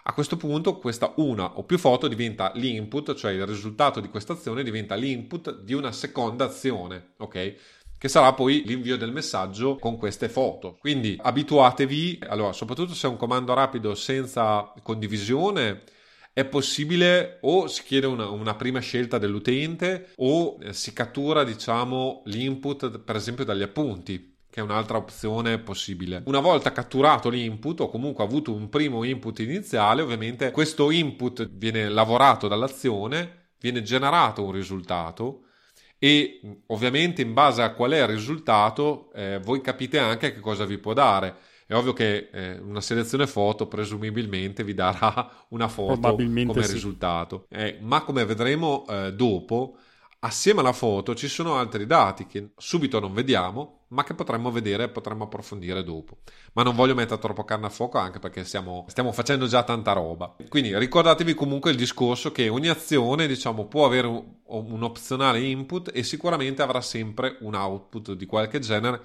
A 0.10 0.14
questo 0.14 0.38
punto 0.38 0.78
questa 0.78 1.12
una 1.18 1.58
o 1.58 1.64
più 1.64 1.78
foto 1.78 2.08
diventa 2.08 2.54
l'input, 2.56 3.14
cioè 3.14 3.34
il 3.34 3.46
risultato 3.46 4.00
di 4.00 4.08
questa 4.08 4.32
azione 4.32 4.64
diventa 4.64 4.96
l'input 4.96 5.60
di 5.64 5.74
una 5.74 5.92
seconda 5.92 6.46
azione, 6.46 7.16
ok? 7.18 7.56
Che 7.98 8.08
sarà 8.08 8.32
poi 8.32 8.64
l'invio 8.66 8.96
del 8.96 9.12
messaggio 9.12 9.76
con 9.76 9.98
queste 9.98 10.30
foto. 10.30 10.78
Quindi 10.80 11.18
abituatevi, 11.22 12.20
allora, 12.30 12.54
soprattutto 12.54 12.94
se 12.94 13.08
è 13.08 13.10
un 13.10 13.18
comando 13.18 13.54
rapido 13.54 13.96
senza 13.96 14.72
condivisione, 14.82 15.84
è 16.32 16.46
possibile 16.46 17.40
o 17.42 17.68
si 17.68 17.84
chiede 17.84 18.08
una, 18.08 18.30
una, 18.30 18.56
prima 18.56 18.80
scelta 18.80 19.18
dell'utente 19.18 20.12
o 20.18 20.58
si 20.70 20.94
cattura 20.94 21.44
diciamo 21.44 22.22
l'input 22.26 23.00
per 23.00 23.16
esempio 23.16 23.44
dagli 23.44 23.64
appunti 23.64 24.37
che 24.58 24.64
è 24.64 24.66
un'altra 24.66 24.98
opzione 24.98 25.60
possibile. 25.60 26.24
Una 26.26 26.40
volta 26.40 26.72
catturato 26.72 27.30
l'input 27.30 27.82
o 27.82 27.90
comunque 27.90 28.24
avuto 28.24 28.52
un 28.52 28.70
primo 28.70 29.04
input 29.04 29.38
iniziale, 29.38 30.02
ovviamente 30.02 30.50
questo 30.50 30.90
input 30.90 31.48
viene 31.48 31.88
lavorato 31.88 32.48
dall'azione, 32.48 33.52
viene 33.60 33.84
generato 33.84 34.44
un 34.44 34.52
risultato 34.52 35.44
e 36.00 36.42
ovviamente 36.68 37.22
in 37.22 37.34
base 37.34 37.62
a 37.62 37.72
qual 37.74 37.92
è 37.92 38.02
il 38.02 38.08
risultato 38.08 39.12
eh, 39.14 39.40
voi 39.44 39.62
capite 39.62 40.00
anche 40.00 40.34
che 40.34 40.40
cosa 40.40 40.66
vi 40.66 40.80
può 40.80 40.94
dare. 40.94 41.36
È 41.68 41.76
ovvio 41.76 41.94
che 41.94 42.30
eh, 42.32 42.58
una 42.58 42.82
selezione 42.82 43.28
foto 43.28 43.68
presumibilmente 43.68 44.64
vi 44.64 44.74
darà 44.74 45.30
una 45.50 45.68
foto 45.68 46.16
come 46.16 46.64
sì. 46.64 46.74
risultato, 46.74 47.46
eh, 47.50 47.78
ma 47.82 48.02
come 48.02 48.26
vedremo 48.26 48.88
eh, 48.90 49.14
dopo 49.14 49.78
Assieme 50.20 50.62
alla 50.62 50.74
foto 50.74 51.14
ci 51.14 51.28
sono 51.28 51.58
altri 51.58 51.86
dati 51.86 52.26
che 52.26 52.54
subito 52.58 53.00
non 53.00 53.14
vediamo, 53.14 53.77
ma 53.90 54.04
che 54.04 54.14
potremmo 54.14 54.52
vedere 54.52 54.84
e 54.86 54.90
potremmo 54.90 55.26
approfondire 55.26 55.84
dopo. 55.84 56.18
Ma 56.54 56.64
non 56.64 56.76
voglio 56.76 56.96
mettere 56.96 57.20
troppo 57.20 57.44
carne 57.44 57.68
a 57.68 57.70
fuoco 57.70 57.98
anche 57.98 58.20
perché 58.20 58.44
stiamo, 58.44 58.86
stiamo 58.90 59.12
facendo 59.12 59.48
già 59.48 59.64
tanta 59.64 59.94
roba. 59.94 60.36
Quindi 60.50 60.78
ricordatevi 60.78 61.34
comunque 61.34 61.72
il 61.72 61.78
discorso 61.78 62.32
che 62.32 62.50
ogni 62.50 62.68
azione, 62.68 63.28
diciamo, 63.28 63.68
può 63.68 63.86
avere 63.86 64.08
un, 64.08 64.24
un 64.46 64.84
opzionale 64.84 65.42
input 65.42 65.92
e 65.94 66.04
sicuramente 66.04 66.62
avrà 66.62 66.82
sempre 66.82 67.38
un 67.42 67.56
output 67.56 68.14
di 68.14 68.26
qualche 68.26 68.60
genere, 68.60 69.02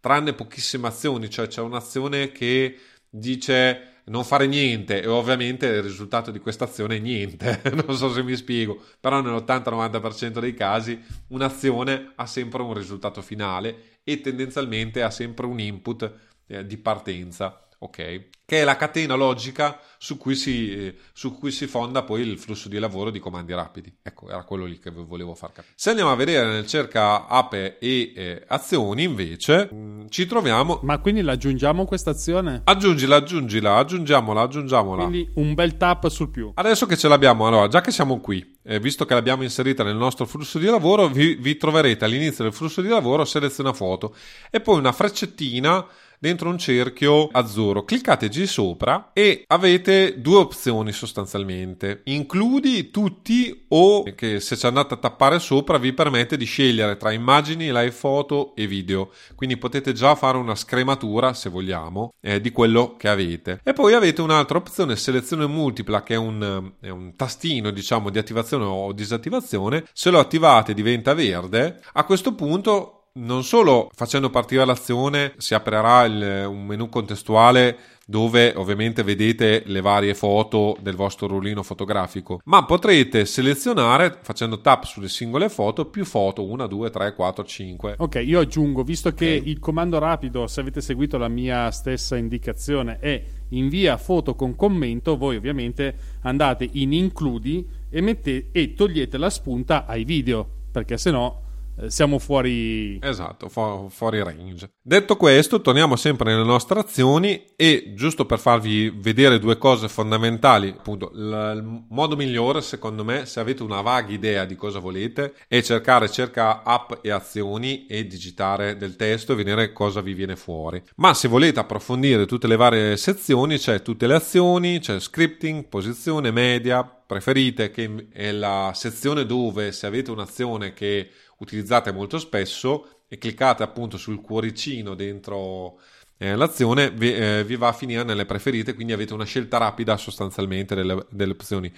tranne 0.00 0.32
pochissime 0.32 0.88
azioni, 0.88 1.30
cioè 1.30 1.46
c'è 1.46 1.60
un'azione 1.60 2.32
che 2.32 2.78
dice 3.08 3.95
non 4.06 4.24
fare 4.24 4.46
niente 4.46 5.02
e 5.02 5.06
ovviamente 5.06 5.66
il 5.66 5.82
risultato 5.82 6.30
di 6.30 6.38
questa 6.38 6.64
azione 6.64 6.96
è 6.96 7.00
niente, 7.00 7.60
non 7.86 7.96
so 7.96 8.12
se 8.12 8.22
mi 8.22 8.36
spiego, 8.36 8.80
però 9.00 9.20
nell'80-90% 9.20 10.38
dei 10.38 10.54
casi 10.54 11.00
un'azione 11.28 12.12
ha 12.14 12.26
sempre 12.26 12.62
un 12.62 12.74
risultato 12.74 13.22
finale 13.22 14.00
e 14.04 14.20
tendenzialmente 14.20 15.02
ha 15.02 15.10
sempre 15.10 15.46
un 15.46 15.58
input 15.58 16.12
eh, 16.46 16.64
di 16.64 16.76
partenza 16.76 17.65
ok? 17.78 18.28
Che 18.46 18.60
è 18.60 18.64
la 18.64 18.76
catena 18.76 19.14
logica 19.14 19.80
su 19.98 20.16
cui, 20.16 20.36
si, 20.36 20.94
su 21.12 21.36
cui, 21.36 21.50
si, 21.50 21.66
fonda 21.66 22.02
poi 22.02 22.22
il 22.22 22.38
flusso 22.38 22.68
di 22.68 22.78
lavoro 22.78 23.10
di 23.10 23.18
comandi 23.18 23.52
rapidi. 23.52 23.92
Ecco, 24.02 24.28
era 24.28 24.44
quello 24.44 24.64
lì 24.64 24.78
che 24.78 24.90
volevo 24.90 25.34
far 25.34 25.50
capire. 25.52 25.74
Se 25.74 25.90
andiamo 25.90 26.12
a 26.12 26.14
vedere 26.14 26.46
nel 26.46 26.66
cerca 26.66 27.26
ape 27.26 27.78
e 27.78 28.12
eh, 28.14 28.44
azioni, 28.46 29.02
invece, 29.02 29.68
mh, 29.70 29.76
mm, 29.76 30.06
ci 30.08 30.26
troviamo... 30.26 30.78
Ma 30.82 30.98
quindi 30.98 31.22
l'aggiungiamo 31.22 31.84
questa 31.86 32.10
azione? 32.10 32.62
Aggiungila, 32.64 33.16
aggiungila, 33.16 33.76
aggiungiamola, 33.76 34.42
aggiungiamola. 34.42 35.06
Quindi 35.06 35.28
un 35.34 35.54
bel 35.54 35.76
tap 35.76 36.06
sul 36.08 36.30
più. 36.30 36.52
Adesso 36.54 36.86
che 36.86 36.96
ce 36.96 37.08
l'abbiamo, 37.08 37.46
allora, 37.48 37.66
già 37.66 37.80
che 37.80 37.90
siamo 37.90 38.20
qui, 38.20 38.58
eh, 38.62 38.78
visto 38.78 39.04
che 39.04 39.14
l'abbiamo 39.14 39.42
inserita 39.42 39.82
nel 39.82 39.96
nostro 39.96 40.24
flusso 40.24 40.58
di 40.58 40.66
lavoro, 40.66 41.08
vi, 41.08 41.34
vi 41.34 41.56
troverete 41.56 42.04
all'inizio 42.04 42.44
del 42.44 42.52
flusso 42.52 42.80
di 42.80 42.88
lavoro 42.88 43.24
seleziona 43.24 43.72
foto 43.72 44.14
e 44.50 44.60
poi 44.60 44.78
una 44.78 44.92
freccettina 44.92 45.84
dentro 46.18 46.48
un 46.48 46.58
cerchio 46.58 47.28
azzurro. 47.28 47.84
Cliccate 47.84 48.28
G 48.28 48.44
sopra 48.44 49.10
e 49.12 49.44
avete 49.46 50.20
due 50.20 50.38
opzioni 50.38 50.92
sostanzialmente. 50.92 52.02
Includi 52.04 52.90
tutti 52.90 53.66
o 53.68 54.02
che 54.14 54.40
se 54.40 54.56
ci 54.56 54.66
andate 54.66 54.94
a 54.94 54.98
tappare 54.98 55.38
sopra 55.38 55.78
vi 55.78 55.92
permette 55.92 56.36
di 56.36 56.44
scegliere 56.44 56.96
tra 56.96 57.12
immagini, 57.12 57.66
live 57.66 57.90
foto 57.90 58.54
e 58.54 58.66
video. 58.66 59.10
Quindi 59.34 59.56
potete 59.56 59.92
già 59.92 60.14
fare 60.14 60.38
una 60.38 60.54
scrematura, 60.54 61.34
se 61.34 61.48
vogliamo, 61.50 62.12
eh, 62.20 62.40
di 62.40 62.50
quello 62.50 62.96
che 62.96 63.08
avete. 63.08 63.60
E 63.62 63.72
poi 63.72 63.94
avete 63.94 64.22
un'altra 64.22 64.58
opzione, 64.58 64.96
selezione 64.96 65.46
multipla, 65.46 66.02
che 66.02 66.14
è 66.14 66.18
un, 66.18 66.72
è 66.80 66.88
un 66.88 67.14
tastino, 67.16 67.70
diciamo, 67.70 68.10
di 68.10 68.18
attivazione 68.18 68.64
o 68.64 68.92
disattivazione. 68.92 69.84
Se 69.92 70.10
lo 70.10 70.18
attivate 70.18 70.74
diventa 70.74 71.14
verde. 71.14 71.80
A 71.92 72.04
questo 72.04 72.34
punto 72.34 72.95
non 73.16 73.44
solo 73.44 73.90
facendo 73.94 74.30
partire 74.30 74.64
l'azione 74.64 75.34
si 75.38 75.54
aprirà 75.54 76.04
il, 76.04 76.46
un 76.48 76.64
menu 76.64 76.88
contestuale 76.88 77.76
dove 78.08 78.52
ovviamente 78.54 79.02
vedete 79.02 79.64
le 79.66 79.80
varie 79.80 80.14
foto 80.14 80.76
del 80.80 80.94
vostro 80.94 81.26
rullino 81.26 81.64
fotografico, 81.64 82.40
ma 82.44 82.64
potrete 82.64 83.24
selezionare 83.24 84.18
facendo 84.22 84.60
tap 84.60 84.84
sulle 84.84 85.08
singole 85.08 85.48
foto 85.48 85.86
più 85.86 86.04
foto, 86.04 86.44
1, 86.44 86.68
2, 86.68 86.90
3, 86.90 87.14
4, 87.14 87.44
5. 87.44 87.94
Ok, 87.98 88.22
io 88.24 88.38
aggiungo, 88.38 88.84
visto 88.84 89.12
che 89.12 89.38
okay. 89.38 89.50
il 89.50 89.58
comando 89.58 89.98
rapido, 89.98 90.46
se 90.46 90.60
avete 90.60 90.80
seguito 90.80 91.18
la 91.18 91.26
mia 91.26 91.68
stessa 91.72 92.16
indicazione, 92.16 92.98
è 93.00 93.20
invia 93.50 93.96
foto 93.96 94.36
con 94.36 94.54
commento, 94.54 95.16
voi 95.16 95.34
ovviamente 95.34 95.96
andate 96.20 96.68
in 96.74 96.92
includi 96.92 97.66
e, 97.90 98.00
mette, 98.00 98.50
e 98.52 98.74
togliete 98.74 99.18
la 99.18 99.30
spunta 99.30 99.84
ai 99.84 100.04
video, 100.04 100.48
perché 100.70 100.96
se 100.96 101.10
no 101.10 101.40
siamo 101.88 102.18
fuori 102.18 102.98
esatto 103.02 103.48
fu- 103.48 103.88
fuori 103.90 104.22
range. 104.22 104.70
Detto 104.80 105.16
questo 105.16 105.60
torniamo 105.60 105.96
sempre 105.96 106.32
nelle 106.32 106.44
nostre 106.44 106.80
azioni 106.80 107.44
e 107.56 107.92
giusto 107.94 108.24
per 108.26 108.38
farvi 108.38 108.90
vedere 108.90 109.38
due 109.38 109.58
cose 109.58 109.88
fondamentali 109.88 110.68
appunto 110.68 111.10
l- 111.12 111.52
il 111.56 111.84
modo 111.88 112.16
migliore 112.16 112.60
secondo 112.62 113.04
me 113.04 113.26
se 113.26 113.40
avete 113.40 113.62
una 113.62 113.80
vaga 113.80 114.12
idea 114.12 114.44
di 114.44 114.56
cosa 114.56 114.78
volete 114.78 115.34
è 115.48 115.60
cercare 115.62 116.10
cerca 116.10 116.62
app 116.62 116.92
e 117.02 117.10
azioni 117.10 117.86
e 117.86 118.06
digitare 118.06 118.76
del 118.76 118.96
testo 118.96 119.32
e 119.32 119.36
vedere 119.36 119.72
cosa 119.72 120.00
vi 120.00 120.14
viene 120.14 120.36
fuori. 120.36 120.82
Ma 120.96 121.14
se 121.14 121.28
volete 121.28 121.60
approfondire 121.60 122.26
tutte 122.26 122.46
le 122.46 122.56
varie 122.56 122.96
sezioni 122.96 123.58
c'è 123.58 123.82
tutte 123.82 124.06
le 124.06 124.14
azioni 124.14 124.78
c'è 124.78 124.98
scripting 124.98 125.66
posizione 125.68 126.30
media 126.30 126.84
preferite 127.06 127.70
che 127.70 128.08
è 128.12 128.32
la 128.32 128.72
sezione 128.74 129.24
dove 129.26 129.70
se 129.70 129.86
avete 129.86 130.10
un'azione 130.10 130.72
che 130.72 131.08
utilizzate 131.38 131.92
molto 131.92 132.18
spesso 132.18 133.02
e 133.08 133.18
cliccate 133.18 133.62
appunto 133.62 133.96
sul 133.96 134.20
cuoricino 134.20 134.94
dentro 134.94 135.78
eh, 136.18 136.34
l'azione, 136.34 136.90
vi, 136.90 137.14
eh, 137.14 137.44
vi, 137.44 137.56
va 137.56 137.68
a 137.68 137.72
finire 137.72 138.02
nelle 138.02 138.24
preferite, 138.24 138.74
quindi 138.74 138.92
avete 138.92 139.12
una 139.12 139.24
scelta 139.24 139.58
rapida 139.58 139.96
sostanzialmente 139.96 140.74
delle, 140.74 141.06
delle 141.10 141.32
opzioni. 141.32 141.72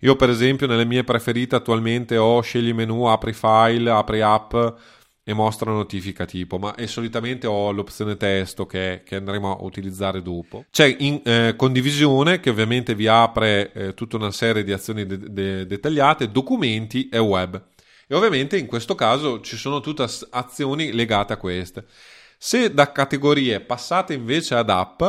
Io 0.00 0.16
per 0.16 0.28
esempio 0.28 0.66
nelle 0.66 0.84
mie 0.84 1.04
preferite 1.04 1.54
attualmente 1.54 2.16
ho 2.16 2.40
scegli 2.40 2.72
menu, 2.72 3.04
apri 3.04 3.32
file, 3.32 3.90
apri 3.90 4.20
app 4.20 4.54
e 5.28 5.32
mostra 5.32 5.72
notifica 5.72 6.24
tipo, 6.24 6.58
ma 6.58 6.74
e 6.74 6.86
solitamente 6.86 7.46
ho 7.46 7.72
l'opzione 7.72 8.16
testo 8.16 8.66
che, 8.66 9.02
che 9.04 9.16
andremo 9.16 9.56
a 9.58 9.64
utilizzare 9.64 10.22
dopo. 10.22 10.66
C'è 10.70 10.94
in, 10.98 11.20
eh, 11.24 11.54
condivisione 11.56 12.38
che 12.38 12.50
ovviamente 12.50 12.94
vi 12.94 13.08
apre 13.08 13.72
eh, 13.72 13.94
tutta 13.94 14.16
una 14.16 14.30
serie 14.30 14.62
di 14.62 14.72
azioni 14.72 15.06
de- 15.06 15.18
de- 15.18 15.66
dettagliate, 15.66 16.30
documenti 16.30 17.08
e 17.08 17.18
web. 17.18 17.60
E 18.08 18.14
ovviamente 18.14 18.56
in 18.56 18.66
questo 18.66 18.94
caso 18.94 19.40
ci 19.40 19.56
sono 19.56 19.80
tutte 19.80 20.06
azioni 20.30 20.92
legate 20.92 21.32
a 21.32 21.36
queste. 21.38 21.86
Se 22.38 22.72
da 22.72 22.92
categorie 22.92 23.60
passate 23.60 24.14
invece 24.14 24.54
ad 24.54 24.70
app, 24.70 25.02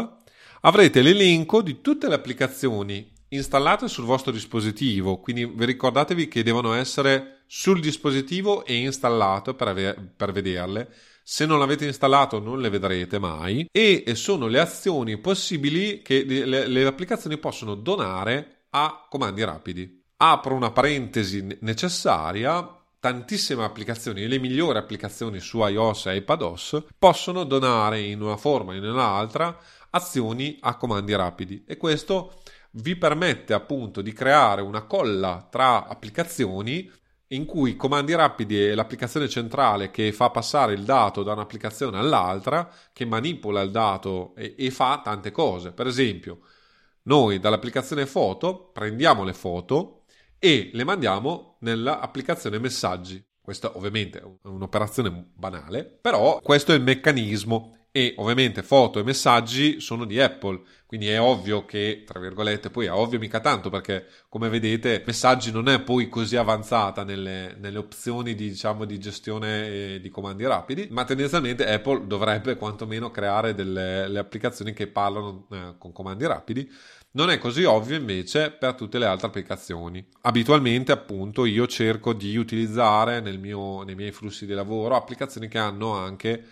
avrete 0.61 1.01
l'elenco 1.01 1.61
di 1.61 1.81
tutte 1.81 2.07
le 2.07 2.15
applicazioni 2.15 3.13
installate 3.29 3.87
sul 3.87 4.05
vostro 4.05 4.31
dispositivo, 4.31 5.19
quindi 5.19 5.45
vi 5.45 5.65
ricordatevi 5.65 6.27
che 6.27 6.43
devono 6.43 6.73
essere 6.73 7.43
sul 7.45 7.79
dispositivo 7.79 8.65
e 8.65 8.75
installate 8.77 9.53
per, 9.53 9.67
ave- 9.67 10.11
per 10.15 10.31
vederle. 10.31 10.91
Se 11.23 11.45
non 11.45 11.59
l'avete 11.59 11.85
installato 11.85 12.39
non 12.39 12.61
le 12.61 12.69
vedrete 12.69 13.19
mai 13.19 13.67
e 13.69 14.03
sono 14.15 14.47
le 14.47 14.59
azioni 14.59 15.17
possibili 15.17 16.01
che 16.01 16.23
le 16.23 16.85
applicazioni 16.85 17.37
possono 17.37 17.75
donare 17.75 18.63
a 18.69 19.05
comandi 19.09 19.43
rapidi. 19.43 20.05
Apro 20.15 20.55
una 20.55 20.71
parentesi 20.71 21.45
necessaria 21.59 22.76
tantissime 22.99 23.63
applicazioni, 23.63 24.27
le 24.27 24.39
migliori 24.39 24.77
applicazioni 24.77 25.39
su 25.39 25.59
iOS 25.65 26.07
e 26.07 26.15
iPadOS, 26.17 26.85
possono 26.97 27.43
donare 27.43 28.01
in 28.01 28.21
una 28.21 28.37
forma 28.37 28.71
o 28.71 28.75
in 28.75 28.83
un'altra 28.83 29.57
azioni 29.91 30.57
a 30.61 30.75
comandi 30.75 31.15
rapidi 31.15 31.63
e 31.65 31.77
questo 31.77 32.41
vi 32.71 32.95
permette 32.95 33.53
appunto 33.53 34.01
di 34.01 34.13
creare 34.13 34.61
una 34.61 34.83
colla 34.83 35.47
tra 35.49 35.87
applicazioni 35.87 36.91
in 37.31 37.45
cui 37.45 37.71
i 37.71 37.75
comandi 37.75 38.15
rapidi 38.15 38.57
è 38.61 38.73
l'applicazione 38.73 39.27
centrale 39.27 39.91
che 39.91 40.11
fa 40.13 40.29
passare 40.29 40.73
il 40.73 40.83
dato 40.83 41.23
da 41.23 41.33
un'applicazione 41.33 41.97
all'altra, 41.97 42.71
che 42.93 43.05
manipola 43.05 43.61
il 43.61 43.71
dato 43.71 44.33
e, 44.35 44.55
e 44.57 44.71
fa 44.71 45.01
tante 45.03 45.31
cose. 45.31 45.73
Per 45.73 45.87
esempio, 45.87 46.39
noi 47.03 47.39
dall'applicazione 47.39 48.05
foto 48.05 48.69
prendiamo 48.71 49.23
le 49.23 49.33
foto, 49.33 49.96
e 50.39 50.69
le 50.73 50.83
mandiamo 50.83 51.57
nell'applicazione 51.59 52.59
messaggi. 52.59 53.23
Questa 53.41 53.77
ovviamente 53.77 54.19
è 54.19 54.23
un'operazione 54.43 55.31
banale, 55.33 55.85
però 55.85 56.41
questo 56.41 56.73
è 56.73 56.75
il 56.75 56.81
meccanismo 56.81 57.77
e 57.97 58.13
ovviamente 58.17 58.61
foto 58.61 58.99
e 58.99 59.03
messaggi 59.03 59.79
sono 59.79 60.05
di 60.05 60.19
Apple, 60.21 60.61
quindi 60.85 61.07
è 61.07 61.19
ovvio 61.19 61.65
che, 61.65 62.03
tra 62.05 62.19
virgolette, 62.19 62.69
poi 62.69 62.85
è 62.85 62.91
ovvio 62.91 63.17
mica 63.17 63.39
tanto 63.39 63.71
perché 63.71 64.05
come 64.29 64.49
vedete 64.49 65.01
messaggi 65.05 65.51
non 65.51 65.67
è 65.67 65.81
poi 65.81 66.07
così 66.09 66.35
avanzata 66.35 67.03
nelle, 67.03 67.55
nelle 67.57 67.77
opzioni 67.79 68.35
di, 68.35 68.49
diciamo, 68.49 68.85
di 68.85 68.99
gestione 68.99 69.99
di 69.99 70.09
comandi 70.09 70.45
rapidi, 70.45 70.87
ma 70.91 71.05
tendenzialmente 71.05 71.65
Apple 71.65 72.05
dovrebbe 72.05 72.55
quantomeno 72.55 73.09
creare 73.09 73.55
delle 73.55 74.19
applicazioni 74.19 74.73
che 74.73 74.87
parlano 74.87 75.47
eh, 75.51 75.75
con 75.79 75.91
comandi 75.91 76.27
rapidi 76.27 76.69
non 77.17 77.31
è 77.31 77.39
così 77.39 77.63
ovvio 77.63 77.97
invece 77.97 78.51
per 78.51 78.75
tutte 78.75 78.99
le 78.99 79.07
altre 79.07 79.25
applicazioni. 79.25 80.07
Abitualmente, 80.21 80.91
appunto, 80.91 81.45
io 81.45 81.65
cerco 81.65 82.13
di 82.13 82.37
utilizzare 82.37 83.19
mio, 83.39 83.81
nei 83.81 83.95
miei 83.95 84.11
flussi 84.11 84.45
di 84.45 84.53
lavoro 84.53 84.95
applicazioni 84.95 85.47
che 85.47 85.57
hanno 85.57 85.93
anche 85.93 86.45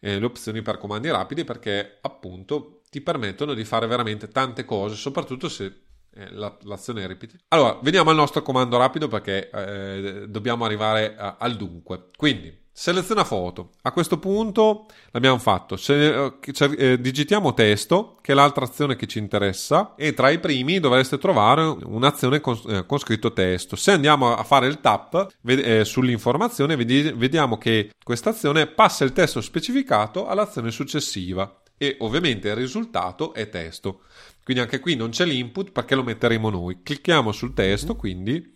eh, 0.00 0.18
le 0.18 0.24
opzioni 0.24 0.62
per 0.62 0.78
comandi 0.78 1.10
rapidi 1.10 1.44
perché, 1.44 1.98
appunto, 2.00 2.80
ti 2.90 3.02
permettono 3.02 3.52
di 3.52 3.64
fare 3.64 3.86
veramente 3.86 4.28
tante 4.28 4.64
cose, 4.64 4.94
soprattutto 4.94 5.50
se 5.50 5.66
eh, 6.14 6.30
la, 6.30 6.56
l'azione 6.62 7.04
è 7.04 7.06
ripetita. 7.06 7.44
Allora, 7.48 7.78
veniamo 7.82 8.08
al 8.08 8.16
nostro 8.16 8.40
comando 8.40 8.78
rapido 8.78 9.08
perché 9.08 9.50
eh, 9.50 10.28
dobbiamo 10.30 10.64
arrivare 10.64 11.14
a, 11.14 11.36
al 11.38 11.56
dunque. 11.56 12.08
Quindi, 12.16 12.64
Seleziona 12.78 13.24
foto. 13.24 13.70
A 13.82 13.90
questo 13.90 14.18
punto 14.18 14.84
l'abbiamo 15.12 15.38
fatto. 15.38 15.78
Se, 15.78 16.34
eh, 16.76 17.00
digitiamo 17.00 17.54
testo, 17.54 18.18
che 18.20 18.32
è 18.32 18.34
l'altra 18.34 18.66
azione 18.66 18.96
che 18.96 19.06
ci 19.06 19.18
interessa, 19.18 19.94
e 19.96 20.12
tra 20.12 20.28
i 20.28 20.38
primi 20.38 20.78
dovreste 20.78 21.16
trovare 21.16 21.62
un'azione 21.62 22.42
con, 22.42 22.60
eh, 22.68 22.84
con 22.84 22.98
scritto 22.98 23.32
testo. 23.32 23.76
Se 23.76 23.92
andiamo 23.92 24.36
a 24.36 24.44
fare 24.44 24.66
il 24.66 24.82
tap 24.82 25.26
ved- 25.40 25.66
eh, 25.66 25.84
sull'informazione, 25.86 26.76
vedi- 26.76 27.14
vediamo 27.16 27.56
che 27.56 27.92
questa 28.04 28.28
azione 28.28 28.66
passa 28.66 29.04
il 29.04 29.14
testo 29.14 29.40
specificato 29.40 30.26
all'azione 30.26 30.70
successiva 30.70 31.62
e 31.78 31.96
ovviamente 32.00 32.48
il 32.48 32.56
risultato 32.56 33.32
è 33.32 33.48
testo. 33.48 34.02
Quindi 34.44 34.62
anche 34.62 34.80
qui 34.80 34.96
non 34.96 35.08
c'è 35.08 35.24
l'input 35.24 35.72
perché 35.72 35.94
lo 35.94 36.02
metteremo 36.02 36.50
noi. 36.50 36.82
Clicchiamo 36.82 37.32
sul 37.32 37.54
testo, 37.54 37.92
mm-hmm. 37.92 37.98
quindi, 37.98 38.54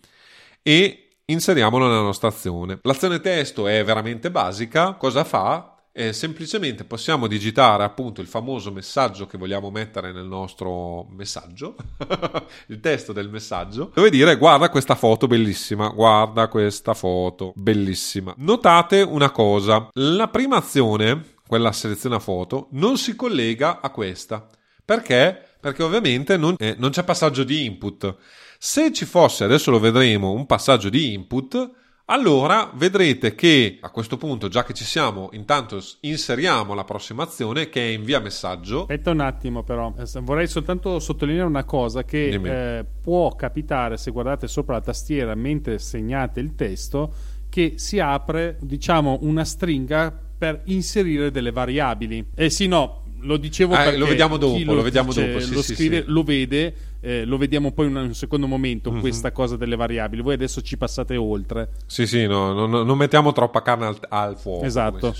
e 0.61 1.07
inseriamolo 1.25 1.87
nella 1.87 2.01
nostra 2.01 2.29
azione. 2.29 2.79
L'azione 2.81 3.19
testo 3.19 3.67
è 3.67 3.83
veramente 3.83 4.31
basica, 4.31 4.93
cosa 4.93 5.23
fa? 5.23 5.75
Eh, 5.93 6.13
semplicemente 6.13 6.85
possiamo 6.85 7.27
digitare 7.27 7.83
appunto 7.83 8.21
il 8.21 8.27
famoso 8.27 8.71
messaggio 8.71 9.25
che 9.25 9.37
vogliamo 9.37 9.69
mettere 9.69 10.13
nel 10.13 10.25
nostro 10.25 11.05
messaggio, 11.09 11.75
il 12.67 12.79
testo 12.79 13.11
del 13.11 13.29
messaggio, 13.29 13.91
dove 13.93 14.09
dire 14.09 14.37
guarda 14.37 14.69
questa 14.69 14.95
foto 14.95 15.27
bellissima, 15.27 15.89
guarda 15.89 16.47
questa 16.47 16.93
foto 16.93 17.51
bellissima. 17.55 18.33
Notate 18.37 19.01
una 19.01 19.31
cosa, 19.31 19.89
la 19.95 20.29
prima 20.29 20.55
azione, 20.55 21.33
quella 21.45 21.73
seleziona 21.73 22.19
foto, 22.19 22.69
non 22.71 22.97
si 22.97 23.13
collega 23.13 23.81
a 23.81 23.89
questa. 23.89 24.47
Perché? 24.85 25.55
Perché 25.59 25.83
ovviamente 25.83 26.37
non, 26.37 26.55
eh, 26.57 26.75
non 26.77 26.91
c'è 26.91 27.03
passaggio 27.03 27.43
di 27.43 27.65
input. 27.65 28.15
Se 28.63 28.93
ci 28.93 29.05
fosse, 29.05 29.43
adesso 29.43 29.71
lo 29.71 29.79
vedremo, 29.79 30.33
un 30.33 30.45
passaggio 30.45 30.89
di 30.89 31.13
input, 31.13 31.71
allora 32.05 32.71
vedrete 32.75 33.33
che 33.33 33.79
a 33.81 33.89
questo 33.89 34.17
punto, 34.17 34.49
già 34.49 34.63
che 34.63 34.75
ci 34.75 34.83
siamo, 34.83 35.29
intanto 35.31 35.83
inseriamo 36.01 36.75
la 36.75 36.83
prossima 36.83 37.23
azione 37.23 37.69
che 37.69 37.81
è 37.81 37.91
invia 37.93 38.19
messaggio. 38.19 38.81
Aspetta 38.81 39.09
un 39.09 39.21
attimo 39.21 39.63
però, 39.63 39.91
vorrei 40.21 40.45
soltanto 40.45 40.99
sottolineare 40.99 41.47
una 41.47 41.63
cosa 41.63 42.03
che 42.03 42.29
eh, 42.29 42.85
può 43.01 43.35
capitare 43.35 43.97
se 43.97 44.11
guardate 44.11 44.47
sopra 44.47 44.75
la 44.75 44.81
tastiera 44.81 45.33
mentre 45.33 45.79
segnate 45.79 46.39
il 46.39 46.53
testo 46.53 47.11
che 47.49 47.73
si 47.77 47.97
apre 47.97 48.59
diciamo 48.61 49.17
una 49.21 49.43
stringa 49.43 50.15
per 50.37 50.61
inserire 50.65 51.31
delle 51.31 51.51
variabili. 51.51 52.27
Eh 52.35 52.51
sì, 52.51 52.67
no, 52.67 53.05
lo 53.21 53.37
dicevo 53.37 53.73
eh, 53.73 53.77
perché 53.77 53.97
lo 53.97 54.05
vediamo 54.05 54.37
dopo, 54.37 54.59
lo, 54.63 54.73
lo 54.75 54.81
vediamo 54.83 55.13
dopo, 55.13 55.39
sì, 55.39 55.51
lo 55.51 55.61
sì, 55.63 55.73
scrive, 55.73 56.03
sì. 56.03 56.11
lo 56.11 56.23
vede 56.23 56.73
eh, 57.01 57.25
lo 57.25 57.37
vediamo 57.37 57.71
poi 57.71 57.87
in 57.87 57.95
un 57.95 58.13
secondo 58.13 58.47
momento, 58.47 58.91
mm-hmm. 58.91 58.99
questa 59.01 59.31
cosa 59.31 59.57
delle 59.57 59.75
variabili. 59.75 60.21
Voi 60.21 60.35
adesso 60.35 60.61
ci 60.61 60.77
passate 60.77 61.15
oltre. 61.17 61.69
Sì, 61.87 62.05
sì, 62.05 62.27
no, 62.27 62.53
no, 62.53 62.83
non 62.83 62.97
mettiamo 62.97 63.31
troppa 63.31 63.61
carne 63.61 63.87
al, 63.87 63.97
al 64.09 64.37
fuoco. 64.37 64.65
Esatto. 64.65 65.13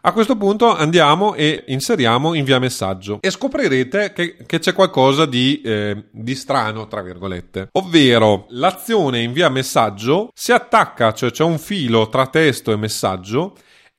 A 0.00 0.12
questo 0.12 0.36
punto 0.36 0.74
andiamo 0.74 1.34
e 1.34 1.64
inseriamo 1.68 2.34
invia 2.34 2.58
messaggio 2.58 3.18
e 3.20 3.30
scoprirete 3.30 4.12
che, 4.12 4.36
che 4.44 4.58
c'è 4.58 4.72
qualcosa 4.72 5.24
di, 5.26 5.60
eh, 5.62 6.04
di, 6.10 6.34
strano, 6.34 6.86
tra 6.88 7.02
virgolette. 7.02 7.68
Ovvero, 7.72 8.46
l'azione 8.50 9.22
invia 9.22 9.48
messaggio 9.48 10.30
si 10.34 10.52
attacca, 10.52 11.12
cioè 11.12 11.30
c'è 11.30 11.44
un 11.44 11.58
filo 11.58 12.08
tra 12.08 12.26
testo 12.26 12.72
e 12.72 12.76
messaggio 12.76 13.54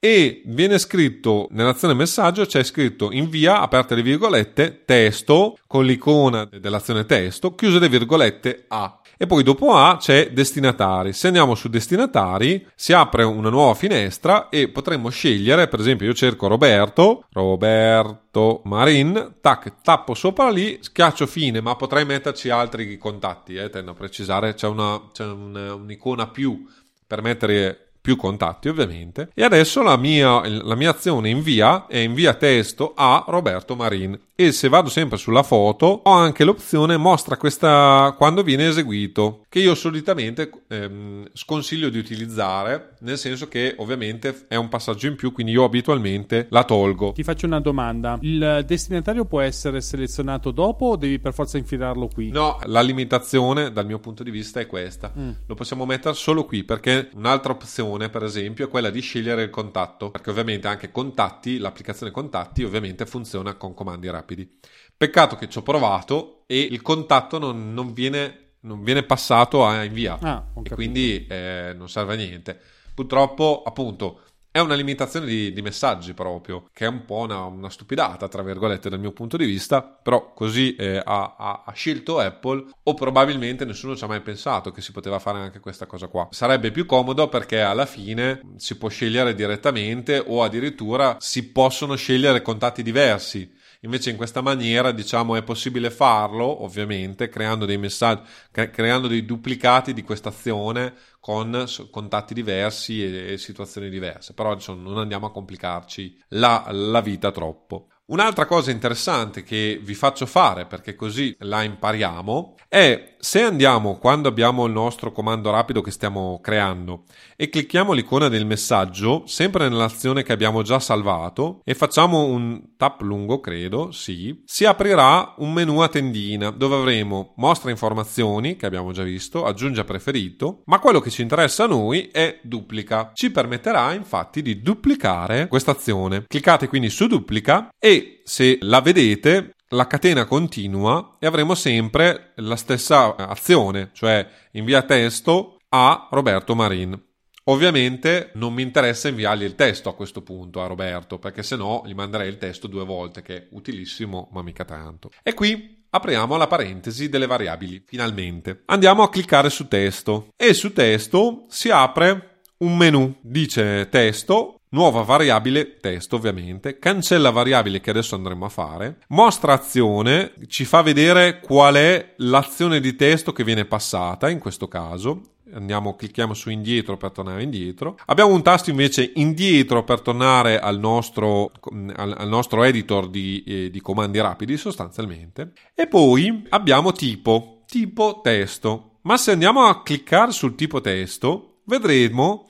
e 0.06 0.44
viene 0.46 0.78
scritto 0.78 1.48
nell'azione 1.50 1.96
messaggio 1.96 2.46
c'è 2.46 2.62
scritto 2.62 3.12
invia 3.12 3.60
aperte 3.60 3.96
le 3.96 4.04
virgolette 4.04 4.84
testo 4.86 5.58
con 5.66 5.84
l'icona 5.84 6.46
dell'azione 6.46 7.08
testo 7.08 7.56
chiuse 7.56 7.80
le 7.80 7.90
virgolette 7.90 8.66
a 8.68 9.00
e 9.18 9.26
poi 9.26 9.44
dopo 9.44 9.74
A 9.74 9.96
c'è 9.98 10.32
destinatari. 10.32 11.14
Se 11.14 11.28
andiamo 11.28 11.56
su 11.56 11.70
destinatari 11.70 12.68
si 12.76 12.92
apre 12.92 13.24
una 13.24 13.50
nuova 13.50 13.74
finestra 13.74 14.50
e 14.50 14.68
potremmo 14.68 15.08
scegliere, 15.08 15.70
per 15.70 15.80
esempio 15.80 16.06
io 16.06 16.14
cerco 16.14 16.48
Roberto, 16.48 17.24
Roberto 17.32 18.60
Marin, 18.66 19.36
tac, 19.40 19.82
tappo 19.82 20.14
sopra 20.16 20.50
lì, 20.50 20.80
schiaccio 20.82 21.28
fine, 21.28 21.62
ma 21.62 21.78
potrei 21.78 22.04
metterci 22.04 22.50
altri 22.50 22.98
contatti, 22.98 23.56
eh, 23.56 23.70
tendo 23.70 23.92
a 23.92 23.94
precisare, 23.94 24.54
c'è, 24.54 24.68
una, 24.68 25.02
c'è 25.14 25.24
una, 25.24 25.74
un'icona 25.74 26.28
più 26.28 26.66
per 27.08 27.22
mettere 27.22 27.85
più 28.06 28.16
contatti 28.18 28.70
ovviamente. 28.70 29.32
E 29.34 29.44
adesso 29.44 29.82
la 29.82 29.98
mia, 29.98 30.48
la 30.48 30.76
mia 30.76 30.92
azione 30.92 31.30
invia 31.30 31.88
è 31.88 31.98
invia 31.98 32.36
testo 32.36 32.94
a 32.96 33.26
Roberto 33.28 33.76
Marin. 33.76 34.20
E 34.38 34.52
se 34.52 34.68
vado 34.68 34.90
sempre 34.90 35.18
sulla 35.18 35.44
foto 35.44 36.02
ho 36.04 36.12
anche 36.12 36.44
l'opzione 36.44 36.98
mostra 36.98 37.38
questa 37.38 38.14
quando 38.18 38.44
viene 38.44 38.68
eseguito, 38.68 39.46
che 39.48 39.60
io 39.60 39.74
solitamente 39.74 40.52
ehm, 40.68 41.30
sconsiglio 41.32 41.88
di 41.88 41.98
utilizzare, 41.98 42.96
nel 43.00 43.18
senso 43.18 43.48
che 43.48 43.76
ovviamente 43.78 44.46
è 44.50 44.56
un 44.56 44.68
passaggio 44.68 45.08
in 45.08 45.16
più, 45.16 45.32
quindi 45.32 45.54
io 45.54 45.64
abitualmente 45.64 46.48
la 46.50 46.66
tolgo. 46.66 47.14
Ti 47.14 47.24
faccio 47.24 47.46
una 47.46 47.62
domanda: 47.62 48.18
il 48.22 48.64
destinatario 48.68 49.24
può 49.24 49.40
essere 49.40 49.80
selezionato 49.80 50.52
dopo 50.52 50.88
o 50.88 50.96
devi 50.98 51.18
per 51.18 51.34
forza 51.34 51.58
infilarlo 51.58 52.10
qui? 52.14 52.30
No, 52.30 52.60
la 52.66 52.82
limitazione 52.82 53.72
dal 53.72 53.86
mio 53.86 54.00
punto 54.00 54.22
di 54.22 54.32
vista 54.32 54.60
è 54.60 54.68
questa. 54.68 55.14
Mm. 55.18 55.32
Lo 55.48 55.56
possiamo 55.56 55.86
mettere 55.86 56.14
solo 56.14 56.44
qui 56.44 56.66
perché 56.66 57.10
un'altra 57.16 57.54
opzione 57.54 57.95
opzione, 57.96 58.10
per 58.10 58.24
esempio, 58.24 58.66
è 58.66 58.70
quella 58.70 58.90
di 58.90 59.00
scegliere 59.00 59.44
il 59.44 59.50
contatto, 59.50 60.12
perché 60.12 60.30
ovviamente 60.30 60.68
anche 60.68 60.92
contatti, 60.92 61.58
l'applicazione 61.58 62.12
contatti 62.12 62.64
ovviamente 62.64 63.06
funziona 63.06 63.56
con 63.56 63.74
comandi 63.74 64.10
rapidi. 64.10 64.60
Peccato 64.96 65.36
che 65.36 65.50
ci 65.50 65.58
ho 65.58 65.62
provato 65.62 66.44
e 66.48 66.60
il 66.60 66.82
contatto 66.82 67.38
non, 67.38 67.74
non, 67.74 67.94
viene, 67.94 68.56
non 68.62 68.84
viene, 68.84 69.04
passato 69.04 69.66
a 69.66 69.84
invia 69.84 70.18
ah, 70.22 70.46
e 70.64 70.70
quindi 70.70 71.26
eh, 71.28 71.74
non 71.76 71.90
serve 71.90 72.14
a 72.14 72.18
niente. 72.18 72.60
Purtroppo, 72.94 73.64
appunto, 73.66 74.22
è 74.56 74.60
una 74.60 74.76
limitazione 74.76 75.26
di, 75.26 75.52
di, 75.52 75.62
messaggi 75.62 76.14
proprio, 76.14 76.70
che 76.72 76.86
è 76.86 76.88
un 76.88 77.04
po' 77.04 77.18
una, 77.18 77.44
una, 77.44 77.70
stupidata, 77.70 78.30
tra 78.30 78.42
virgolette, 78.42 78.88
dal 78.88 79.02
mio 79.02 79.12
punto 79.12 79.36
di 79.36 79.44
vista, 79.44 79.82
però 79.82 80.32
così 80.32 80.78
eh, 80.78 80.96
ha, 80.96 81.36
ha, 81.38 81.64
ha, 81.66 81.72
scelto 81.74 82.20
Apple 82.20 82.64
o 82.84 82.94
probabilmente 82.94 83.66
nessuno 83.66 83.98
ci 83.98 84.06
ha 84.06 84.08
mai 84.08 84.22
pensato 84.22 84.72
che 84.72 84.80
si 84.80 84.94
poteva 84.94 85.20
fare 85.20 85.40
anche 85.40 85.60
questa 85.60 85.88
cosa 85.88 86.08
qua. 86.08 86.30
Sarebbe 86.32 86.72
più 86.72 86.86
comodo 86.86 87.28
perché 87.28 87.60
alla 87.60 87.86
fine 87.86 88.40
si 88.56 88.78
può 88.78 88.88
scegliere 88.88 89.36
direttamente 89.36 90.24
o 90.26 90.42
addirittura 90.42 91.18
si 91.20 91.52
possono 91.52 91.96
scegliere 91.96 92.42
contatti 92.42 92.82
diversi 92.82 93.52
Invece 93.86 94.10
in 94.10 94.18
questa 94.18 94.42
maniera, 94.42 94.92
diciamo, 94.92 95.36
è 95.36 95.44
possibile 95.44 95.92
farlo, 95.92 96.64
ovviamente, 96.64 97.30
creando 97.30 97.66
dei 97.66 97.78
messaggi, 97.78 98.24
cre- 98.52 98.72
creando 98.72 99.08
dei 99.08 99.24
duplicati 99.26 99.94
di 99.94 100.02
questa 100.02 100.30
azione 100.30 100.94
con 101.20 101.66
contatti 101.92 102.34
diversi 102.34 103.04
e, 103.04 103.34
e 103.34 103.38
situazioni 103.38 103.90
diverse. 103.90 104.34
Però 104.34 104.52
insomma, 104.54 104.90
non 104.90 104.98
andiamo 104.98 105.28
a 105.28 105.32
complicarci 105.32 106.24
la, 106.30 106.66
la 106.72 107.02
vita 107.02 107.32
troppo. 107.32 107.90
Un'altra 108.08 108.46
cosa 108.46 108.70
interessante 108.70 109.42
che 109.42 109.80
vi 109.82 109.96
faccio 109.96 110.28
fare 110.28 110.68
perché 110.68 110.94
così 110.94 111.36
la 111.40 111.64
impariamo 111.64 112.56
è 112.68 113.15
se 113.26 113.42
andiamo 113.42 113.98
quando 113.98 114.28
abbiamo 114.28 114.68
il 114.68 114.72
nostro 114.72 115.12
comando 115.12 115.50
rapido 115.50 115.82
che 115.82 115.90
stiamo 115.90 116.40
creando 116.44 117.06
e 117.36 117.50
clicchiamo 117.50 117.92
l'icona 117.92 118.28
del 118.28 118.46
messaggio 118.46 119.24
sempre 119.26 119.68
nell'azione 119.68 120.22
che 120.22 120.32
abbiamo 120.32 120.62
già 120.62 120.80
salvato 120.80 121.60
e 121.64 121.74
facciamo 121.74 122.26
un 122.26 122.76
tap 122.78 123.02
lungo 123.02 123.40
credo 123.40 123.90
sì 123.90 124.44
si 124.46 124.66
aprirà 124.66 125.34
un 125.40 125.52
menu 125.54 125.80
a 125.80 125.88
tendina 125.88 126.52
dove 126.52 126.76
avremo 126.76 127.34
mostra 127.38 127.72
informazioni 127.72 128.58
che 128.58 128.68
abbiamo 128.68 128.92
già 128.92 129.02
visto 129.02 129.44
aggiunge 129.44 129.84
preferito 129.84 130.62
ma 130.66 130.78
quello 130.78 131.00
che 131.00 131.10
ci 131.10 131.24
interessa 131.24 131.64
a 131.64 131.68
noi 131.68 132.10
è 132.12 132.42
duplica. 132.44 133.10
Ci 133.14 133.32
permetterà 133.32 133.94
infatti 133.94 134.44
di 134.44 134.62
duplicare 134.62 135.48
questa 135.48 135.72
azione. 135.72 136.26
Cliccate 136.28 136.68
quindi 136.68 136.90
su 136.90 137.08
duplica 137.08 137.70
e 137.80 138.22
se 138.24 138.58
la 138.62 138.82
vedete 138.82 139.55
la 139.76 139.88
catena 139.88 140.26
continua 140.26 141.18
e 141.20 141.28
avremo 141.28 141.54
sempre 141.54 142.32
la 142.38 142.56
stessa 142.56 143.16
azione, 143.16 143.90
cioè 143.94 144.28
invia 144.52 144.82
testo 144.84 145.58
a 145.70 146.08
Roberto 146.10 146.56
Marin. 146.56 147.00
Ovviamente 147.48 148.32
non 148.36 148.54
mi 148.54 148.64
interessa 148.64 149.08
inviargli 149.08 149.44
il 149.44 149.54
testo 149.54 149.90
a 149.90 149.96
questo 149.96 150.24
punto 150.24 150.64
a 150.64 150.68
Roberto, 150.68 151.20
perché 151.20 151.44
se 151.44 151.56
no 151.56 151.84
gli 151.86 151.94
manderei 151.94 152.28
il 152.28 152.40
testo 152.40 152.66
due 152.66 152.86
volte, 152.86 153.22
che 153.22 153.36
è 153.36 153.48
utilissimo, 153.52 154.30
ma 154.32 154.42
mica 154.42 154.66
tanto. 154.66 155.12
E 155.22 155.36
qui 155.36 155.86
apriamo 155.92 156.38
la 156.38 156.48
parentesi 156.48 157.08
delle 157.08 157.28
variabili, 157.28 157.84
finalmente. 157.86 158.64
Andiamo 158.66 159.04
a 159.04 159.10
cliccare 159.10 159.52
su 159.52 159.68
testo 159.68 160.30
e 160.36 160.54
su 160.54 160.74
testo 160.74 161.46
si 161.48 161.70
apre 161.70 162.42
un 162.58 162.76
menu, 162.78 163.16
dice 163.22 163.90
testo 163.90 164.55
nuova 164.70 165.02
variabile 165.02 165.78
testo 165.78 166.16
ovviamente, 166.16 166.80
cancella 166.80 167.30
variabile 167.30 167.80
che 167.80 167.90
adesso 167.90 168.16
andremo 168.16 168.46
a 168.46 168.50
fare, 168.50 168.98
mostra 169.10 169.54
azione, 169.54 170.34
ci 170.48 170.66
fa 170.66 170.82
vedere 170.82 171.40
qual 171.40 171.76
è 171.76 172.14
l'azione 172.18 172.80
di 172.80 172.96
testo 172.96 173.32
che 173.32 173.44
viene 173.44 173.66
passata 173.66 174.30
in 174.30 174.40
questo 174.40 174.68
caso, 174.68 175.22
andiamo, 175.54 175.96
clicchiamo 175.96 176.34
su 176.34 176.50
indietro 176.50 176.98
per 176.98 177.12
tornare 177.12 177.44
indietro. 177.44 177.98
Abbiamo 178.06 178.34
un 178.34 178.42
tasto 178.42 178.70
invece 178.70 179.12
indietro 179.16 179.84
per 179.84 180.02
tornare 180.02 180.60
al 180.60 180.80
nostro, 180.80 181.52
al, 181.96 182.16
al 182.18 182.28
nostro 182.28 182.64
editor 182.64 183.10
di, 183.10 183.44
eh, 183.46 183.70
di, 183.70 183.82
comandi 183.82 184.20
rapidi 184.20 184.58
sostanzialmente. 184.58 185.54
E 185.74 185.88
poi 185.88 186.46
abbiamo 186.50 186.92
tipo, 186.92 187.64
tipo 187.68 188.22
testo. 188.24 188.98
Ma 189.02 189.18
se 189.18 189.32
andiamo 189.32 189.66
a 189.66 189.84
cliccare 189.84 190.32
sul 190.32 190.56
tipo 190.56 190.82
testo, 190.82 191.60
vedremo 191.66 192.48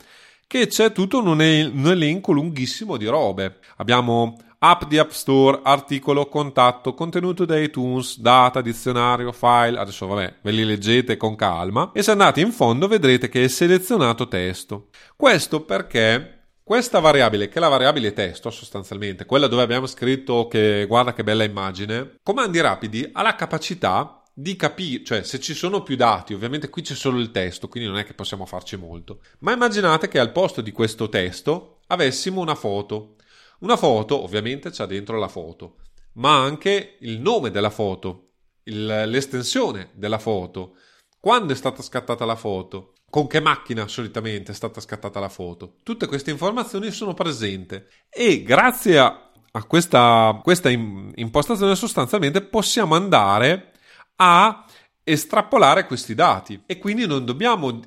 che 0.48 0.68
c'è 0.68 0.92
tutto 0.92 1.20
un, 1.20 1.28
un 1.28 1.40
elenco 1.40 2.32
lunghissimo 2.32 2.98
di 2.98 3.06
robe. 3.06 3.60
Abbiamo 3.78 4.38
app 4.60 4.84
di 4.86 4.98
App 4.98 5.12
Store, 5.12 5.60
articolo, 5.64 6.28
contatto, 6.28 6.94
contenuto 6.94 7.46
da 7.46 7.60
iTunes, 7.60 8.20
data, 8.20 8.62
dizionario, 8.62 9.32
file. 9.32 9.78
Adesso 9.80 10.08
vabbè, 10.08 10.36
ve 10.42 10.52
li 10.52 10.64
leggete 10.64 11.18
con 11.18 11.36
calma. 11.36 11.92
E 11.94 12.02
se 12.02 12.12
andate 12.12 12.42
in 12.42 12.52
fondo 12.52 12.88
vedrete 12.88 13.30
che 13.30 13.44
è 13.44 13.48
selezionato 13.48 14.28
testo. 14.28 14.90
Questo 15.16 15.62
perché 15.62 16.32
questa 16.64 17.00
variabile, 17.00 17.48
che 17.48 17.58
è 17.58 17.60
la 17.60 17.68
variabile 17.68 18.12
testo 18.14 18.50
sostanzialmente, 18.50 19.26
quella 19.26 19.46
dove 19.46 19.62
abbiamo 19.62 19.86
scritto 19.86 20.48
che 20.48 20.86
guarda 20.88 21.14
che 21.14 21.24
bella 21.24 21.44
immagine, 21.44 22.16
comandi 22.24 22.60
rapidi 22.60 23.08
ha 23.12 23.22
la 23.22 23.36
capacità 23.36 24.24
di 24.38 24.58
capire, 24.58 25.02
cioè 25.06 25.24
se 25.24 25.40
ci 25.40 25.54
sono 25.54 25.82
più 25.82 25.96
dati, 25.96 26.34
ovviamente 26.34 26.70
qui 26.70 26.82
c'è 26.82 26.94
solo 26.94 27.20
il 27.20 27.32
testo, 27.32 27.70
quindi 27.70 27.88
non 27.90 27.98
è 27.98 28.04
che 28.04 28.14
possiamo 28.14 28.46
farci 28.46 28.76
molto, 28.76 29.22
ma 29.40 29.54
immaginate 29.54 30.10
che 30.10 30.20
al 30.20 30.34
posto 30.34 30.60
di 30.60 30.74
questo 30.74 31.08
testo 31.08 31.80
avessimo 31.88 32.42
una 32.42 32.56
foto. 32.56 33.16
Una 33.60 33.78
foto 33.78 34.22
ovviamente 34.22 34.72
c'ha 34.72 34.86
dentro 34.86 35.18
la 35.18 35.30
foto, 35.30 35.78
ma 36.16 36.44
anche 36.44 36.98
il 37.00 37.22
nome 37.22 37.50
della 37.50 37.70
foto, 37.70 38.34
il, 38.64 39.04
l'estensione 39.06 39.92
della 39.94 40.20
foto, 40.20 40.76
quando 41.18 41.54
è 41.54 41.56
stata 41.56 41.82
scattata 41.82 42.26
la 42.26 42.36
foto, 42.36 42.96
con 43.10 43.28
che 43.28 43.40
macchina 43.40 43.88
solitamente 43.88 44.52
è 44.52 44.56
stata 44.56 44.82
scattata 44.82 45.22
la 45.22 45.30
foto. 45.30 45.78
Tutte 45.82 46.08
queste 46.08 46.32
informazioni 46.32 46.92
sono 46.92 47.14
presenti 47.14 47.82
e 48.10 48.44
grazie 48.44 49.00
a 49.00 49.64
questa, 49.66 50.38
questa 50.44 50.70
impostazione 50.70 51.76
sostanzialmente 51.76 52.42
possiamo 52.42 52.96
andare 52.96 53.72
a 54.18 54.66
estrapolare 55.04 55.86
questi 55.86 56.16
dati. 56.16 56.64
E 56.66 56.78
quindi 56.78 57.06
non 57.06 57.26
dobbiamo 57.26 57.80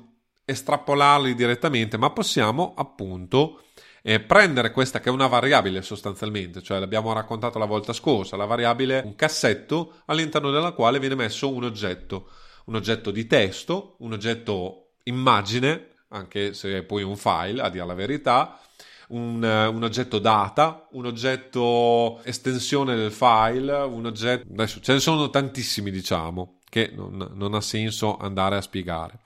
estrapolarli 0.45 1.35
direttamente, 1.35 1.97
ma 1.97 2.09
possiamo 2.11 2.73
appunto 2.75 3.63
eh, 4.01 4.19
prendere 4.19 4.71
questa 4.71 4.99
che 4.99 5.09
è 5.09 5.11
una 5.11 5.27
variabile 5.27 5.81
sostanzialmente, 5.81 6.61
cioè 6.61 6.79
l'abbiamo 6.79 7.13
raccontato 7.13 7.59
la 7.59 7.65
volta 7.65 7.93
scorsa, 7.93 8.37
la 8.37 8.45
variabile 8.45 9.01
un 9.05 9.15
cassetto 9.15 10.01
all'interno 10.05 10.51
della 10.51 10.71
quale 10.71 10.99
viene 10.99 11.15
messo 11.15 11.53
un 11.53 11.65
oggetto, 11.65 12.29
un 12.65 12.75
oggetto 12.75 13.11
di 13.11 13.27
testo, 13.27 13.95
un 13.99 14.13
oggetto 14.13 14.93
immagine, 15.03 15.95
anche 16.09 16.53
se 16.53 16.77
è 16.77 16.83
poi 16.83 17.03
un 17.03 17.15
file, 17.15 17.61
a 17.61 17.69
dire 17.69 17.85
la 17.85 17.93
verità, 17.93 18.59
un, 19.09 19.43
un, 19.43 19.83
oggetto 19.83 20.19
data, 20.19 20.87
un 20.91 21.05
oggetto 21.05 22.21
estensione 22.23 22.95
del 22.95 23.11
file, 23.11 23.73
un 23.73 24.05
oggetto... 24.05 24.45
Adesso 24.51 24.79
ce 24.81 24.93
ne 24.93 24.99
sono 24.99 25.29
tantissimi, 25.29 25.91
diciamo, 25.91 26.59
che 26.69 26.91
non, 26.95 27.31
non 27.33 27.53
ha 27.53 27.61
senso 27.61 28.17
andare 28.17 28.57
a 28.57 28.61
spiegare. 28.61 29.19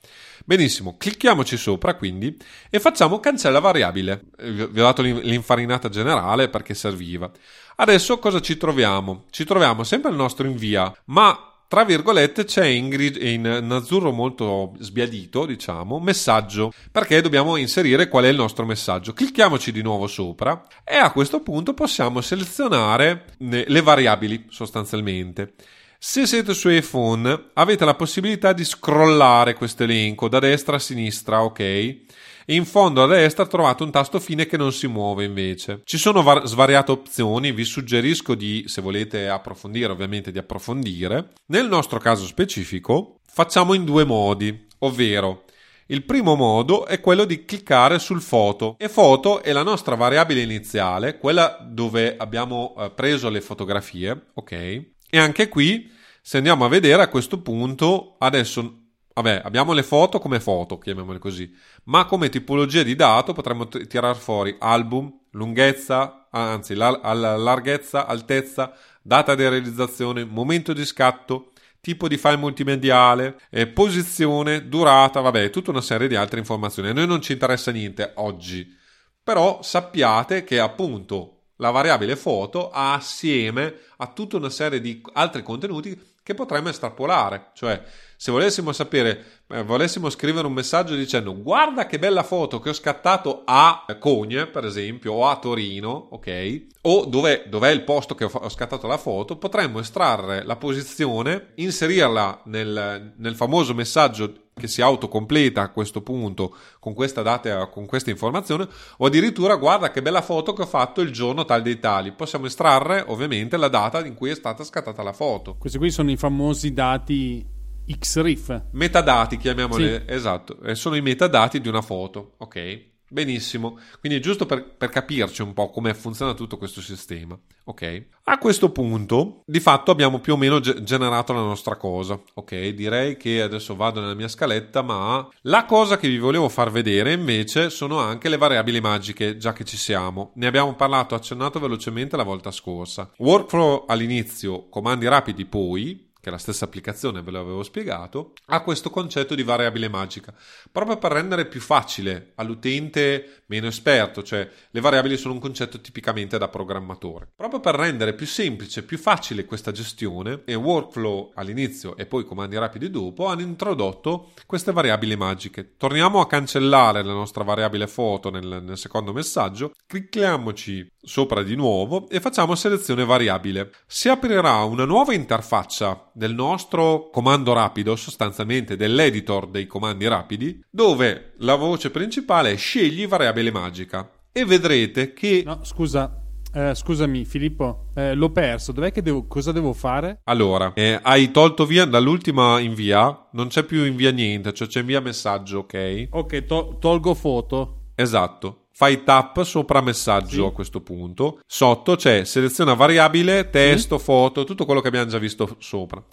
Benissimo, 0.46 0.98
clicchiamoci 0.98 1.56
sopra 1.56 1.96
quindi 1.96 2.38
e 2.70 2.80
facciamo 2.80 3.20
cancella 3.20 3.60
variabile. 3.60 4.26
Vi 4.38 4.62
ho 4.62 4.84
dato 4.84 5.02
l'infarinata 5.02 5.88
generale 5.88 6.50
perché 6.50 6.74
serviva. 6.74 7.32
Adesso 7.78 8.20
cosa 8.20 8.42
ci 8.42 8.58
troviamo? 8.58 9.26
Ci 9.30 9.46
troviamo 9.46 9.84
sempre 9.84 10.12
il 10.12 10.18
nostro 10.18 10.46
invia, 10.46 10.94
ma 11.06 11.53
tra 11.74 11.86
virgolette 11.86 12.46
c'è 12.46 12.68
in, 12.68 12.88
gri- 12.88 13.34
in, 13.34 13.46
in 13.64 13.72
azzurro 13.72 14.12
molto 14.12 14.76
sbiadito, 14.78 15.48
diciamo, 15.48 15.98
messaggio, 16.00 16.72
perché 16.92 17.20
dobbiamo 17.20 17.56
inserire 17.56 18.10
qual 18.10 18.26
è 18.26 18.28
il 18.28 18.36
nostro 18.36 18.64
messaggio. 18.64 19.12
Clicchiamoci 19.12 19.72
di 19.72 19.82
nuovo 19.82 20.06
sopra 20.06 20.68
e 20.84 20.98
a 20.98 21.12
questo 21.12 21.42
punto 21.42 21.74
possiamo 21.74 22.22
selezionare 22.22 23.26
le 23.40 23.82
variabili 23.82 24.46
sostanzialmente. 24.50 25.56
Se 25.98 26.28
siete 26.28 26.54
su 26.54 26.70
iPhone 26.70 27.46
avete 27.54 27.86
la 27.86 27.96
possibilità 27.96 28.54
di 28.54 28.66
scrollare 28.66 29.56
questo 29.56 29.82
elenco 29.82 30.28
da 30.28 30.38
destra 30.38 30.76
a 30.76 30.80
sinistra, 30.80 31.42
ok? 31.42 32.02
In 32.48 32.66
fondo 32.66 33.04
a 33.04 33.08
destra 33.08 33.46
trovate 33.46 33.84
un 33.84 33.92
tasto 33.92 34.20
fine 34.20 34.46
che 34.46 34.58
non 34.58 34.72
si 34.72 34.88
muove 34.88 35.24
invece. 35.24 35.82
Ci 35.84 35.98
sono 35.98 36.22
var- 36.24 36.46
svariate 36.46 36.92
opzioni, 36.92 37.52
vi 37.52 37.64
suggerisco 37.64 38.36
di, 38.36 38.66
se 38.68 38.82
volete 38.82 39.30
approfondire, 39.30 39.92
ovviamente 39.92 40.32
di 40.32 40.38
approfondire. 40.38 41.34
Nel 41.48 41.68
nostro 41.68 42.00
caso 42.00 42.26
specifico 42.26 43.20
facciamo 43.26 43.74
in 43.74 43.86
due 43.86 44.06
modi, 44.06 44.68
ovvero 44.80 45.46
il 45.88 46.04
primo 46.06 46.36
modo 46.36 46.86
è 46.86 47.00
quello 47.02 47.26
di 47.26 47.46
cliccare 47.46 48.00
sul 48.00 48.22
foto 48.22 48.76
e 48.78 48.88
foto 48.88 49.44
è 49.44 49.52
la 49.52 49.64
nostra 49.64 49.96
variabile 49.96 50.42
iniziale, 50.42 51.18
quella 51.18 51.58
dove 51.62 52.16
abbiamo 52.18 52.74
eh, 52.78 52.92
preso 52.92 53.30
le 53.30 53.42
fotografie, 53.42 54.28
ok? 54.34 54.52
E 54.52 55.20
anche 55.20 55.50
qui 55.50 55.92
se 56.22 56.38
andiamo 56.38 56.64
a 56.64 56.70
vedere 56.70 57.02
a 57.02 57.10
questo 57.10 57.42
punto, 57.42 58.16
adesso 58.18 58.83
Vabbè, 59.14 59.42
abbiamo 59.44 59.74
le 59.74 59.84
foto 59.84 60.18
come 60.18 60.40
foto, 60.40 60.80
chiamiamole 60.80 61.20
così, 61.20 61.54
ma 61.86 62.06
come 62.06 62.30
tipologia 62.30 62.82
di 62.82 62.96
dato 62.96 63.34
potremmo 63.34 63.68
t- 63.68 63.86
tirare 63.86 64.18
fuori 64.18 64.56
album, 64.58 65.12
lunghezza, 65.32 66.28
anzi 66.32 66.74
la, 66.74 67.00
la 67.14 67.38
larghezza, 67.38 68.08
altezza, 68.08 68.74
data 69.04 69.36
di 69.36 69.48
realizzazione, 69.48 70.26
momento 70.26 70.74
di 70.74 70.84
scatto, 70.84 71.52
tipo 71.80 72.08
di 72.08 72.18
file 72.18 72.38
multimediale, 72.38 73.40
eh, 73.52 73.68
posizione, 73.68 74.68
durata, 74.68 75.20
vabbè, 75.20 75.52
tutta 75.52 75.70
una 75.70 75.82
serie 75.82 76.08
di 76.08 76.16
altre 76.16 76.40
informazioni. 76.40 76.90
A 76.90 76.94
noi 76.94 77.06
non 77.06 77.22
ci 77.22 77.34
interessa 77.34 77.72
niente 77.72 78.14
oggi, 78.16 78.76
però 79.22 79.62
sappiate 79.62 80.44
che 80.44 80.60
appunto 80.60 81.50
la 81.58 81.70
variabile 81.70 82.16
foto 82.16 82.72
ha 82.72 82.94
assieme 82.94 83.76
a 83.98 84.08
tutta 84.08 84.38
una 84.38 84.50
serie 84.50 84.82
di 84.82 85.02
altri 85.14 85.44
contenuti 85.44 86.00
che 86.24 86.34
potremmo 86.34 86.70
estrapolare, 86.70 87.52
cioè 87.54 87.84
se 88.16 88.32
volessimo 88.32 88.72
sapere, 88.72 89.42
eh, 89.50 89.64
volessimo 89.64 90.10
scrivere 90.10 90.48
un 90.48 90.54
messaggio 90.54 90.96
dicendo 90.96 91.40
guarda 91.42 91.86
che 91.86 92.00
bella 92.00 92.24
foto 92.24 92.62
che 92.62 92.70
ho 92.70 92.74
scattato 92.74 93.42
a 93.46 93.86
Cogne, 94.00 94.48
per 94.48 94.64
esempio, 94.64 95.12
o 95.12 95.28
a 95.28 95.38
Torino, 95.38 96.08
ok? 96.12 96.66
O 96.84 97.04
dov'è, 97.04 97.44
dov'è 97.48 97.70
il 97.72 97.84
posto 97.84 98.16
che 98.16 98.24
ho, 98.24 98.32
ho, 98.32 98.50
scattato 98.50 98.88
la 98.88 98.98
foto, 98.98 99.38
potremmo 99.38 99.80
estrarre 99.80 100.46
la 100.46 100.56
posizione, 100.56 101.52
inserirla 101.56 102.44
nel, 102.46 103.14
nel 103.18 103.36
famoso 103.36 103.74
messaggio 103.74 104.43
che 104.54 104.68
si 104.68 104.82
autocompleta 104.82 105.62
a 105.62 105.70
questo 105.70 106.02
punto 106.02 106.56
con 106.80 106.94
questa 106.94 107.22
data, 107.22 107.68
con 107.68 107.86
questa 107.86 108.10
informazione, 108.10 108.68
o 108.98 109.06
addirittura 109.06 109.56
guarda 109.56 109.92
che 109.92 110.02
bella 110.02 110.22
foto 110.22 110.54
che 110.54 110.64
ho 110.64 110.68
fatto 110.68 111.02
il 111.02 111.12
giorno 111.12 111.46
tal 111.46 111.62
dei 111.62 111.80
tali. 111.80 112.12
Possiamo 112.12 112.46
estrarre 112.46 113.04
ovviamente 113.08 113.58
la 113.58 113.68
data 113.68 114.06
in 114.06 114.14
cui 114.14 114.30
è 114.30 114.36
stata 114.36 114.64
scattata 114.64 115.04
la 115.04 115.14
foto. 115.14 115.56
Questi 115.58 115.78
qui 115.78 115.92
sono 115.92 116.12
i 116.12 116.18
famosi 116.18 116.74
dati 116.74 117.46
XRIF. 117.86 118.64
Metadati, 118.72 119.38
chiamiamoli, 119.38 119.86
sì. 119.86 120.02
esatto, 120.06 120.58
sono 120.74 120.96
i 120.96 121.02
metadati 121.02 121.60
di 121.60 121.68
una 121.68 121.82
foto, 121.82 122.34
ok? 122.38 122.92
Benissimo, 123.14 123.78
quindi 124.00 124.20
giusto 124.20 124.48
per, 124.48 124.74
per, 124.76 124.90
capirci 124.90 125.44
un 125.44 125.54
po' 125.54 125.70
come 125.70 125.94
funziona 125.94 126.34
tutto 126.34 126.58
questo 126.58 126.82
sistema, 126.82 127.38
ok? 127.66 128.06
A 128.24 128.40
questo 128.40 128.72
punto, 128.72 129.44
di 129.46 129.60
fatto 129.60 129.92
abbiamo 129.92 130.18
più 130.18 130.34
o 130.34 130.36
meno 130.36 130.60
ge- 130.60 130.82
generato 130.82 131.32
la 131.32 131.42
nostra 131.42 131.76
cosa, 131.76 132.20
ok? 132.34 132.70
Direi 132.70 133.16
che 133.16 133.44
adesso 133.44 133.76
vado 133.76 134.02
nella 134.02 134.16
mia 134.16 134.28
scaletta, 134.28 134.82
ma 134.82 135.30
la 135.42 135.66
cosa 135.66 135.98
che 135.98 136.08
vi 136.08 136.18
volevo 136.18 136.50
far 136.50 136.72
vedere 136.72 137.14
invece 137.14 137.70
sono 137.70 138.00
anche 138.00 138.30
le 138.30 138.38
variabili 138.38 138.82
magiche, 138.82 139.38
già 139.38 139.54
che 139.54 139.64
ci 139.64 139.78
siamo. 139.78 140.32
Ne 140.38 140.48
abbiamo 140.48 140.74
parlato, 140.74 141.14
accennato 141.14 141.60
velocemente 141.60 142.18
la 142.18 142.24
volta 142.24 142.50
scorsa. 142.50 143.12
Workflow 143.18 143.86
all'inizio, 143.86 144.70
comandi 144.70 145.08
rapidi 145.08 145.46
poi, 145.46 146.10
che 146.24 146.30
è 146.30 146.32
la 146.32 146.38
stessa 146.38 146.64
applicazione, 146.64 147.22
ve 147.22 147.32
l'avevo 147.32 147.64
spiegato, 147.64 148.32
ha 148.46 148.62
questo 148.62 148.90
concetto 148.90 149.36
di 149.36 149.44
variabile 149.44 149.90
magica, 149.90 150.34
proprio 150.72 150.98
per 150.98 151.12
rendere 151.12 151.48
più 151.48 151.60
facile 151.60 152.32
all'utente 152.36 153.43
meno 153.54 153.68
esperto, 153.68 154.24
cioè 154.24 154.50
le 154.72 154.80
variabili 154.80 155.16
sono 155.16 155.36
un 155.36 155.40
concetto 155.40 155.80
tipicamente 155.80 156.40
da 156.40 156.48
programmatore. 156.48 157.30
Proprio 157.36 157.60
per 157.60 157.76
rendere 157.76 158.14
più 158.14 158.26
semplice, 158.26 158.84
più 158.84 158.98
facile 158.98 159.46
questa 159.46 159.72
gestione, 159.72 160.42
e 160.46 160.56
Workflow 160.56 161.32
all'inizio 161.36 161.96
e 161.96 162.08
poi 162.08 162.26
comandi 162.26 162.58
rapidi 162.58 162.90
dopo 162.90 163.28
hanno 163.28 163.42
introdotto 163.42 164.32
queste 164.48 164.72
variabili 164.72 165.16
magiche. 165.16 165.76
Torniamo 165.78 166.20
a 166.20 166.28
cancellare 166.28 167.04
la 167.04 167.14
nostra 167.14 167.44
variabile 167.44 167.88
foto 167.88 168.32
nel, 168.32 168.64
nel 168.64 168.78
secondo 168.78 169.14
messaggio, 169.14 169.74
clicchiamoci 169.86 170.90
sopra 171.00 171.44
di 171.44 171.56
nuovo 171.56 172.10
e 172.10 172.20
facciamo 172.20 172.56
selezione 172.56 173.06
variabile. 173.06 173.72
Si 173.86 174.10
aprirà 174.10 174.64
una 174.64 174.86
nuova 174.86 175.14
interfaccia 175.14 176.10
del 176.14 176.34
nostro 176.34 177.10
comando 177.12 177.54
rapido, 177.54 177.96
sostanzialmente 177.96 178.76
dell'editor 178.76 179.50
dei 179.50 179.68
comandi 179.68 180.08
rapidi, 180.08 180.64
dove 180.70 181.34
la 181.40 181.56
voce 181.56 181.92
principale 181.92 182.52
è 182.54 182.58
scegli 182.58 183.08
variabile 183.08 183.43
magica. 183.52 184.10
E 184.32 184.46
vedrete 184.46 185.14
che... 185.14 185.44
No, 185.46 185.60
scusa, 185.64 186.24
eh, 186.54 186.76
scusami 186.76 187.26
Filippo, 187.26 187.88
eh, 187.96 188.14
l'ho 188.14 188.32
perso, 188.32 188.72
dov'è 188.72 188.92
che 188.92 189.02
devo, 189.02 189.26
cosa 189.26 189.52
devo 189.52 189.74
fare? 189.74 190.20
Allora, 190.26 190.74
eh, 190.74 191.00
hai 191.02 191.32
tolto 191.32 191.66
via 191.66 191.86
dall'ultima 191.86 192.60
invia, 192.60 193.30
non 193.32 193.48
c'è 193.48 193.64
più 193.64 193.84
invia 193.84 194.12
niente, 194.12 194.54
cioè 194.54 194.68
c'è 194.68 194.82
invia 194.82 195.02
messaggio, 195.02 195.60
ok? 195.60 196.08
Ok, 196.12 196.46
to- 196.46 196.78
tolgo 196.80 197.14
foto. 197.16 197.92
Esatto. 197.96 198.60
Fai 198.76 199.04
tap 199.04 199.44
sopra 199.44 199.82
messaggio 199.82 200.44
sì. 200.44 200.48
a 200.48 200.52
questo 200.52 200.82
punto. 200.82 201.40
Sotto 201.46 201.96
c'è 201.96 202.24
seleziona 202.24 202.74
variabile, 202.74 203.52
testo, 203.52 204.00
sì. 204.00 204.04
foto, 204.04 204.44
tutto 204.46 204.66
quello 204.66 204.82
che 204.82 204.88
abbiamo 204.88 205.10
già 205.10 205.20
visto 205.20 205.56
sopra. 205.60 206.04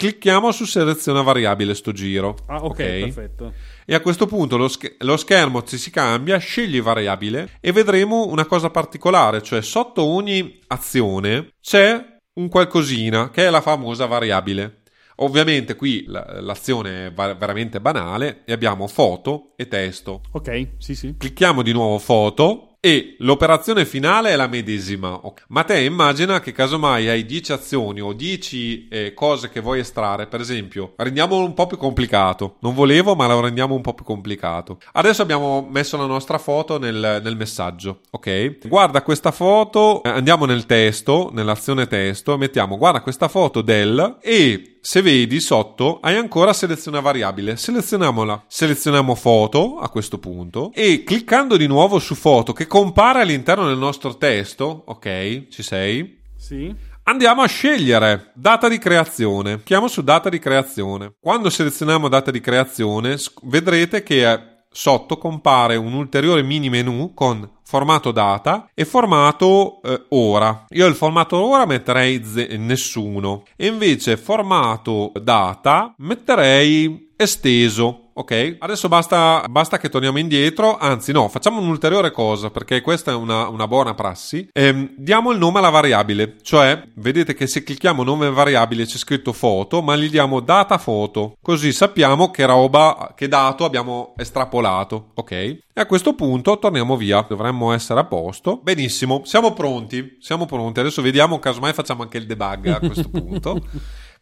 Clicchiamo 0.00 0.50
su 0.50 0.64
seleziona 0.64 1.20
variabile 1.20 1.74
sto 1.74 1.92
giro. 1.92 2.34
Ah, 2.46 2.64
ok, 2.64 2.70
okay? 2.70 3.00
perfetto. 3.02 3.52
E 3.84 3.94
a 3.94 4.00
questo 4.00 4.24
punto 4.26 4.56
lo, 4.56 4.66
sch- 4.66 4.96
lo 5.00 5.18
schermo 5.18 5.62
ci 5.62 5.76
si 5.76 5.90
cambia, 5.90 6.38
scegli 6.38 6.80
variabile 6.80 7.58
e 7.60 7.70
vedremo 7.70 8.26
una 8.28 8.46
cosa 8.46 8.70
particolare, 8.70 9.42
cioè 9.42 9.60
sotto 9.60 10.02
ogni 10.02 10.58
azione 10.68 11.50
c'è 11.60 12.16
un 12.32 12.48
qualcosina 12.48 13.28
che 13.28 13.46
è 13.46 13.50
la 13.50 13.60
famosa 13.60 14.06
variabile. 14.06 14.84
Ovviamente 15.16 15.76
qui 15.76 16.06
l'azione 16.06 17.08
è 17.08 17.12
veramente 17.12 17.78
banale 17.78 18.40
e 18.46 18.54
abbiamo 18.54 18.86
foto 18.86 19.52
e 19.54 19.68
testo. 19.68 20.22
Ok, 20.30 20.76
sì, 20.78 20.94
sì. 20.94 21.14
Clicchiamo 21.18 21.60
di 21.60 21.72
nuovo 21.72 21.98
foto 21.98 22.69
e 22.80 23.16
l'operazione 23.18 23.84
finale 23.84 24.30
è 24.30 24.36
la 24.36 24.46
medesima. 24.46 25.20
Ma 25.48 25.64
te 25.64 25.80
immagina 25.80 26.40
che 26.40 26.52
casomai 26.52 27.08
hai 27.08 27.26
10 27.26 27.52
azioni 27.52 28.00
o 28.00 28.14
10 28.14 28.88
eh, 28.88 29.14
cose 29.14 29.50
che 29.50 29.60
vuoi 29.60 29.80
estrarre, 29.80 30.26
per 30.26 30.40
esempio, 30.40 30.94
rendiamolo 30.96 31.44
un 31.44 31.52
po' 31.52 31.66
più 31.66 31.76
complicato. 31.76 32.56
Non 32.60 32.74
volevo, 32.74 33.14
ma 33.14 33.26
lo 33.26 33.40
rendiamo 33.40 33.74
un 33.74 33.82
po' 33.82 33.92
più 33.92 34.04
complicato. 34.04 34.78
Adesso 34.92 35.20
abbiamo 35.20 35.66
messo 35.70 35.98
la 35.98 36.06
nostra 36.06 36.38
foto 36.38 36.78
nel, 36.78 37.20
nel 37.22 37.36
messaggio, 37.36 38.00
ok? 38.10 38.66
Guarda 38.66 39.02
questa 39.02 39.30
foto, 39.30 40.02
eh, 40.02 40.08
andiamo 40.08 40.46
nel 40.46 40.64
testo, 40.64 41.28
nell'azione 41.32 41.86
testo, 41.86 42.38
mettiamo 42.38 42.78
guarda 42.78 43.02
questa 43.02 43.28
foto 43.28 43.60
del 43.60 44.16
e 44.22 44.76
se 44.82 45.02
vedi 45.02 45.40
sotto 45.40 45.98
hai 46.00 46.16
ancora 46.16 46.54
seleziona 46.54 47.00
variabile, 47.00 47.56
selezioniamola. 47.56 48.44
Selezioniamo 48.46 49.14
foto 49.14 49.78
a 49.78 49.90
questo 49.90 50.18
punto 50.18 50.70
e 50.72 51.04
cliccando 51.04 51.58
di 51.58 51.66
nuovo 51.66 51.98
su 51.98 52.14
foto 52.14 52.54
che 52.54 52.66
compare 52.70 53.22
all'interno 53.22 53.66
del 53.66 53.78
nostro 53.78 54.16
testo, 54.16 54.84
ok? 54.86 55.48
Ci 55.48 55.60
sei? 55.64 56.20
Sì. 56.36 56.72
Andiamo 57.02 57.42
a 57.42 57.48
scegliere 57.48 58.30
data 58.36 58.68
di 58.68 58.78
creazione. 58.78 59.56
Clicchiamo 59.56 59.88
su 59.88 60.02
data 60.02 60.28
di 60.28 60.38
creazione. 60.38 61.14
Quando 61.18 61.50
selezioniamo 61.50 62.06
data 62.06 62.30
di 62.30 62.40
creazione, 62.40 63.16
vedrete 63.42 64.04
che 64.04 64.58
sotto 64.70 65.18
compare 65.18 65.74
un 65.74 65.94
ulteriore 65.94 66.44
mini 66.44 66.70
menu 66.70 67.12
con 67.12 67.58
formato 67.64 68.12
data 68.12 68.70
e 68.72 68.84
formato 68.84 69.82
eh, 69.82 70.04
ora. 70.10 70.66
Io 70.68 70.86
il 70.86 70.94
formato 70.94 71.38
ora 71.38 71.66
metterei 71.66 72.24
z- 72.24 72.54
nessuno 72.56 73.42
e 73.56 73.66
invece 73.66 74.16
formato 74.16 75.10
data 75.20 75.92
metterei 75.98 77.14
esteso 77.16 78.09
ok? 78.20 78.56
Adesso 78.58 78.88
basta, 78.88 79.44
basta, 79.48 79.78
che 79.78 79.88
torniamo 79.88 80.18
indietro, 80.18 80.76
anzi 80.78 81.12
no, 81.12 81.28
facciamo 81.28 81.60
un'ulteriore 81.60 82.10
cosa 82.10 82.50
perché 82.50 82.80
questa 82.80 83.12
è 83.12 83.14
una, 83.14 83.48
una 83.48 83.66
buona 83.66 83.94
prassi. 83.94 84.48
Ehm, 84.52 84.92
diamo 84.96 85.32
il 85.32 85.38
nome 85.38 85.58
alla 85.58 85.70
variabile, 85.70 86.36
cioè 86.42 86.82
vedete 86.94 87.34
che 87.34 87.46
se 87.46 87.62
clicchiamo 87.62 88.02
nome 88.02 88.30
variabile 88.30 88.84
c'è 88.84 88.98
scritto 88.98 89.32
foto, 89.32 89.82
ma 89.82 89.96
gli 89.96 90.08
diamo 90.08 90.40
data 90.40 90.78
foto, 90.78 91.36
così 91.40 91.72
sappiamo 91.72 92.30
che 92.30 92.44
roba, 92.46 93.12
che 93.16 93.28
dato 93.28 93.64
abbiamo 93.64 94.14
estrapolato, 94.16 95.10
ok? 95.14 95.30
E 95.32 95.62
a 95.74 95.86
questo 95.86 96.14
punto 96.14 96.58
torniamo 96.58 96.96
via, 96.96 97.24
dovremmo 97.26 97.72
essere 97.72 98.00
a 98.00 98.04
posto. 98.04 98.60
Benissimo, 98.62 99.22
siamo 99.24 99.52
pronti, 99.52 100.18
siamo 100.20 100.44
pronti. 100.44 100.80
Adesso 100.80 101.00
vediamo, 101.00 101.38
casomai 101.38 101.72
facciamo 101.72 102.02
anche 102.02 102.18
il 102.18 102.26
debug 102.26 102.66
a 102.66 102.78
questo 102.80 103.08
punto. 103.08 103.60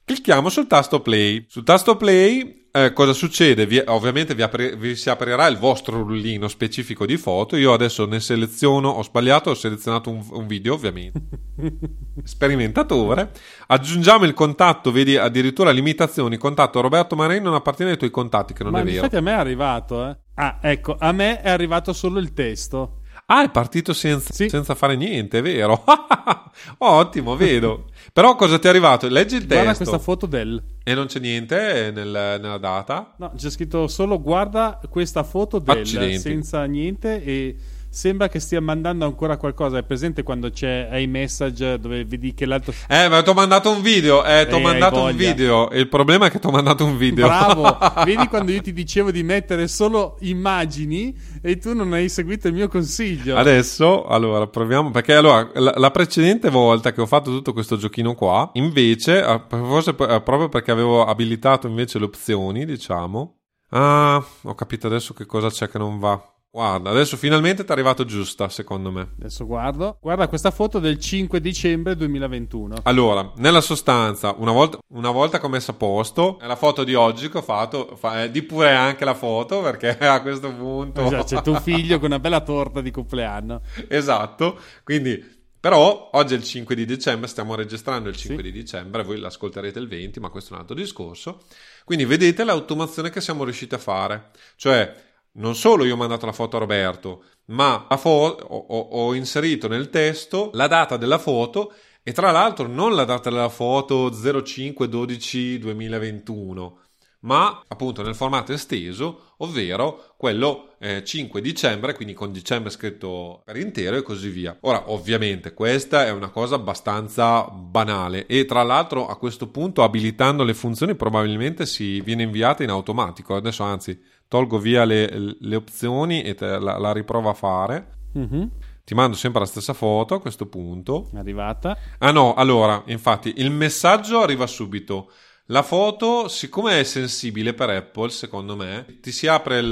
Clicchiamo 0.05 0.49
sul 0.49 0.66
tasto 0.66 1.01
play. 1.01 1.44
Sul 1.49 1.64
tasto 1.64 1.96
play 1.96 2.68
eh, 2.85 2.93
cosa 2.93 3.12
succede? 3.12 3.66
Vi, 3.66 3.83
ovviamente 3.87 4.35
vi, 4.35 4.43
apri, 4.43 4.74
vi, 4.76 4.95
si 4.97 5.11
aprirà 5.11 5.47
il 5.47 5.59
vostro 5.59 6.03
rullino 6.03 6.49
specifico 6.49 7.07
di 7.07 7.16
foto. 7.16 7.57
Io 7.57 7.72
adesso 7.72 8.07
ne 8.07 8.20
seleziono, 8.20 8.89
ho 8.89 9.03
sbagliato, 9.03 9.51
ho 9.51 9.55
selezionato 9.55 10.11
un, 10.11 10.24
un 10.31 10.47
video, 10.47 10.74
ovviamente. 10.74 11.20
Sperimentatore. 12.24 13.31
Aggiungiamo 13.66 14.24
il 14.24 14.35
contatto, 14.35 14.93
vedi 14.93 15.16
addirittura 15.16 15.70
limitazioni. 15.70 16.37
Contatto 16.37 16.81
Roberto 16.81 17.16
Marini 17.16 17.45
non 17.45 17.55
appartiene 17.55 17.93
ai 17.93 17.97
tuoi 17.97 18.11
contatti, 18.11 18.53
che 18.53 18.62
non 18.62 18.72
Ma 18.72 18.81
è 18.81 18.85
vero. 18.85 18.97
Infatti 18.97 19.16
a 19.16 19.20
me 19.20 19.31
è 19.31 19.35
arrivato, 19.35 20.09
eh. 20.09 20.16
Ah, 20.35 20.59
ecco, 20.62 20.97
a 20.99 21.12
me 21.12 21.41
è 21.41 21.51
arrivato 21.51 21.93
solo 21.93 22.18
il 22.18 22.33
testo. 22.33 22.97
Ah, 23.31 23.45
è 23.45 23.51
partito 23.51 23.93
senza, 23.93 24.33
Sì. 24.33 24.49
senza 24.49 24.74
fare 24.74 24.97
niente, 24.97 25.39
è 25.39 25.43
vero? 25.43 25.85
Ottimo, 26.79 27.37
vedo. 27.37 27.87
Però 28.12 28.35
cosa 28.37 28.59
ti 28.59 28.66
è 28.66 28.70
arrivato? 28.70 29.07
Leggi 29.09 29.37
il 29.37 29.47
Guarda 29.47 29.68
testo 29.68 29.85
questa 29.85 29.99
foto 30.03 30.24
del... 30.26 30.62
e 30.83 30.95
non 30.95 31.07
c'è 31.07 31.20
niente 31.20 31.91
nel- 31.95 32.39
nella 32.41 32.57
data. 32.59 33.14
No, 33.18 33.33
c'è 33.37 33.51
scritto 33.51 33.87
solo 33.87 34.20
guarda 34.20 34.81
questa 34.89 35.22
foto 35.24 35.59
del... 35.59 35.79
Accidenti. 35.79 36.18
Senza 36.20 36.64
niente 36.64 37.22
e 37.22 37.57
sembra 37.99 38.28
che 38.28 38.38
stia 38.38 38.61
mandando 38.61 39.05
ancora 39.05 39.36
qualcosa. 39.36 39.78
È 39.78 39.82
presente 39.82 40.22
quando 40.22 40.51
c'è 40.51 40.88
iMessage 40.92 41.80
dove 41.80 42.05
vedi 42.05 42.32
che 42.32 42.46
l'altro... 42.46 42.72
Eh, 42.86 43.09
ma 43.09 43.22
ti 43.22 43.28
ho 43.28 43.34
mandato 43.34 43.72
un 43.72 43.82
video, 43.82 44.24
eh, 44.24 44.46
ti 44.46 44.55
ho 44.55 44.61
mandato 44.61 45.03
un 45.03 45.16
video. 45.16 45.68
Il 45.72 45.88
problema 45.88 46.26
è 46.26 46.30
che 46.30 46.38
ti 46.38 46.46
ho 46.46 46.53
mandato 46.53 46.84
un 46.84 46.96
video. 46.96 47.26
Bravo! 47.26 47.76
vedi 48.07 48.28
quando 48.28 48.53
io 48.53 48.62
ti 48.62 48.72
dicevo 48.72 49.11
di 49.11 49.24
mettere 49.24 49.66
solo 49.66 50.16
immagini 50.20 51.12
e 51.42 51.59
tu 51.59 51.74
non 51.74 51.92
hai 51.92 52.09
seguito 52.09 52.46
il 52.46 52.55
mio 52.55 52.68
consiglio. 52.68 53.36
Adesso, 53.36 54.07
allora, 54.07 54.46
proviamo. 54.46 54.92
Perché 54.92 55.14
allora, 55.14 55.51
la, 55.55 55.74
la 55.76 55.90
precedente 55.90 56.51
volta 56.51 56.92
che 56.92 57.01
ho 57.01 57.07
fatto 57.07 57.32
tutto 57.32 57.53
questo 57.53 57.76
giochino 57.76 58.14
qua, 58.14 58.49
invece, 58.53 59.24
eh, 59.24 59.40
forse 59.49 59.90
eh, 59.90 60.20
proprio 60.22 60.49
perché 60.49 60.70
avevo 60.70 61.05
abilitato 61.05 61.66
invece 61.66 61.99
le 61.99 62.05
opzioni, 62.05 62.64
diciamo. 62.64 63.38
Ah, 63.70 64.24
ho 64.42 64.55
capito 64.55 64.86
adesso 64.86 65.14
che 65.14 65.26
cosa 65.26 65.51
c'è 65.51 65.68
che 65.68 65.78
non 65.78 65.99
va. 65.99 66.38
Guarda, 66.51 66.88
adesso 66.88 67.18
finalmente 67.18 67.62
ti 67.62 67.68
è 67.68 67.72
arrivato 67.72 68.07
giusta, 68.07 68.49
secondo 68.49 68.90
me. 68.90 69.11
Adesso 69.18 69.44
guardo. 69.44 69.99
Guarda 70.01 70.28
questa 70.28 70.51
foto 70.51 70.78
del 70.78 70.99
5 70.99 71.42
dicembre 71.42 71.94
2021. 71.94 72.76
Allora, 72.84 73.32
nella 73.36 73.61
sostanza, 73.61 74.34
una 74.38 74.53
volta, 74.53 74.78
una 74.94 75.11
volta 75.11 75.38
che 75.38 75.44
ho 75.44 75.51
messo 75.51 75.72
a 75.72 75.74
posto, 75.74 76.38
è 76.38 76.46
la 76.46 76.57
foto 76.57 76.84
di 76.84 76.94
oggi 76.94 77.28
che 77.28 77.38
ho 77.38 77.42
fatto. 77.42 77.94
Fa, 77.96 78.22
eh, 78.22 78.30
di 78.30 78.42
pure 78.42 78.72
anche 78.72 79.05
la 79.05 79.12
foto, 79.12 79.61
perché 79.61 79.90
a 80.01 80.22
questo 80.22 80.51
punto. 80.55 81.03
Esatto, 81.05 81.24
c'è 81.24 81.42
tuo 81.42 81.61
figlio 81.61 81.99
con 81.99 82.07
una 82.07 82.18
bella 82.18 82.40
torta 82.40 82.80
di 82.80 82.90
compleanno. 82.90 83.61
esatto. 83.86 84.59
Quindi, 84.84 85.22
però, 85.61 86.09
oggi 86.14 86.32
è 86.32 86.36
il 86.38 86.44
5 86.44 86.74
di 86.74 86.86
dicembre, 86.86 87.28
stiamo 87.28 87.57
registrando 87.57 88.09
il 88.09 88.16
5 88.16 88.42
Sì. 88.42 88.51
di 88.51 88.59
dicembre, 88.59 89.05
voi 89.05 89.18
l'ascolterete 89.18 89.78
il 89.78 89.86
20, 89.86 90.18
ma 90.18 90.30
questo 90.30 90.53
è 90.53 90.55
un 90.55 90.61
altro 90.62 90.74
discorso. 90.74 91.42
Quindi, 91.84 92.07
vedete 92.07 92.42
l'automazione 92.42 93.11
che 93.11 93.20
siamo 93.20 93.44
riusciti 93.44 93.74
a 93.74 93.78
fare. 93.78 94.30
Cioè, 94.57 95.07
non 95.39 95.55
solo 95.55 95.84
io 95.84 95.95
ho 95.95 95.97
mandato 95.97 96.26
la 96.26 96.32
foto 96.32 96.57
a 96.57 96.61
Roberto, 96.61 97.24
ma 97.47 97.86
fo- 97.97 98.36
ho, 98.41 98.78
ho- 98.78 99.14
inserito 99.14 99.68
nel 99.68 99.91
testo 99.91 100.51
la 100.53 100.66
data 100.66 100.97
della 100.97 101.18
foto 101.18 101.72
e 102.03 102.12
tra 102.12 102.30
l'altro 102.30 102.66
non 102.66 102.95
la 102.95 103.05
data 103.05 103.30
della 103.30 103.49
foto 103.49 104.11
05 104.45 104.89
12 104.89 105.59
2021 105.59 106.78
ma 107.20 107.62
appunto 107.66 108.03
nel 108.03 108.14
formato 108.14 108.53
esteso, 108.53 109.34
ovvero 109.39 110.14
quello 110.16 110.74
eh, 110.78 111.03
5 111.05 111.41
dicembre, 111.41 111.95
quindi 111.95 112.14
con 112.14 112.30
dicembre 112.30 112.70
scritto 112.70 113.43
per 113.45 113.57
intero 113.57 113.97
e 113.97 114.03
così 114.03 114.28
via. 114.28 114.57
Ora, 114.61 114.91
ovviamente, 114.93 115.53
questa 115.53 116.07
è 116.07 116.11
una 116.11 116.28
cosa 116.28 116.55
abbastanza 116.55 117.43
banale 117.43 118.26
e 118.26 118.45
tra 118.45 118.62
l'altro 118.62 119.09
a 119.09 119.16
questo 119.16 119.49
punto 119.49 119.82
abilitando 119.82 120.45
le 120.45 120.55
funzioni 120.55 120.95
probabilmente 120.95 121.66
si 121.66 122.01
viene 122.03 122.22
inviata 122.22 122.62
in 122.62 122.70
automatico. 122.70 123.34
Adesso 123.34 123.64
anzi, 123.64 124.01
tolgo 124.29 124.59
via 124.59 124.85
le, 124.85 125.09
le 125.39 125.57
opzioni 125.57 126.22
e 126.22 126.37
la, 126.39 126.79
la 126.79 126.93
riprovo 126.93 127.29
a 127.29 127.35
fare. 127.35 127.97
Mhm, 128.12 128.51
Ti 128.85 128.95
mando 128.95 129.16
sempre 129.16 129.41
la 129.41 129.47
stessa 129.47 129.72
foto 129.74 130.14
a 130.14 130.20
questo 130.20 130.47
punto. 130.47 131.09
È 131.12 131.18
arrivata. 131.18 131.76
Ah 131.99 132.11
no, 132.11 132.35
allora, 132.35 132.83
infatti, 132.87 133.35
il 133.37 133.51
messaggio 133.51 134.20
arriva 134.20 134.47
subito. 134.47 135.11
La 135.51 135.62
foto, 135.62 136.29
siccome 136.29 136.79
è 136.81 136.85
sensibile 136.85 137.55
per 137.55 137.70
Apple, 137.70 138.11
secondo 138.11 138.55
me, 138.55 138.99
ti 139.01 139.11
si 139.12 139.26
apre 139.26 139.59
il- 139.61 139.68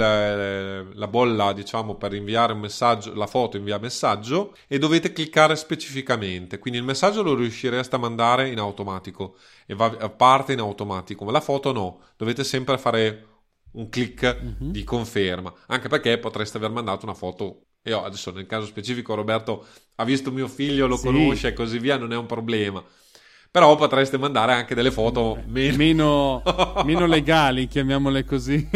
la 0.94 1.06
bolla, 1.06 1.52
diciamo, 1.52 1.96
per 1.96 2.14
inviare 2.14 2.54
un 2.54 2.60
messaggio, 2.60 3.14
la 3.14 3.26
foto 3.26 3.58
invia 3.58 3.78
messaggio 3.78 4.54
e 4.68 4.78
dovete 4.78 5.12
cliccare 5.12 5.54
specificamente. 5.56 6.58
Quindi 6.58 6.78
il 6.78 6.84
messaggio 6.86 7.22
lo 7.22 7.34
riuscireste 7.34 7.94
a 7.96 7.98
mandare 7.98 8.48
in 8.48 8.58
automatico 8.58 9.36
e 9.66 9.74
va, 9.74 9.90
parte 10.10 10.52
in 10.54 10.60
automatico, 10.60 11.24
ma 11.26 11.32
la 11.32 11.40
foto 11.42 11.72
no, 11.72 12.00
dovete 12.16 12.42
sempre 12.44 12.78
fare 12.78 13.26
un 13.76 13.88
click 13.88 14.40
Mhm. 14.42 14.70
di 14.70 14.84
conferma, 14.84 15.52
anche 15.68 15.88
perché 15.88 16.18
potreste 16.18 16.56
aver 16.58 16.70
mandato 16.70 17.04
una 17.06 17.14
foto. 17.14 17.62
Io 17.84 18.02
adesso 18.04 18.30
nel 18.32 18.46
caso 18.46 18.66
specifico 18.66 19.14
Roberto 19.14 19.64
ha 19.96 20.04
visto 20.04 20.30
mio 20.32 20.48
figlio, 20.48 20.86
lo 20.86 20.96
Sì. 20.96 21.06
conosce 21.06 21.48
e 21.48 21.52
così 21.52 21.78
via, 21.78 21.96
non 21.96 22.12
è 22.12 22.16
un 22.16 22.26
problema. 22.26 22.82
Però 23.50 23.74
potreste 23.76 24.18
mandare 24.18 24.52
anche 24.52 24.74
delle 24.74 24.90
foto 24.90 25.38
meno... 25.46 25.76
Meno, 25.76 26.42
meno 26.84 27.06
legali, 27.06 27.68
chiamiamole 27.68 28.24
così. 28.24 28.68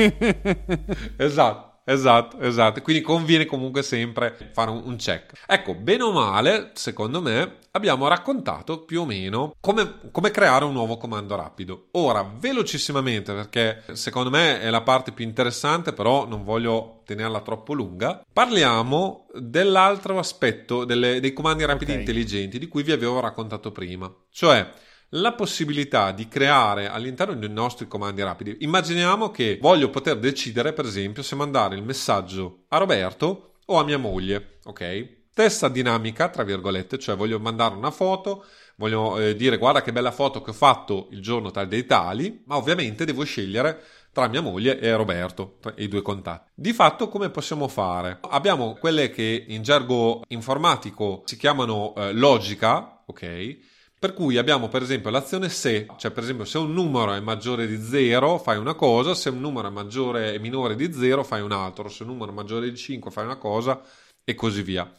esatto, 1.16 1.69
esatto, 1.92 2.38
esatto. 2.40 2.82
Quindi 2.82 3.02
conviene 3.02 3.44
comunque 3.44 3.82
sempre 3.82 4.50
fare 4.52 4.70
un, 4.70 4.82
un 4.84 4.96
check. 4.96 5.44
Ecco, 5.46 5.74
bene 5.74 6.02
o 6.02 6.12
male, 6.12 6.70
secondo 6.74 7.20
me, 7.20 7.58
abbiamo 7.72 8.08
raccontato 8.08 8.84
più 8.84 9.02
o 9.02 9.06
meno 9.06 9.54
come, 9.60 10.00
come 10.10 10.30
creare 10.30 10.64
un 10.64 10.72
nuovo 10.72 10.96
comando 10.96 11.36
rapido. 11.36 11.88
Ora, 11.92 12.22
velocissimamente, 12.22 13.32
perché 13.32 13.82
secondo 13.92 14.30
me 14.30 14.60
è 14.60 14.70
la 14.70 14.82
parte 14.82 15.12
più 15.12 15.24
interessante, 15.24 15.92
però 15.92 16.26
non 16.26 16.44
voglio 16.44 17.02
tenerla 17.04 17.40
troppo 17.40 17.72
lunga, 17.72 18.24
parliamo 18.32 19.26
dell'altro 19.34 20.18
aspetto 20.18 20.84
delle- 20.84 21.20
dei 21.20 21.32
comandi 21.32 21.64
rapidi 21.64 21.92
Ok. 21.92 21.98
intelligenti 21.98 22.58
di 22.58 22.68
cui 22.68 22.82
vi 22.82 22.92
avevo 22.92 23.20
raccontato 23.20 23.72
prima. 23.72 24.12
Cioè, 24.30 24.68
la 25.10 25.32
possibilità 25.32 26.12
di 26.12 26.28
creare 26.28 26.88
all'interno 26.88 27.34
dei 27.34 27.48
nostri 27.48 27.88
comandi 27.88 28.22
rapidi. 28.22 28.58
Immaginiamo 28.60 29.30
che 29.30 29.58
voglio 29.60 29.90
poter 29.90 30.18
decidere, 30.18 30.72
per 30.72 30.84
esempio, 30.84 31.22
se 31.22 31.34
mandare 31.34 31.74
il 31.74 31.82
messaggio 31.82 32.64
a 32.68 32.78
Roberto 32.78 33.54
o 33.66 33.78
a 33.78 33.84
mia 33.84 33.98
moglie, 33.98 34.58
ok? 34.64 35.18
Stessa 35.30 35.68
dinamica, 35.68 36.28
tra 36.28 36.42
virgolette, 36.42 36.98
cioè 36.98 37.16
voglio 37.16 37.38
mandare 37.40 37.74
una 37.74 37.90
foto, 37.90 38.44
voglio 38.76 39.18
eh, 39.18 39.34
dire 39.34 39.56
guarda 39.56 39.80
che 39.82 39.92
bella 39.92 40.10
foto 40.10 40.42
che 40.42 40.50
ho 40.50 40.54
fatto 40.54 41.08
il 41.12 41.22
giorno 41.22 41.50
tal 41.50 41.66
dei 41.66 41.86
tali, 41.86 42.42
ma 42.46 42.56
ovviamente 42.56 43.04
devo 43.04 43.24
scegliere 43.24 43.82
tra 44.12 44.28
mia 44.28 44.40
moglie 44.40 44.78
e 44.80 44.94
Roberto, 44.94 45.58
i 45.76 45.88
due 45.88 46.02
contatti. 46.02 46.50
Di 46.54 46.72
fatto 46.72 47.08
come 47.08 47.30
possiamo 47.30 47.68
fare? 47.68 48.18
Abbiamo 48.22 48.74
quelle 48.74 49.10
che 49.10 49.44
in 49.48 49.62
gergo 49.62 50.24
informatico 50.28 51.22
si 51.24 51.36
chiamano 51.36 51.94
eh, 51.94 52.12
logica, 52.12 53.02
ok? 53.06 53.58
Per 54.00 54.14
cui 54.14 54.38
abbiamo 54.38 54.68
per 54.68 54.80
esempio 54.80 55.10
l'azione 55.10 55.50
se, 55.50 55.86
cioè 55.98 56.10
per 56.10 56.22
esempio 56.22 56.46
se 56.46 56.56
un 56.56 56.72
numero 56.72 57.12
è 57.12 57.20
maggiore 57.20 57.66
di 57.66 57.76
0 57.76 58.38
fai 58.38 58.56
una 58.56 58.72
cosa, 58.72 59.14
se 59.14 59.28
un 59.28 59.40
numero 59.40 59.68
è 59.68 59.70
maggiore 59.70 60.32
e 60.32 60.38
minore 60.38 60.74
di 60.74 60.90
0 60.90 61.22
fai 61.22 61.42
un 61.42 61.52
altro, 61.52 61.90
se 61.90 62.04
un 62.04 62.08
numero 62.08 62.32
è 62.32 62.34
maggiore 62.34 62.70
di 62.70 62.78
5 62.78 63.10
fai 63.10 63.26
una 63.26 63.36
cosa 63.36 63.78
e 64.24 64.34
così 64.34 64.62
via. 64.62 64.90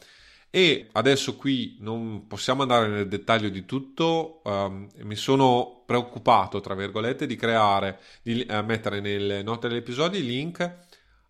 E 0.50 0.88
adesso 0.92 1.34
qui 1.34 1.78
non 1.80 2.28
possiamo 2.28 2.62
andare 2.62 2.86
nel 2.86 3.08
dettaglio 3.08 3.48
di 3.48 3.64
tutto, 3.64 4.40
ehm, 4.44 4.88
mi 4.98 5.16
sono 5.16 5.82
preoccupato, 5.84 6.60
tra 6.60 6.76
virgolette, 6.76 7.26
di 7.26 7.34
creare, 7.34 7.98
di 8.22 8.44
eh, 8.44 8.62
mettere 8.62 9.00
nelle 9.00 9.42
note 9.42 9.66
dell'episodio 9.66 10.20
i 10.20 10.24
link 10.24 10.78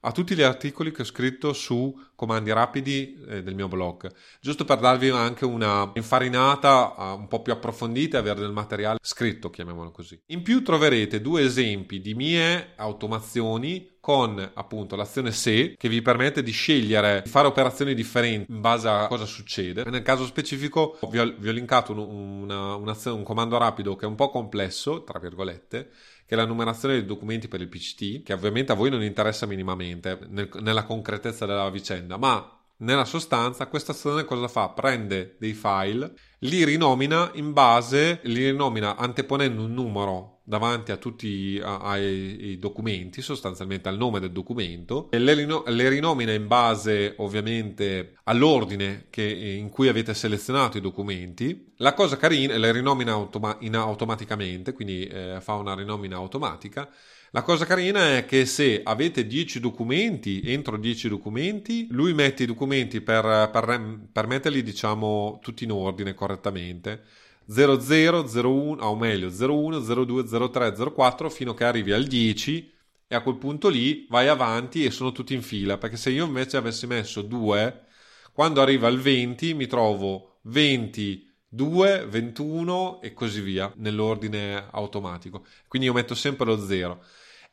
a 0.04 0.12
tutti 0.12 0.34
gli 0.34 0.42
articoli 0.42 0.90
che 0.92 1.02
ho 1.02 1.04
scritto 1.04 1.52
su 1.52 1.96
comandi 2.14 2.52
rapidi 2.52 3.20
eh, 3.28 3.42
del 3.42 3.54
mio 3.54 3.68
blog, 3.68 4.10
giusto 4.40 4.64
per 4.64 4.78
darvi 4.78 5.10
anche 5.10 5.44
una 5.44 5.90
infarinata 5.94 6.94
eh, 6.96 7.02
un 7.12 7.28
po' 7.28 7.42
più 7.42 7.52
approfondita 7.52 8.16
e 8.16 8.20
avere 8.20 8.40
del 8.40 8.52
materiale 8.52 8.98
scritto, 9.00 9.50
chiamiamolo 9.50 9.90
così. 9.90 10.18
In 10.26 10.42
più 10.42 10.62
troverete 10.62 11.20
due 11.20 11.42
esempi 11.42 12.00
di 12.00 12.14
mie 12.14 12.72
automazioni 12.76 13.90
con 14.00 14.50
appunto 14.54 14.96
l'azione 14.96 15.30
se 15.30 15.76
che 15.76 15.88
vi 15.88 16.02
permette 16.02 16.42
di 16.42 16.50
scegliere 16.50 17.22
di 17.22 17.30
fare 17.30 17.46
operazioni 17.46 17.94
differenti 17.94 18.50
in 18.50 18.60
base 18.60 18.88
a 18.88 19.06
cosa 19.06 19.26
succede. 19.26 19.84
Nel 19.84 20.02
caso 20.02 20.26
specifico 20.26 20.98
vi 21.08 21.20
ho, 21.20 21.32
vi 21.38 21.48
ho 21.48 21.52
linkato 21.52 21.92
un, 21.92 21.98
una- 22.42 22.74
un'azione- 22.74 23.18
un 23.18 23.22
comando 23.22 23.56
rapido 23.58 23.94
che 23.94 24.04
è 24.04 24.08
un 24.08 24.16
po' 24.16 24.30
complesso, 24.30 25.04
tra 25.04 25.20
virgolette, 25.20 25.90
che 26.32 26.38
la 26.38 26.46
numerazione 26.46 26.94
dei 26.94 27.04
documenti 27.04 27.46
per 27.46 27.60
il 27.60 27.68
PCT, 27.68 28.22
che 28.22 28.32
ovviamente 28.32 28.72
a 28.72 28.74
voi 28.74 28.88
non 28.88 29.02
interessa 29.02 29.44
minimamente 29.44 30.18
nel- 30.30 30.48
nella 30.62 30.84
concretezza 30.84 31.44
della 31.44 31.68
vicenda, 31.68 32.16
ma 32.16 32.58
nella 32.78 33.04
sostanza 33.04 33.66
questa 33.66 33.92
azione 33.92 34.24
cosa 34.24 34.48
fa? 34.48 34.70
Prende 34.70 35.36
dei 35.38 35.52
file, 35.52 36.14
li 36.38 36.64
rinomina 36.64 37.30
in 37.34 37.52
base, 37.52 38.20
li 38.22 38.48
rinomina 38.48 38.96
anteponendo 38.96 39.62
un 39.62 39.74
numero 39.74 40.40
davanti 40.44 40.92
a 40.92 40.96
tutti 40.96 41.60
a, 41.62 41.78
ai 41.78 42.58
documenti, 42.58 43.22
sostanzialmente 43.22 43.88
al 43.88 43.96
nome 43.96 44.20
del 44.20 44.32
documento, 44.32 45.10
e 45.10 45.18
le, 45.18 45.34
rino- 45.34 45.64
le, 45.66 45.88
rinomina 45.88 46.32
in 46.32 46.46
base 46.46 47.14
ovviamente 47.18 48.16
all'ordine 48.24 49.06
che, 49.10 49.22
in 49.22 49.68
cui 49.68 49.88
avete 49.88 50.14
selezionato 50.14 50.78
i 50.78 50.80
documenti. 50.80 51.72
La 51.76 51.94
cosa 51.94 52.16
carina, 52.16 52.56
le 52.56 52.72
rinomina 52.72 53.12
automa- 53.12 53.58
automaticamente, 53.58 54.72
quindi 54.72 55.06
eh, 55.06 55.38
fa 55.40 55.54
una 55.54 55.74
rinomina 55.74 56.16
automatica. 56.16 56.88
La 57.34 57.40
cosa 57.40 57.64
carina 57.64 58.18
è 58.18 58.26
che 58.26 58.44
se 58.44 58.82
avete 58.84 59.26
10 59.26 59.58
documenti, 59.58 60.42
entro 60.44 60.76
10 60.76 61.08
documenti, 61.08 61.86
lui 61.90 62.12
mette 62.12 62.42
i 62.42 62.46
documenti 62.46 63.00
per, 63.00 63.48
per, 63.50 64.08
per 64.12 64.26
metterli, 64.26 64.62
diciamo, 64.62 65.38
tutti 65.40 65.64
in 65.64 65.70
ordine 65.70 66.12
correttamente. 66.12 67.02
00, 67.46 68.24
01, 68.32 68.84
o 68.84 68.96
meglio 68.96 69.28
01, 69.28 69.78
02, 69.78 70.50
03, 70.50 70.92
04 70.92 71.30
fino 71.30 71.50
a 71.52 71.54
che 71.56 71.64
arrivi 71.64 71.92
al 71.92 72.04
10 72.04 72.72
e 73.06 73.14
a 73.14 73.20
quel 73.20 73.36
punto 73.36 73.68
lì 73.68 74.06
vai 74.08 74.28
avanti 74.28 74.84
e 74.84 74.90
sono 74.90 75.12
tutti 75.12 75.34
in 75.34 75.42
fila 75.42 75.78
perché 75.78 75.96
se 75.96 76.10
io 76.10 76.24
invece 76.24 76.56
avessi 76.56 76.86
messo 76.86 77.22
2 77.22 77.84
quando 78.32 78.60
arriva 78.60 78.86
al 78.86 78.98
20 78.98 79.54
mi 79.54 79.66
trovo 79.66 80.38
20 80.42 81.30
2, 81.54 82.06
21 82.06 83.02
e 83.02 83.12
così 83.12 83.42
via 83.42 83.70
nell'ordine 83.76 84.68
automatico. 84.70 85.44
Quindi 85.68 85.86
io 85.88 85.92
metto 85.92 86.14
sempre 86.14 86.46
lo 86.46 86.58
0 86.58 87.04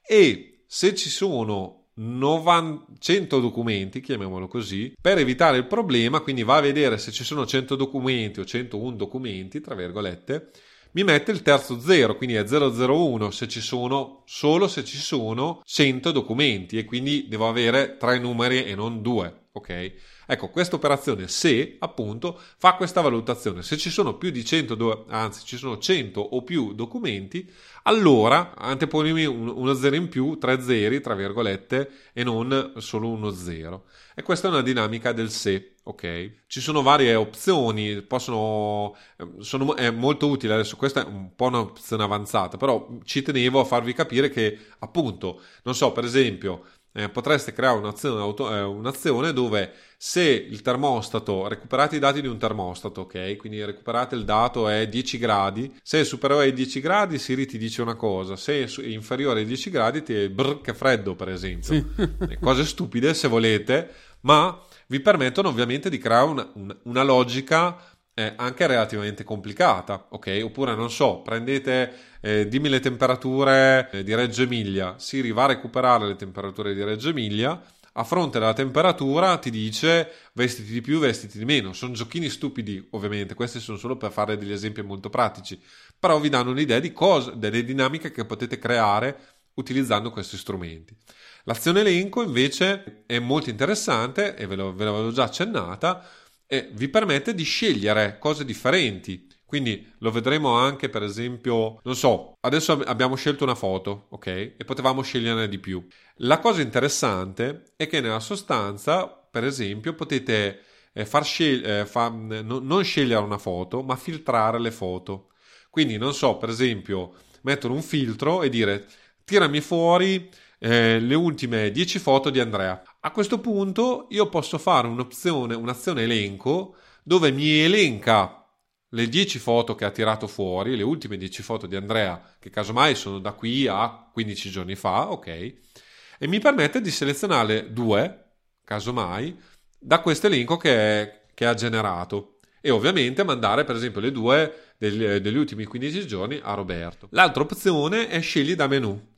e 0.02 0.64
se 0.66 0.96
ci 0.96 1.10
sono 1.10 1.79
90, 2.02 2.86
100 2.98 3.40
documenti, 3.40 4.00
chiamiamolo 4.00 4.48
così, 4.48 4.94
per 5.00 5.18
evitare 5.18 5.58
il 5.58 5.66
problema, 5.66 6.22
quindi 6.22 6.44
va 6.44 6.58
a 6.58 6.62
vedere 6.62 6.98
se 6.98 7.12
ci 7.12 7.24
sono 7.26 7.46
100 7.46 7.76
documenti 7.76 8.40
o 8.40 8.46
101 8.46 8.96
documenti, 8.96 9.60
tra 9.60 9.76
virgolette, 9.76 10.52
mi 10.92 11.04
mette 11.04 11.32
il 11.32 11.42
terzo 11.42 11.80
0, 11.80 12.16
quindi 12.16 12.36
è 12.36 12.46
001 12.48 13.32
se 13.32 13.48
ci 13.48 13.62
sono, 13.62 14.24
solo 14.26 14.68
se 14.68 14.84
ci 14.84 14.98
sono 14.98 15.62
100 15.64 16.12
documenti 16.12 16.78
e 16.78 16.86
quindi 16.86 17.28
devo 17.28 17.48
avere 17.48 17.98
tre 17.98 18.18
numeri 18.18 18.64
e 18.64 18.76
non 18.76 19.02
due, 19.02 19.48
ok? 19.52 19.94
Ecco, 20.32 20.50
questa 20.50 20.76
operazione 20.76 21.28
se 21.28 21.78
appunto 21.80 22.40
fa 22.58 22.76
questa 22.76 23.02
valutazione, 23.02 23.64
se 23.64 23.78
ci 23.78 23.90
sono 23.90 24.16
più 24.16 24.30
di 24.30 24.46
100, 24.46 25.06
anzi 25.10 25.44
ci 25.44 25.58
sono 25.58 25.80
100 25.80 26.22
o 26.22 26.44
più 26.44 26.74
documenti, 26.74 27.52
allora 27.84 28.54
anteponimi 28.56 29.26
uno 29.26 29.74
0 29.74 29.96
in 29.96 30.08
più, 30.08 30.38
tre 30.38 30.62
zeri 30.62 31.02
tra 31.02 31.16
virgolette 31.16 31.90
e 32.14 32.24
non 32.24 32.74
solo 32.78 33.10
uno 33.10 33.32
0. 33.32 33.86
E 34.14 34.22
questa 34.22 34.48
è 34.48 34.52
una 34.52 34.62
dinamica 34.62 35.14
del 35.14 35.32
se, 35.32 35.78
ok? 35.82 36.32
Ci 36.46 36.62
sono 36.62 36.84
varie 36.84 37.16
opzioni, 37.16 38.04
possono, 38.04 38.96
sono, 39.40 39.76
è 39.76 39.90
molto 39.90 40.28
utile 40.28 40.54
adesso, 40.54 40.76
questa 40.76 41.02
è 41.02 41.08
un 41.08 41.34
po' 41.36 41.46
un'opzione 41.48 42.04
avanzata, 42.04 42.56
però 42.58 42.88
ci 43.04 43.24
tenevo 43.24 43.62
a 43.62 43.66
farvi 43.66 43.94
capire 43.94 44.30
che 44.30 44.60
appunto, 44.78 45.42
non 45.64 45.74
so, 45.74 45.92
per 45.92 46.04
esempio, 46.04 46.66
eh, 46.92 47.10
potreste 47.10 47.54
creare 47.54 47.78
un'azione, 47.78 48.20
auto, 48.22 48.54
eh, 48.54 48.62
un'azione, 48.62 49.34
dove 49.34 49.74
se 49.98 50.24
il 50.24 50.62
termostato, 50.62 51.48
recuperate 51.48 51.98
i 51.98 52.00
dati 52.00 52.22
di 52.22 52.28
un 52.28 52.38
termostato, 52.38 53.02
ok? 53.02 53.36
Quindi 53.38 53.64
recuperate 53.64 54.16
il 54.16 54.24
dato 54.26 54.68
è 54.68 54.88
10 54.88 55.18
gradi, 55.18 55.74
se 55.84 56.00
è 56.00 56.04
superiore 56.04 56.46
ai 56.46 56.54
10 56.54 56.80
gradi 56.80 57.20
Siri 57.20 57.46
ti 57.46 57.58
dice 57.58 57.82
una 57.82 57.96
cosa, 57.96 58.36
se 58.36 58.64
è 58.64 58.88
inferiore 58.88 59.42
ai 59.42 59.46
10 59.46 59.70
gradi 59.70 60.04
ti 60.04 60.14
è 60.14 60.30
brr 60.30 60.62
che 60.62 60.74
freddo 60.74 61.16
per 61.16 61.30
esempio. 61.30 61.74
Sì. 61.74 62.38
cose 62.40 62.66
stupide 62.66 63.14
se 63.14 63.28
volete, 63.28 63.90
ma 64.22 64.60
vi 64.88 65.00
permettono 65.00 65.50
ovviamente 65.50 65.90
di 65.90 65.98
creare 65.98 66.26
una, 66.26 66.52
una, 66.54 66.78
una 66.84 67.04
logica 67.04 67.78
eh, 68.20 68.34
anche 68.36 68.68
relativamente 68.68 69.24
complicata, 69.24 70.08
ok? 70.10 70.42
Oppure 70.44 70.76
non 70.76 70.92
so, 70.92 71.22
prendete, 71.22 71.94
eh, 72.20 72.50
dimmi 72.50 72.68
le 72.68 72.82
temperature 72.82 73.90
eh, 73.92 74.04
di 74.04 74.14
Reggio 74.14 74.42
Emilia, 74.42 74.96
Siri 74.98 75.32
va 75.32 75.46
a 75.46 75.48
recuperare 75.48 76.06
le 76.06 76.18
temperature 76.18 76.74
di 76.74 76.84
Reggio 76.84 77.10
Emilia, 77.10 77.62
a 77.94 78.04
fronte 78.04 78.38
della 78.38 78.54
temperatura 78.54 79.38
ti 79.38 79.50
dice 79.50 80.12
vestiti 80.34 80.72
di 80.72 80.82
più, 80.82 81.00
vestiti 81.00 81.38
di 81.38 81.46
meno. 81.46 81.72
Sono 81.74 81.94
giochini 81.94 82.30
stupidi, 82.30 82.86
ovviamente, 82.92 83.34
questi 83.36 83.60
sono 83.60 83.78
solo 83.78 83.96
per 83.96 84.12
fare 84.12 84.38
degli 84.38 84.52
esempi 84.52 84.82
molto 84.82 85.10
pratici, 85.10 85.60
però 85.98 86.20
vi 86.20 86.30
danno 86.30 86.52
un'idea 86.52 86.80
di 86.80 86.92
cosa, 86.92 87.32
delle 87.32 87.64
dinamiche 87.64 88.12
che 88.12 88.26
potete 88.26 88.60
creare 88.60 89.18
utilizzando 89.56 90.12
questi 90.12 90.38
strumenti. 90.38 90.96
L'azione 91.44 91.80
elenco 91.80 92.22
invece 92.22 93.04
è 93.06 93.18
molto 93.20 93.50
interessante 93.50 94.36
e 94.36 94.46
ve, 94.46 94.56
ve 94.56 94.84
l'avevo 94.84 95.12
già 95.12 95.24
accennata 95.24 96.06
e 96.52 96.70
vi 96.74 96.90
permette 96.90 97.36
di 97.36 97.44
scegliere 97.44 98.18
cose 98.20 98.44
differenti. 98.46 99.28
Quindi 99.46 99.94
lo 100.00 100.12
vedremo 100.12 100.54
anche, 100.54 100.90
per 100.90 101.04
esempio, 101.04 101.80
non 101.84 101.96
so, 101.96 102.34
adesso 102.42 102.74
abbiamo 102.86 103.16
scelto 103.16 103.44
una 103.44 103.56
foto, 103.56 104.08
ok? 104.10 104.28
E 104.28 104.64
potevamo 104.66 105.02
sceglierne 105.02 105.48
di 105.48 105.60
più. 105.60 105.86
La 106.18 106.40
cosa 106.40 106.62
interessante 106.62 107.74
è 107.76 107.88
che 107.88 108.02
nella 108.02 108.20
sostanza, 108.20 109.08
per 109.08 109.44
esempio, 109.44 109.94
potete 109.96 110.62
eh, 110.94 111.06
far 111.06 111.24
scel- 111.26 111.64
eh, 111.66 111.86
fa- 111.86 112.10
no, 112.10 112.60
non 112.60 112.84
scegliere 112.84 113.22
una 113.24 113.38
foto, 113.38 113.82
ma 113.84 113.96
filtrare 113.96 114.60
le 114.60 114.72
foto. 114.72 115.30
Quindi, 115.70 115.98
non 115.98 116.14
so, 116.14 116.38
per 116.38 116.50
esempio, 116.50 117.14
mettere 117.44 117.74
un 117.74 117.82
filtro 117.82 118.42
e 118.44 118.50
dire 118.50 118.88
tirami 119.24 119.62
fuori 119.62 120.30
eh, 120.60 121.00
le 121.00 121.16
ultime 121.16 121.72
10 121.72 122.00
foto 122.00 122.30
di 122.30 122.40
Andrea. 122.40 122.82
A 123.02 123.12
questo 123.12 123.40
punto 123.40 124.08
io 124.10 124.28
posso 124.28 124.58
fare 124.58 124.88
un'opzione, 124.88 125.56
un'azione 125.56 126.04
elenco 126.04 126.76
dove 127.02 127.32
mi 127.32 127.60
elenca 127.60 128.46
le 128.90 129.08
10 129.08 129.40
foto 129.40 129.74
che 129.74 129.86
ha 129.86 129.92
tirato 129.92 130.28
fuori, 130.28 130.76
le 130.76 130.84
ultime 130.84 131.16
10 131.16 131.42
foto 131.42 131.66
di 131.66 131.78
Andrea, 131.78 132.36
che 132.38 132.50
casomai 132.50 132.96
sono 132.96 133.20
da 133.20 133.32
qui 133.32 133.68
a 133.68 134.10
15 134.12 134.50
giorni 134.50 134.76
fa, 134.76 135.12
ok? 135.12 135.28
E 135.28 136.28
mi 136.28 136.40
permette 136.40 136.82
di 136.82 136.92
selezionare 136.92 137.72
due, 137.72 138.32
casomai, 138.66 139.40
da 139.80 140.02
questo 140.02 140.28
elenco 140.28 140.58
che, 140.58 141.22
che 141.34 141.46
ha 141.46 141.54
generato. 141.54 142.40
E 142.60 142.70
ovviamente 142.70 143.24
mandare, 143.24 143.64
per 143.64 143.78
esempio, 143.78 144.02
le 144.02 144.12
due 144.12 144.74
degli, 144.78 145.06
degli 145.06 145.38
ultimi 145.38 145.64
15 145.64 146.06
giorni 146.06 146.38
a 146.44 146.54
Roberto. 146.54 147.08
L'altra 147.12 147.44
opzione 147.44 148.10
è 148.10 148.20
scegli 148.20 148.56
da 148.56 148.68
menu. 148.68 149.09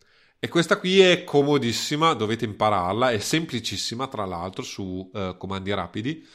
E 0.43 0.47
questa 0.47 0.77
qui 0.79 0.99
è 0.99 1.23
comodissima, 1.23 2.13
dovete 2.13 2.45
impararla, 2.45 3.11
è 3.11 3.19
semplicissima 3.19 4.07
tra 4.07 4.25
l'altro 4.25 4.63
su 4.63 5.07
uh, 5.13 5.37
comandi 5.37 5.71
rapidi. 5.71 6.27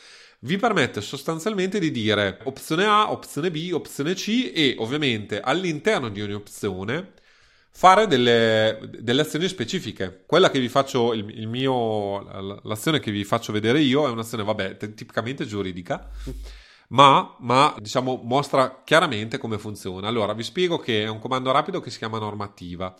Vi 0.43 0.57
permette 0.59 1.01
sostanzialmente 1.01 1.81
di 1.81 1.91
dire 1.91 2.39
opzione 2.45 2.85
A, 2.85 3.11
opzione 3.11 3.51
B, 3.51 3.71
opzione 3.73 4.15
C 4.15 4.53
e 4.55 4.77
ovviamente 4.79 5.41
all'interno 5.41 6.09
di 6.09 6.23
ogni 6.23 6.35
opzione 6.35 7.15
fare 7.73 8.07
delle, 8.07 8.79
delle 9.01 9.23
azioni 9.23 9.49
specifiche. 9.49 10.23
Quella 10.25 10.51
che 10.51 10.61
vi 10.61 10.69
faccio, 10.69 11.13
il, 11.13 11.29
il 11.41 11.49
mio, 11.49 12.61
l'azione 12.63 13.01
che 13.01 13.11
vi 13.11 13.25
faccio 13.25 13.53
vedere 13.53 13.81
io 13.81 14.07
è 14.07 14.11
un'azione, 14.11 14.45
vabbè, 14.45 14.77
tipicamente 14.95 15.47
giuridica. 15.47 16.09
Ma, 16.91 17.35
ma, 17.41 17.75
diciamo 17.81 18.21
mostra 18.23 18.83
chiaramente 18.85 19.39
come 19.39 19.59
funziona. 19.59 20.07
Allora 20.07 20.33
vi 20.33 20.45
spiego 20.45 20.79
che 20.79 21.03
è 21.03 21.09
un 21.09 21.19
comando 21.19 21.51
rapido 21.51 21.81
che 21.81 21.91
si 21.91 21.99
chiama 21.99 22.21
normativa 22.21 22.97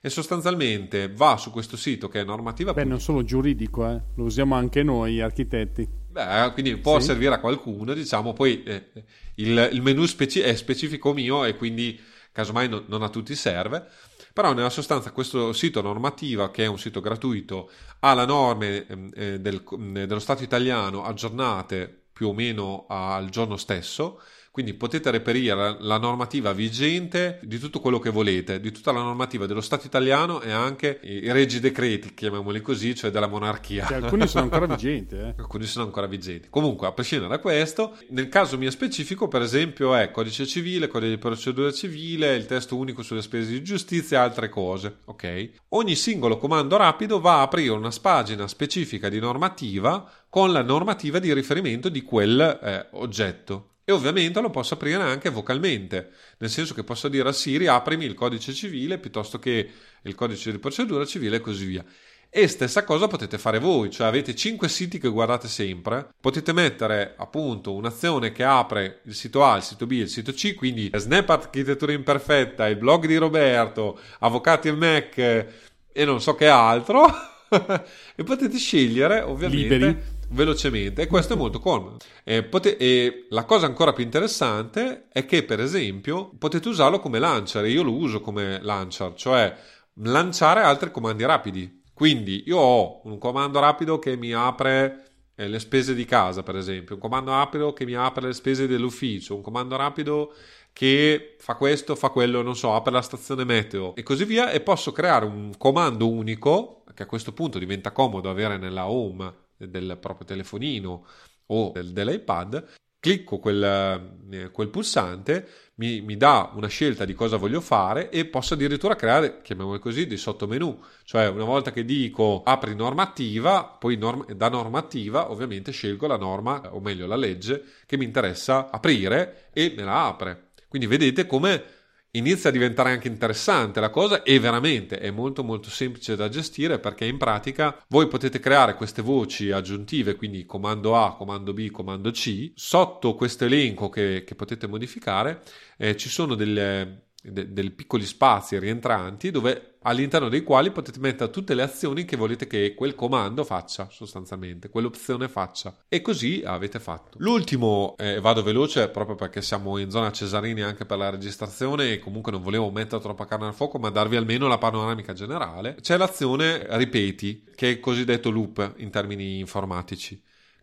e 0.00 0.08
sostanzialmente 0.08 1.12
va 1.12 1.36
su 1.36 1.50
questo 1.50 1.76
sito 1.76 2.08
che 2.08 2.20
è 2.20 2.24
normativa. 2.24 2.72
Beh, 2.72 2.84
non 2.84 3.00
solo 3.00 3.22
giuridico, 3.22 3.86
eh. 3.86 4.00
lo 4.14 4.24
usiamo 4.24 4.54
anche 4.54 4.82
noi 4.82 5.20
architetti. 5.20 5.86
Beh, 6.10 6.50
quindi 6.52 6.76
può 6.78 6.98
sì. 6.98 7.06
servire 7.06 7.34
a 7.34 7.40
qualcuno, 7.40 7.92
diciamo, 7.92 8.32
poi 8.32 8.62
eh, 8.64 8.90
il, 9.36 9.70
il, 9.72 9.82
menu 9.82 10.06
speci- 10.06 10.40
è 10.40 10.54
specifico 10.56 11.12
mio 11.12 11.44
e 11.44 11.54
quindi 11.56 12.00
casomai 12.32 12.68
no, 12.68 12.84
non 12.86 13.02
a 13.02 13.08
tutti 13.08 13.34
serve. 13.34 13.86
Però 14.32 14.52
nella 14.52 14.70
sostanza 14.70 15.10
questo 15.10 15.52
sito 15.52 15.82
normativa, 15.82 16.50
che 16.50 16.64
è 16.64 16.66
un 16.66 16.78
sito 16.78 17.00
gratuito, 17.00 17.70
ha 18.00 18.14
le 18.14 18.26
norme 18.26 18.86
ehm, 18.86 19.10
eh, 19.14 19.40
del, 19.40 19.62
dello 20.06 20.20
Stato 20.20 20.42
italiano 20.42 21.04
aggiornate 21.04 22.04
più 22.12 22.28
o 22.28 22.32
meno 22.32 22.86
al 22.88 23.28
giorno 23.28 23.56
stesso 23.56 24.20
quindi 24.50 24.74
potete 24.74 25.10
reperire 25.12 25.76
la 25.78 25.98
normativa 25.98 26.52
vigente 26.52 27.38
di 27.42 27.58
tutto 27.58 27.78
quello 27.78 28.00
che 28.00 28.10
volete, 28.10 28.58
di 28.58 28.72
tutta 28.72 28.90
la 28.90 29.00
normativa 29.00 29.46
dello 29.46 29.60
Stato 29.60 29.86
italiano 29.86 30.40
e 30.40 30.50
anche 30.50 30.98
i 31.02 31.30
regi 31.30 31.60
decreti, 31.60 32.14
chiamiamoli 32.14 32.60
così, 32.60 32.94
cioè 32.96 33.10
della 33.10 33.28
monarchia. 33.28 33.86
Che 33.86 33.94
alcuni 33.94 34.26
sono 34.26 34.44
ancora 34.44 34.66
vigenti. 34.74 35.14
Eh? 35.14 35.34
Alcuni 35.38 35.66
sono 35.66 35.84
ancora 35.84 36.06
vigenti. 36.06 36.48
Comunque, 36.50 36.88
a 36.88 36.92
prescindere 36.92 37.30
da 37.30 37.38
questo, 37.38 37.96
nel 38.08 38.28
caso 38.28 38.58
mio 38.58 38.72
specifico, 38.72 39.28
per 39.28 39.42
esempio, 39.42 39.94
è 39.94 40.10
codice 40.10 40.46
civile, 40.46 40.88
codice 40.88 41.10
di 41.12 41.18
procedura 41.18 41.70
civile, 41.70 42.34
il 42.34 42.46
testo 42.46 42.76
unico 42.76 43.02
sulle 43.02 43.22
spese 43.22 43.52
di 43.52 43.62
giustizia 43.62 44.18
e 44.18 44.22
altre 44.22 44.48
cose. 44.48 44.98
Ok? 45.04 45.50
Ogni 45.68 45.94
singolo 45.94 46.38
comando 46.38 46.76
rapido 46.76 47.20
va 47.20 47.38
a 47.38 47.42
aprire 47.42 47.70
una 47.70 47.88
pagina 48.00 48.48
specifica 48.48 49.08
di 49.08 49.20
normativa 49.20 50.10
con 50.28 50.52
la 50.52 50.62
normativa 50.62 51.18
di 51.18 51.32
riferimento 51.32 51.88
di 51.88 52.02
quel 52.02 52.40
eh, 52.40 52.86
oggetto 52.92 53.66
e 53.90 53.92
ovviamente 53.92 54.40
lo 54.40 54.50
posso 54.50 54.74
aprire 54.74 55.02
anche 55.02 55.30
vocalmente, 55.30 56.10
nel 56.38 56.48
senso 56.48 56.74
che 56.74 56.84
posso 56.84 57.08
dire 57.08 57.28
a 57.28 57.32
Siri 57.32 57.66
aprimi 57.66 58.04
il 58.04 58.14
codice 58.14 58.54
civile 58.54 58.98
piuttosto 58.98 59.38
che 59.38 59.68
il 60.02 60.14
codice 60.14 60.52
di 60.52 60.58
procedura 60.58 61.04
civile 61.04 61.36
e 61.36 61.40
così 61.40 61.64
via. 61.64 61.84
E 62.32 62.46
stessa 62.46 62.84
cosa 62.84 63.08
potete 63.08 63.36
fare 63.38 63.58
voi, 63.58 63.90
cioè 63.90 64.06
avete 64.06 64.36
5 64.36 64.68
siti 64.68 65.00
che 65.00 65.08
guardate 65.08 65.48
sempre, 65.48 66.10
potete 66.20 66.52
mettere 66.52 67.14
appunto 67.16 67.74
un'azione 67.74 68.30
che 68.30 68.44
apre 68.44 69.00
il 69.06 69.14
sito 69.16 69.44
A, 69.44 69.56
il 69.56 69.64
sito 69.64 69.86
B, 69.86 69.90
il 69.92 70.08
sito 70.08 70.32
C, 70.32 70.54
quindi 70.54 70.88
Snap 70.94 71.28
Architettura 71.28 71.90
Imperfetta, 71.90 72.68
il 72.68 72.76
blog 72.76 73.06
di 73.06 73.16
Roberto, 73.16 73.98
Avvocati 74.20 74.68
e 74.68 74.72
Mac 74.72 75.18
e 75.18 76.04
non 76.04 76.20
so 76.20 76.36
che 76.36 76.46
altro. 76.46 77.04
e 78.14 78.22
potete 78.22 78.56
scegliere 78.56 79.22
ovviamente 79.22 79.76
Liberi. 79.76 80.18
Velocemente 80.30 81.02
e 81.02 81.06
questo 81.06 81.34
è 81.34 81.36
molto 81.36 81.58
comodo. 81.58 81.98
E, 82.24 82.42
pote- 82.42 82.76
e 82.76 83.26
la 83.30 83.44
cosa 83.44 83.66
ancora 83.66 83.92
più 83.92 84.04
interessante 84.04 85.06
è 85.12 85.24
che 85.24 85.44
per 85.44 85.60
esempio 85.60 86.30
potete 86.38 86.68
usarlo 86.68 87.00
come 87.00 87.18
launcher, 87.18 87.64
io 87.66 87.82
lo 87.82 87.92
uso 87.92 88.20
come 88.20 88.60
launcher, 88.62 89.14
cioè 89.14 89.54
lanciare 89.94 90.62
altri 90.62 90.90
comandi 90.90 91.24
rapidi. 91.24 91.82
Quindi 91.92 92.44
io 92.46 92.56
ho 92.56 93.00
un 93.04 93.18
comando 93.18 93.60
rapido 93.60 93.98
che 93.98 94.16
mi 94.16 94.32
apre 94.32 95.10
eh, 95.34 95.48
le 95.48 95.58
spese 95.58 95.94
di 95.94 96.06
casa, 96.06 96.42
per 96.42 96.56
esempio, 96.56 96.94
un 96.94 97.00
comando 97.00 97.30
rapido 97.30 97.72
che 97.72 97.84
mi 97.84 97.94
apre 97.94 98.28
le 98.28 98.32
spese 98.32 98.66
dell'ufficio, 98.66 99.34
un 99.34 99.42
comando 99.42 99.76
rapido 99.76 100.32
che 100.72 101.36
fa 101.38 101.56
questo, 101.56 101.96
fa 101.96 102.08
quello, 102.08 102.40
non 102.42 102.56
so, 102.56 102.74
apre 102.74 102.92
la 102.92 103.02
stazione 103.02 103.44
meteo 103.44 103.94
e 103.96 104.02
così 104.02 104.24
via 104.24 104.50
e 104.50 104.60
posso 104.60 104.92
creare 104.92 105.26
un 105.26 105.52
comando 105.58 106.08
unico 106.08 106.84
che 106.94 107.02
a 107.02 107.06
questo 107.06 107.32
punto 107.32 107.58
diventa 107.58 107.92
comodo 107.92 108.30
avere 108.30 108.56
nella 108.56 108.88
home 108.88 109.48
del 109.68 109.98
proprio 110.00 110.26
telefonino 110.26 111.06
o 111.46 111.70
del, 111.72 111.92
dell'iPad 111.92 112.78
clicco 113.00 113.38
quel, 113.38 114.18
eh, 114.30 114.50
quel 114.50 114.68
pulsante, 114.68 115.48
mi, 115.76 116.02
mi, 116.02 116.18
dà 116.18 116.52
una 116.54 116.68
scelta 116.68 117.06
di 117.06 117.14
cosa 117.14 117.38
voglio 117.38 117.62
fare 117.62 118.10
e 118.10 118.26
posso 118.26 118.54
addirittura 118.54 118.94
creare, 118.94 119.40
chiamiamoli 119.40 119.78
così, 119.78 120.06
dei 120.06 120.18
sottomenu. 120.18 120.78
Cioè, 121.04 121.28
una 121.28 121.44
volta 121.44 121.72
che 121.72 121.86
dico 121.86 122.42
apri 122.44 122.74
normativa, 122.74 123.64
poi 123.64 123.96
norm- 123.96 124.30
da 124.32 124.50
normativa 124.50 125.30
ovviamente 125.30 125.72
scelgo 125.72 126.06
la 126.06 126.18
norma, 126.18 126.74
o 126.74 126.80
meglio 126.80 127.06
la 127.06 127.16
legge, 127.16 127.64
che 127.86 127.96
mi 127.96 128.04
interessa 128.04 128.70
aprire 128.70 129.48
e 129.52 129.72
me 129.74 129.82
la 129.82 130.06
apre. 130.06 130.50
Quindi 130.68 130.86
vedete 130.86 131.26
come 131.26 131.78
inizia 132.12 132.50
a 132.50 132.52
diventare 132.52 132.90
anche 132.90 133.08
interessante 133.08 133.80
la 133.80 133.90
cosa 133.90 134.22
e 134.22 134.38
veramente 134.40 134.98
è 134.98 135.10
molto 135.10 135.44
molto 135.44 135.70
semplice 135.70 136.16
da 136.16 136.28
gestire 136.28 136.78
perché 136.78 137.04
in 137.04 137.18
pratica 137.18 137.84
voi 137.88 138.08
potete 138.08 138.40
creare 138.40 138.74
queste 138.74 139.02
voci 139.02 139.50
aggiuntive, 139.50 140.16
quindi 140.16 140.44
comando 140.46 140.96
A, 140.96 141.14
comando 141.16 141.52
B, 141.52 141.70
comando 141.70 142.10
C. 142.10 142.52
Sotto 142.54 143.14
questo 143.14 143.44
elenco 143.44 143.88
che, 143.88 144.24
che 144.26 144.34
potete 144.34 144.66
modificare 144.66 145.42
eh, 145.76 145.96
ci 145.96 146.08
sono 146.08 146.34
delle 146.34 147.09
de- 147.22 147.52
dei 147.52 147.70
piccoli 147.70 148.04
spazi 148.04 148.58
rientranti 148.58 149.30
dove 149.30 149.76
all'interno 149.82 150.28
dei 150.28 150.42
quali 150.42 150.70
potete 150.70 150.98
mettere 150.98 151.30
tutte 151.30 151.54
le 151.54 151.62
azioni 151.62 152.04
che 152.04 152.16
volete 152.16 152.46
che 152.46 152.74
quel 152.74 152.94
comando 152.94 153.44
faccia 153.44 153.88
sostanzialmente, 153.90 154.68
quell'opzione 154.68 155.28
faccia. 155.28 155.74
E 155.88 156.02
così 156.02 156.42
avete 156.44 156.78
fatto. 156.78 157.16
L'ultimo, 157.18 157.94
eh, 157.98 158.20
vado 158.20 158.42
veloce 158.42 158.88
proprio 158.88 159.16
perché 159.16 159.42
siamo 159.42 159.78
in 159.78 159.90
zona 159.90 160.12
Cesarini 160.12 160.62
anche 160.62 160.84
per 160.84 160.98
la 160.98 161.10
registrazione 161.10 161.92
e 161.92 161.98
comunque 161.98 162.32
non 162.32 162.42
volevo 162.42 162.70
mettere 162.70 163.00
troppa 163.00 163.26
carne 163.26 163.46
al 163.46 163.54
fuoco 163.54 163.78
ma 163.78 163.90
darvi 163.90 164.16
almeno 164.16 164.48
la 164.48 164.58
panoramica 164.58 165.12
generale, 165.12 165.76
c'è 165.80 165.96
l'azione 165.96 166.66
ripeti 166.76 167.44
che 167.54 167.68
è 167.68 167.70
il 167.70 167.80
cosiddetto 167.80 168.30
loop 168.30 168.74
in 168.76 168.90
termini 168.90 169.38
informatici 169.38 170.20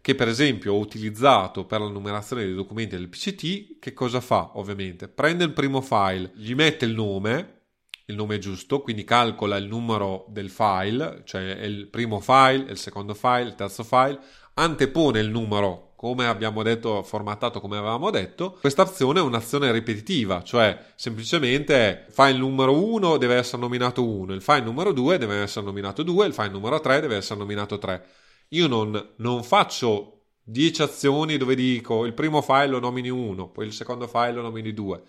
che 0.07 0.15
per 0.15 0.29
esempio 0.29 0.71
ho 0.71 0.77
utilizzato 0.77 1.65
per 1.65 1.81
la 1.81 1.89
numerazione 1.89 2.45
dei 2.45 2.53
documenti 2.53 2.95
del 2.95 3.09
PCT, 3.09 3.77
che 3.77 3.91
cosa 3.91 4.21
fa 4.21 4.51
ovviamente? 4.53 5.09
Prende 5.09 5.43
il 5.43 5.51
primo 5.51 5.81
file, 5.81 6.31
gli 6.35 6.53
mette 6.53 6.85
il 6.85 6.93
nome, 6.93 7.63
il 8.05 8.15
nome 8.15 8.39
giusto, 8.39 8.79
quindi 8.79 9.03
calcola 9.03 9.57
il 9.57 9.65
numero 9.65 10.25
del 10.29 10.49
file, 10.49 11.23
cioè 11.25 11.41
il 11.41 11.89
primo 11.89 12.21
file, 12.21 12.71
il 12.71 12.77
secondo 12.77 13.13
file, 13.13 13.49
il 13.49 13.55
terzo 13.55 13.83
file, 13.83 14.17
antepone 14.53 15.19
il 15.19 15.29
numero 15.29 15.91
come 15.97 16.25
abbiamo 16.25 16.63
detto, 16.63 17.03
formattato 17.03 17.59
come 17.59 17.75
avevamo 17.75 18.09
detto, 18.09 18.53
questa 18.61 18.83
azione 18.83 19.19
è 19.19 19.23
un'azione 19.23 19.73
ripetitiva, 19.73 20.41
cioè 20.41 20.85
semplicemente 20.95 22.05
il 22.07 22.13
file 22.13 22.37
numero 22.37 22.81
1 22.81 23.17
deve 23.17 23.35
essere 23.35 23.61
nominato 23.61 24.07
1, 24.07 24.33
il 24.33 24.41
file 24.41 24.61
numero 24.61 24.93
2 24.93 25.17
deve 25.17 25.41
essere 25.41 25.65
nominato 25.65 26.01
2, 26.01 26.27
il 26.27 26.33
file 26.33 26.47
numero 26.47 26.79
3 26.79 27.01
deve 27.01 27.17
essere 27.17 27.37
nominato 27.37 27.77
3. 27.77 28.05
Io 28.49 28.67
non, 28.67 29.13
non 29.17 29.43
faccio 29.43 30.21
10 30.43 30.81
azioni 30.81 31.37
dove 31.37 31.55
dico 31.55 32.05
il 32.05 32.13
primo 32.13 32.41
file 32.41 32.67
lo 32.67 32.79
nomini 32.79 33.09
1, 33.09 33.49
poi 33.49 33.65
il 33.65 33.73
secondo 33.73 34.07
file 34.07 34.33
lo 34.33 34.41
nomini 34.41 34.73
2, 34.73 35.01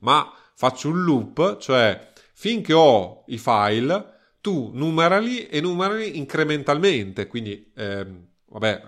ma 0.00 0.32
faccio 0.54 0.88
un 0.88 1.02
loop, 1.02 1.58
cioè 1.58 2.12
finché 2.32 2.72
ho 2.72 3.24
i 3.26 3.38
file, 3.38 4.16
tu 4.40 4.70
numerali 4.72 5.48
e 5.48 5.60
numerali 5.60 6.18
incrementalmente, 6.18 7.26
quindi 7.26 7.72
ehm, 7.74 8.26
vabbè, 8.46 8.82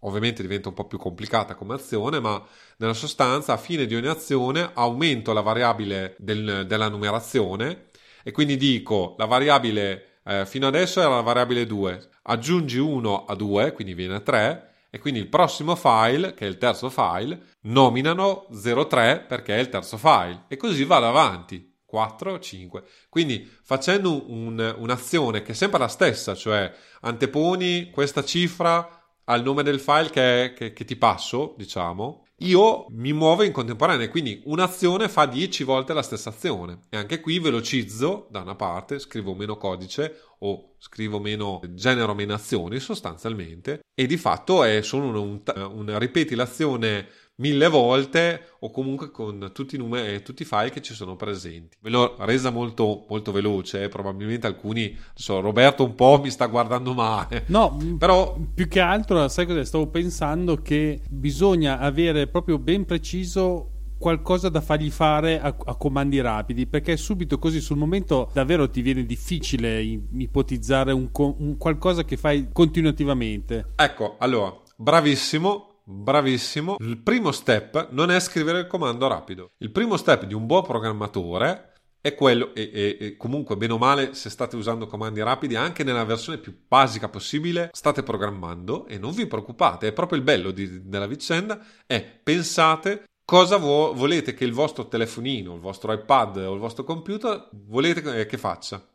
ovviamente 0.00 0.42
diventa 0.42 0.68
un 0.68 0.74
po' 0.74 0.86
più 0.86 0.98
complicata 0.98 1.56
come 1.56 1.74
azione, 1.74 2.20
ma 2.20 2.40
nella 2.76 2.94
sostanza 2.94 3.54
a 3.54 3.56
fine 3.56 3.86
di 3.86 3.96
ogni 3.96 4.06
azione 4.06 4.70
aumento 4.74 5.32
la 5.32 5.40
variabile 5.40 6.14
del, 6.18 6.66
della 6.68 6.88
numerazione 6.88 7.86
e 8.22 8.30
quindi 8.30 8.56
dico 8.56 9.14
la 9.18 9.26
variabile 9.26 10.13
eh, 10.24 10.46
fino 10.46 10.66
adesso 10.66 11.00
era 11.00 11.10
la 11.16 11.20
variabile 11.20 11.66
2, 11.66 12.08
aggiungi 12.22 12.78
1 12.78 13.24
a 13.26 13.34
2, 13.34 13.72
quindi 13.72 13.94
viene 13.94 14.22
3, 14.22 14.72
e 14.90 14.98
quindi 14.98 15.20
il 15.20 15.28
prossimo 15.28 15.74
file, 15.74 16.34
che 16.34 16.46
è 16.46 16.48
il 16.48 16.58
terzo 16.58 16.88
file, 16.88 17.54
nominano 17.62 18.46
03 18.50 19.24
perché 19.26 19.56
è 19.56 19.58
il 19.58 19.68
terzo 19.68 19.96
file, 19.96 20.44
e 20.48 20.56
così 20.56 20.84
vado 20.84 21.06
avanti. 21.06 21.72
4, 21.94 22.40
5. 22.40 22.82
Quindi 23.08 23.48
facendo 23.62 24.28
un, 24.28 24.74
un'azione 24.78 25.42
che 25.42 25.52
è 25.52 25.54
sempre 25.54 25.78
la 25.78 25.86
stessa, 25.86 26.34
cioè 26.34 26.72
anteponi 27.02 27.90
questa 27.90 28.24
cifra 28.24 29.04
al 29.26 29.42
nome 29.42 29.62
del 29.62 29.78
file 29.78 30.10
che, 30.10 30.54
che, 30.56 30.72
che 30.72 30.84
ti 30.84 30.96
passo, 30.96 31.54
diciamo, 31.56 32.23
io 32.44 32.86
mi 32.90 33.12
muovo 33.12 33.42
in 33.42 33.52
contemporanea, 33.52 34.08
quindi 34.08 34.42
un'azione 34.44 35.08
fa 35.08 35.26
10 35.26 35.64
volte 35.64 35.92
la 35.92 36.02
stessa 36.02 36.28
azione. 36.30 36.80
E 36.90 36.96
anche 36.96 37.20
qui 37.20 37.38
velocizzo 37.38 38.28
da 38.30 38.40
una 38.40 38.54
parte, 38.54 38.98
scrivo 38.98 39.34
meno 39.34 39.56
codice 39.56 40.20
o 40.40 40.74
scrivo 40.78 41.18
meno, 41.18 41.60
genero 41.70 42.14
meno 42.14 42.34
azioni 42.34 42.78
sostanzialmente, 42.78 43.80
e 43.94 44.06
di 44.06 44.18
fatto 44.18 44.62
è 44.62 44.82
solo 44.82 45.06
un, 45.06 45.16
un, 45.16 45.42
un 45.72 45.98
ripeti 45.98 46.34
l'azione 46.34 47.08
mille 47.36 47.68
volte 47.68 48.48
o 48.60 48.70
comunque 48.70 49.10
con 49.10 49.50
tutti 49.52 49.74
i 49.74 49.78
numeri 49.78 50.14
e 50.14 50.22
tutti 50.22 50.42
i 50.42 50.46
file 50.46 50.70
che 50.70 50.82
ci 50.82 50.94
sono 50.94 51.16
presenti. 51.16 51.76
Ve 51.80 51.90
l'ho 51.90 52.16
resa 52.18 52.50
molto, 52.50 53.04
molto 53.08 53.32
veloce, 53.32 53.84
eh? 53.84 53.88
probabilmente 53.88 54.46
alcuni, 54.46 54.96
so, 55.14 55.40
Roberto 55.40 55.84
un 55.84 55.94
po' 55.94 56.20
mi 56.22 56.30
sta 56.30 56.46
guardando 56.46 56.94
male. 56.94 57.44
No, 57.46 57.76
però 57.98 58.36
più 58.54 58.68
che 58.68 58.80
altro, 58.80 59.26
sai 59.28 59.46
cosa 59.46 59.64
stavo 59.64 59.88
pensando? 59.88 60.56
Che 60.62 61.00
bisogna 61.08 61.78
avere 61.78 62.26
proprio 62.26 62.58
ben 62.58 62.84
preciso 62.84 63.70
qualcosa 63.98 64.48
da 64.48 64.60
fargli 64.60 64.90
fare 64.90 65.40
a, 65.40 65.54
a, 65.64 65.76
comandi 65.76 66.20
rapidi 66.20 66.66
perché 66.66 66.96
subito 66.96 67.38
così 67.38 67.60
sul 67.60 67.76
momento 67.78 68.28
davvero 68.34 68.68
ti 68.68 68.82
viene 68.82 69.06
difficile 69.06 69.80
ipotizzare 69.80 70.92
un, 70.92 71.08
un 71.12 71.56
qualcosa 71.56 72.04
che 72.04 72.16
fai 72.18 72.48
continuativamente 72.52 73.72
ecco 73.76 74.16
allora 74.18 74.52
bravissimo 74.76 75.73
Bravissimo. 75.86 76.76
Il 76.78 76.96
primo 76.96 77.30
step 77.30 77.88
non 77.90 78.10
è 78.10 78.18
scrivere 78.18 78.60
il 78.60 78.66
comando 78.66 79.06
rapido. 79.06 79.50
Il 79.58 79.70
primo 79.70 79.98
step 79.98 80.24
di 80.24 80.32
un 80.32 80.46
buon 80.46 80.62
programmatore 80.62 81.74
è 82.00 82.14
quello, 82.14 82.54
e, 82.54 82.70
e, 82.72 82.96
e, 82.98 83.16
comunque 83.16 83.56
bene 83.56 83.74
o 83.74 83.78
male, 83.78 84.14
se 84.14 84.30
state 84.30 84.56
usando 84.56 84.86
comandi 84.86 85.22
rapidi, 85.22 85.56
anche 85.56 85.84
nella 85.84 86.04
versione 86.04 86.38
più 86.38 86.54
basica 86.66 87.08
possibile, 87.08 87.68
state 87.72 88.02
programmando 88.02 88.86
e 88.86 88.98
non 88.98 89.12
vi 89.12 89.26
preoccupate, 89.26 89.88
è 89.88 89.92
proprio 89.92 90.18
il 90.18 90.24
bello 90.24 90.50
di, 90.52 90.88
della 90.88 91.06
vicenda, 91.06 91.62
è 91.86 92.02
pensate 92.02 93.04
cosa 93.24 93.58
vo- 93.58 93.92
volete 93.94 94.32
che 94.32 94.44
il 94.44 94.52
vostro 94.52 94.88
telefonino, 94.88 95.54
il 95.54 95.60
vostro 95.60 95.92
iPad 95.92 96.36
o 96.38 96.54
il 96.54 96.60
vostro 96.60 96.84
computer 96.84 97.48
volete 97.52 98.26
che 98.26 98.38
faccia. 98.38 98.86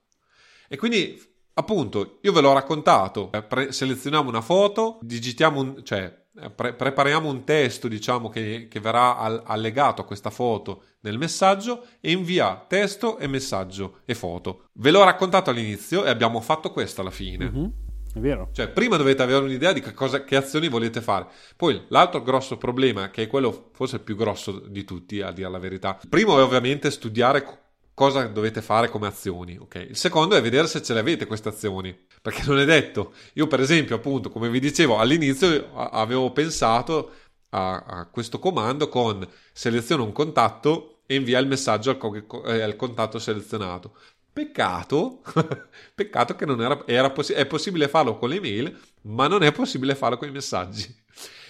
E 0.68 0.78
quindi, 0.78 1.20
appunto, 1.54 2.18
io 2.22 2.32
ve 2.32 2.42
l'ho 2.42 2.54
raccontato, 2.54 3.30
pre- 3.48 3.72
selezioniamo 3.72 4.30
una 4.30 4.42
foto, 4.42 5.00
digitiamo 5.02 5.60
un, 5.60 5.84
cioè 5.84 6.28
pre- 6.56 6.74
prepariamo 6.74 7.30
un 7.30 7.44
testo, 7.44 7.88
diciamo, 7.88 8.30
che, 8.30 8.68
che 8.70 8.80
verrà 8.80 9.18
al- 9.18 9.44
allegato 9.46 10.02
a 10.02 10.06
questa 10.06 10.30
foto 10.30 10.84
nel 11.02 11.18
messaggio 11.18 11.86
e 12.00 12.12
invia 12.12 12.66
testo 12.68 13.18
e 13.18 13.28
messaggio 13.28 14.00
e 14.06 14.16
foto. 14.16 14.70
Ve 14.74 14.92
l'ho 14.92 15.04
raccontato 15.04 15.50
all'inizio 15.50 16.06
e 16.06 16.10
abbiamo 16.10 16.42
fatto 16.42 16.72
questo 16.72 17.02
alla 17.02 17.12
fine. 17.12 17.50
Mm-hmm. 17.50 17.70
È 18.14 18.20
vero. 18.20 18.50
Cioè, 18.52 18.70
prima 18.70 18.98
dovete 18.98 19.22
avere 19.22 19.44
un'idea 19.44 19.72
di 19.72 19.82
che, 19.82 19.94
cosa, 19.94 20.24
che 20.24 20.36
azioni 20.36 20.68
volete 20.68 21.02
fare. 21.02 21.28
Poi, 21.56 21.84
l'altro 21.90 22.24
grosso 22.24 22.58
problema, 22.58 23.12
che 23.12 23.24
è 23.24 23.28
quello 23.28 23.70
forse 23.74 23.98
il 23.98 24.02
più 24.02 24.16
grosso 24.16 24.52
di 24.52 24.84
tutti, 24.84 25.22
a 25.22 25.32
dire 25.32 25.50
la 25.50 25.60
verità, 25.60 26.00
il 26.02 26.10
primo 26.10 26.38
è 26.40 26.42
ovviamente 26.42 26.90
studiare 26.90 27.68
cosa 27.94 28.26
dovete 28.28 28.62
fare 28.62 28.90
come 28.90 29.08
azioni. 29.08 29.58
Okay? 29.58 29.90
Il 29.90 29.98
secondo 29.98 30.36
è 30.36 30.42
vedere 30.42 30.68
se 30.68 30.82
ce 30.82 30.94
le 30.94 31.02
avete 31.02 31.28
queste 31.28 31.50
azioni, 31.50 31.96
perché 32.22 32.44
non 32.46 32.60
è 32.60 32.66
detto. 32.66 33.14
Io, 33.34 33.48
per 33.48 33.60
esempio, 33.62 33.96
appunto, 33.96 34.30
come 34.30 34.50
vi 34.50 34.60
dicevo 34.60 34.98
all'inizio, 34.98 35.74
avevo 35.74 36.32
pensato 36.32 37.12
a, 37.50 37.78
a 37.86 38.06
questo 38.08 38.40
comando 38.40 38.90
con 38.90 39.28
seleziona 39.54 40.04
un 40.04 40.12
contatto 40.12 41.02
e 41.06 41.16
invia 41.16 41.40
il 41.40 41.48
messaggio 41.48 41.90
al, 41.90 41.98
co- 41.98 42.44
eh, 42.44 42.62
al 42.62 42.76
contatto 42.76 43.20
selezionato. 43.20 43.96
Peccato, 44.32 45.22
peccato 45.96 46.36
che 46.36 46.46
non 46.46 46.62
era, 46.62 46.84
era 46.86 47.10
possi- 47.10 47.34
è 47.34 47.46
possibile 47.46 47.88
farlo 47.88 48.18
con 48.18 48.30
le 48.30 48.40
mail, 48.40 48.78
ma 49.04 49.28
non 49.28 49.44
è 49.44 49.52
possibile 49.52 49.96
farlo 49.96 50.18
con 50.18 50.28
i 50.28 50.32
messaggi. 50.32 50.96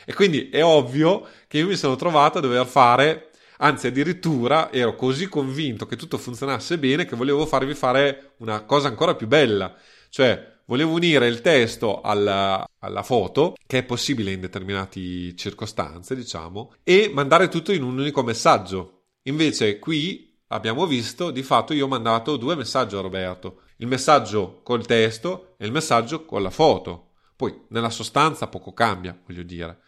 E 0.06 0.14
quindi 0.14 0.50
è 0.50 0.64
ovvio 0.64 1.28
che 1.48 1.58
io 1.60 1.68
mi 1.68 1.76
sono 1.76 1.96
trovato 1.96 2.38
a 2.38 2.42
dover 2.42 2.66
fare, 2.66 3.32
anzi 3.58 3.88
addirittura 3.88 4.72
ero 4.72 4.96
così 4.96 5.28
convinto 5.28 5.86
che 5.86 5.98
tutto 5.98 6.18
funzionasse 6.18 6.80
bene 6.80 7.06
che 7.06 7.16
volevo 7.16 7.46
farvi 7.46 7.76
fare 7.76 8.34
una 8.38 8.62
cosa 8.62 8.88
ancora 8.88 9.14
più 9.16 9.28
bella, 9.28 9.76
cioè 10.10 10.58
volevo 10.70 10.94
unire 10.94 11.28
il 11.28 11.42
testo 11.42 12.00
alla, 12.00 12.66
alla 12.80 13.04
foto, 13.04 13.56
che 13.68 13.80
è 13.80 13.84
possibile 13.84 14.32
in 14.32 14.40
determinate 14.40 15.36
circostanze, 15.36 16.16
diciamo, 16.16 16.76
e 16.84 17.12
mandare 17.14 17.50
tutto 17.50 17.74
in 17.74 17.84
un 17.84 17.98
unico 17.98 18.24
messaggio. 18.24 19.08
Invece 19.24 19.80
qui 19.80 20.40
abbiamo 20.48 20.86
visto, 20.86 21.32
di 21.32 21.44
fatto 21.44 21.74
io 21.74 21.86
ho 21.86 21.90
mandato 21.90 22.38
due 22.38 22.56
messaggi 22.56 22.96
a 22.96 23.02
Roberto, 23.02 23.64
il 23.78 23.88
messaggio 23.88 24.62
col 24.64 24.86
testo 24.86 25.56
e 25.58 25.66
il 25.66 25.72
messaggio 25.72 26.24
con 26.24 26.42
la 26.42 26.50
foto. 26.50 27.08
Poi 27.36 27.66
nella 27.70 27.90
sostanza 27.90 28.48
poco 28.48 28.74
cambia, 28.74 29.18
voglio 29.26 29.44
dire 29.44 29.82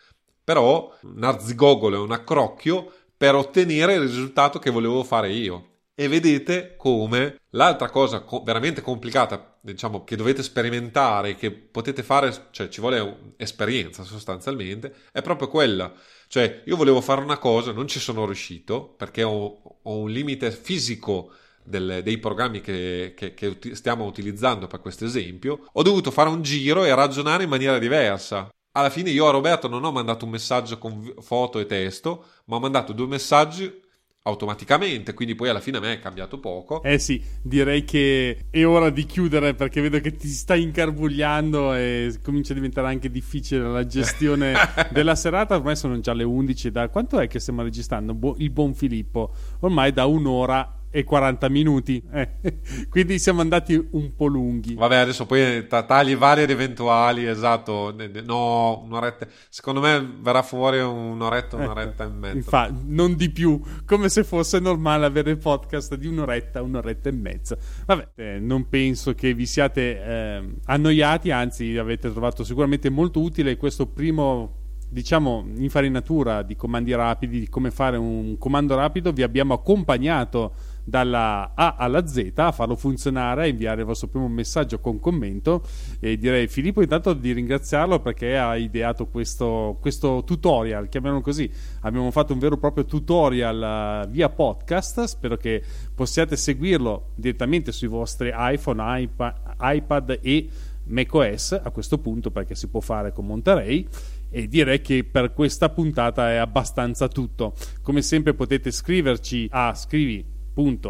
però 0.43 0.93
un 1.03 1.23
arzigogolo 1.23 1.95
e 1.95 1.99
un 1.99 2.11
accrocchio 2.11 2.91
per 3.15 3.35
ottenere 3.35 3.93
il 3.93 4.01
risultato 4.01 4.59
che 4.59 4.71
volevo 4.71 5.03
fare 5.03 5.31
io. 5.31 5.67
E 5.93 6.07
vedete 6.07 6.75
come 6.77 7.37
l'altra 7.51 7.89
cosa 7.89 8.21
co- 8.21 8.41
veramente 8.43 8.81
complicata, 8.81 9.50
diciamo, 9.61 10.03
che 10.03 10.15
dovete 10.15 10.43
sperimentare, 10.43 11.35
che 11.35 11.51
potete 11.51 12.03
fare, 12.03 12.47
cioè 12.51 12.67
ci 12.67 12.81
vuole 12.81 13.33
esperienza 13.37 14.03
sostanzialmente, 14.03 14.93
è 15.11 15.21
proprio 15.21 15.47
quella. 15.47 15.93
Cioè, 16.27 16.63
io 16.65 16.75
volevo 16.75 17.01
fare 17.01 17.21
una 17.21 17.37
cosa, 17.37 17.71
non 17.71 17.87
ci 17.87 17.99
sono 17.99 18.25
riuscito 18.25 18.89
perché 18.97 19.23
ho, 19.23 19.79
ho 19.83 19.97
un 19.97 20.09
limite 20.09 20.51
fisico 20.51 21.31
del, 21.63 22.01
dei 22.03 22.17
programmi 22.17 22.61
che, 22.61 23.13
che, 23.15 23.33
che, 23.33 23.75
stiamo 23.75 24.05
utilizzando 24.05 24.67
per 24.67 24.81
questo 24.81 25.05
esempio, 25.05 25.67
ho 25.71 25.81
dovuto 25.83 26.11
fare 26.11 26.29
un 26.29 26.41
giro 26.41 26.83
e 26.83 26.95
ragionare 26.95 27.43
in 27.43 27.49
maniera 27.49 27.77
diversa 27.77 28.49
alla 28.73 28.89
fine 28.89 29.09
io 29.09 29.27
a 29.27 29.31
Roberto 29.31 29.67
non 29.67 29.83
ho 29.83 29.91
mandato 29.91 30.23
un 30.23 30.31
messaggio 30.31 30.77
con 30.77 31.13
foto 31.19 31.59
e 31.59 31.65
testo, 31.65 32.25
ma 32.45 32.55
ho 32.55 32.59
mandato 32.59 32.93
due 32.93 33.07
messaggi 33.07 33.80
automaticamente, 34.23 35.13
quindi 35.13 35.33
poi 35.33 35.49
alla 35.49 35.59
fine 35.59 35.77
a 35.77 35.79
me 35.79 35.93
è 35.93 35.99
cambiato 35.99 36.39
poco. 36.39 36.83
Eh 36.83 36.99
sì, 36.99 37.23
direi 37.41 37.83
che 37.83 38.45
è 38.51 38.65
ora 38.65 38.89
di 38.89 39.05
chiudere 39.05 39.55
perché 39.55 39.81
vedo 39.81 39.99
che 39.99 40.15
ti 40.15 40.27
stai 40.27 40.61
incarbugliando 40.61 41.73
e 41.73 42.13
comincia 42.21 42.51
a 42.51 42.55
diventare 42.55 42.87
anche 42.87 43.09
difficile 43.09 43.63
la 43.67 43.85
gestione 43.85 44.53
della 44.91 45.15
serata. 45.15 45.55
Ormai 45.55 45.75
sono 45.75 45.99
già 45.99 46.13
le 46.13 46.23
11, 46.23 46.71
da 46.71 46.89
quanto 46.89 47.19
è 47.19 47.27
che 47.27 47.39
stiamo 47.39 47.63
registrando? 47.63 48.35
il 48.37 48.49
buon 48.51 48.73
Filippo, 48.73 49.33
ormai 49.61 49.91
da 49.91 50.05
un'ora 50.05 50.80
e 50.91 51.03
40 51.05 51.49
minuti. 51.49 52.03
Eh. 52.11 52.29
Quindi 52.89 53.17
siamo 53.17 53.41
andati 53.41 53.87
un 53.91 54.13
po' 54.13 54.27
lunghi. 54.27 54.75
Vabbè, 54.75 54.97
adesso 54.97 55.25
poi 55.25 55.65
tagli 55.67 56.15
vari 56.17 56.43
ed 56.43 56.49
eventuali, 56.49 57.25
esatto. 57.25 57.95
No, 58.23 58.81
un'oretta. 58.83 59.25
Secondo 59.49 59.79
me 59.79 60.17
verrà 60.21 60.43
fuori 60.43 60.79
un'oretta, 60.79 61.55
ecco. 61.55 61.63
un'oretta 61.63 62.03
ecco. 62.03 62.13
e 62.13 62.15
mezza. 62.15 62.35
Infatti, 62.35 62.83
non 62.87 63.15
di 63.15 63.29
più, 63.31 63.59
come 63.85 64.09
se 64.09 64.23
fosse 64.23 64.59
normale 64.59 65.05
avere 65.05 65.31
il 65.31 65.37
podcast 65.37 65.95
di 65.95 66.07
un'oretta, 66.07 66.61
un'oretta 66.61 67.09
e 67.09 67.13
mezza. 67.13 67.57
Vabbè, 67.85 68.09
eh, 68.15 68.39
non 68.39 68.67
penso 68.67 69.15
che 69.15 69.33
vi 69.33 69.45
siate 69.45 70.03
eh, 70.03 70.55
annoiati, 70.65 71.31
anzi 71.31 71.77
avete 71.77 72.11
trovato 72.11 72.43
sicuramente 72.43 72.89
molto 72.89 73.21
utile 73.21 73.55
questo 73.55 73.87
primo 73.87 74.59
diciamo 74.91 75.45
infarinatura 75.55 76.41
di 76.41 76.57
comandi 76.57 76.93
rapidi, 76.93 77.39
di 77.39 77.47
come 77.47 77.71
fare 77.71 77.95
un 77.95 78.37
comando 78.37 78.75
rapido, 78.75 79.13
vi 79.13 79.23
abbiamo 79.23 79.53
accompagnato 79.53 80.53
dalla 80.83 81.51
A 81.55 81.75
alla 81.77 82.05
Z 82.05 82.31
a 82.35 82.51
farlo 82.51 82.75
funzionare, 82.75 83.43
a 83.43 83.47
inviare 83.47 83.81
il 83.81 83.87
vostro 83.87 84.07
primo 84.07 84.27
messaggio 84.27 84.79
con 84.79 84.99
commento. 84.99 85.63
E 85.99 86.17
direi 86.17 86.47
Filippo 86.47 86.81
intanto 86.81 87.13
di 87.13 87.31
ringraziarlo 87.31 87.99
perché 87.99 88.37
ha 88.37 88.55
ideato 88.55 89.07
questo, 89.07 89.77
questo 89.79 90.23
tutorial, 90.25 90.89
chiamiamolo 90.89 91.21
così, 91.21 91.49
abbiamo 91.81 92.11
fatto 92.11 92.33
un 92.33 92.39
vero 92.39 92.55
e 92.55 92.59
proprio 92.59 92.85
tutorial 92.85 94.05
uh, 94.05 94.09
via 94.09 94.29
podcast, 94.29 95.03
spero 95.03 95.37
che 95.37 95.63
possiate 95.93 96.35
seguirlo 96.35 97.09
direttamente 97.15 97.71
sui 97.71 97.87
vostri 97.87 98.31
iPhone, 98.33 99.01
iPad, 99.01 99.33
iPad 99.59 100.19
e 100.21 100.49
macOS 100.83 101.59
a 101.63 101.69
questo 101.69 101.99
punto 101.99 102.31
perché 102.31 102.55
si 102.55 102.67
può 102.67 102.79
fare 102.79 103.13
con 103.13 103.25
Monterey 103.25 103.87
e 104.29 104.47
direi 104.47 104.81
che 104.81 105.03
per 105.03 105.33
questa 105.33 105.69
puntata 105.69 106.31
è 106.31 106.37
abbastanza 106.37 107.07
tutto. 107.07 107.53
Come 107.81 108.01
sempre 108.01 108.33
potete 108.33 108.71
scriverci 108.71 109.47
a 109.51 109.73
scrivi 109.75 110.39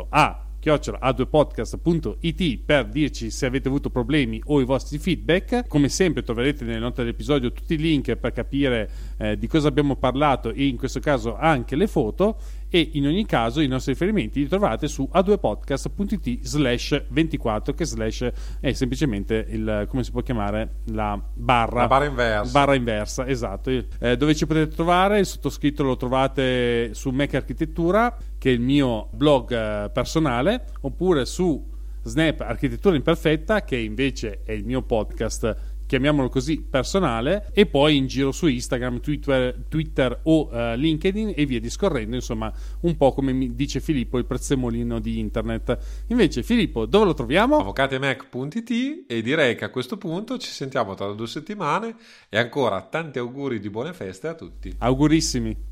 a 0.09 0.45
chiocciolaa2podcast.it 0.61 2.59
per 2.63 2.87
dirci 2.87 3.31
se 3.31 3.47
avete 3.47 3.67
avuto 3.67 3.89
problemi 3.89 4.39
o 4.45 4.61
i 4.61 4.65
vostri 4.65 4.99
feedback. 4.99 5.67
Come 5.67 5.89
sempre 5.89 6.21
troverete 6.21 6.63
nelle 6.63 6.79
note 6.79 7.01
dell'episodio 7.01 7.51
tutti 7.51 7.73
i 7.73 7.77
link 7.77 8.15
per 8.15 8.31
capire 8.31 8.89
eh, 9.17 9.37
di 9.37 9.47
cosa 9.47 9.67
abbiamo 9.67 9.95
parlato 9.95 10.51
e 10.51 10.67
in 10.67 10.77
questo 10.77 10.99
caso 10.99 11.35
anche 11.35 11.75
le 11.75 11.87
foto 11.87 12.37
e 12.73 12.91
in 12.93 13.05
ogni 13.05 13.25
caso 13.25 13.59
i 13.59 13.67
nostri 13.67 13.91
riferimenti 13.91 14.39
li 14.39 14.47
trovate 14.47 14.87
su 14.87 15.07
a2podcast.it 15.13 16.39
slash 16.41 17.03
24 17.09 17.73
che 17.73 17.83
slash 17.85 18.31
è 18.61 18.71
semplicemente 18.71 19.45
il 19.49 19.85
come 19.89 20.05
si 20.05 20.11
può 20.11 20.21
chiamare 20.21 20.75
la 20.85 21.21
barra. 21.33 21.81
La 21.81 21.87
barra 21.87 22.05
inversa. 22.05 22.51
Barra 22.51 22.73
inversa 22.73 23.27
esatto. 23.27 23.69
Eh, 23.69 24.15
dove 24.15 24.33
ci 24.33 24.47
potete 24.47 24.73
trovare? 24.73 25.19
Il 25.19 25.25
sottoscritto 25.25 25.83
lo 25.83 25.97
trovate 25.97 26.93
su 26.93 27.09
Mac 27.09 27.33
Architettura 27.33 28.15
che 28.37 28.49
è 28.49 28.53
il 28.53 28.61
mio 28.61 29.09
blog 29.11 29.51
eh, 29.51 29.89
personale 29.89 30.67
oppure 30.79 31.25
su 31.25 31.69
Snap 32.03 32.39
Architettura 32.39 32.95
Imperfetta 32.95 33.63
che 33.63 33.75
invece 33.75 34.41
è 34.45 34.53
il 34.53 34.65
mio 34.65 34.81
podcast 34.81 35.70
chiamiamolo 35.91 36.29
così, 36.29 36.61
personale, 36.61 37.49
e 37.51 37.65
poi 37.65 37.97
in 37.97 38.07
giro 38.07 38.31
su 38.31 38.47
Instagram, 38.47 39.01
Twitter, 39.01 39.65
Twitter 39.67 40.21
o 40.23 40.47
uh, 40.49 40.73
LinkedIn 40.75 41.33
e 41.35 41.45
via 41.45 41.59
discorrendo, 41.59 42.15
insomma, 42.15 42.49
un 42.83 42.95
po' 42.95 43.11
come 43.11 43.33
mi 43.33 43.53
dice 43.55 43.81
Filippo, 43.81 44.17
il 44.17 44.23
prezzemolino 44.23 45.01
di 45.01 45.19
internet. 45.19 46.05
Invece, 46.07 46.43
Filippo, 46.43 46.85
dove 46.85 47.03
lo 47.03 47.13
troviamo? 47.13 47.57
avvocatemac.it 47.57 49.03
e 49.05 49.21
direi 49.21 49.57
che 49.57 49.65
a 49.65 49.69
questo 49.69 49.97
punto 49.97 50.37
ci 50.37 50.49
sentiamo 50.49 50.93
tra 50.93 51.11
due 51.11 51.27
settimane 51.27 51.93
e 52.29 52.37
ancora 52.37 52.81
tanti 52.83 53.19
auguri 53.19 53.59
di 53.59 53.69
buone 53.69 53.91
feste 53.91 54.29
a 54.29 54.33
tutti. 54.33 54.73
Augurissimi. 54.77 55.70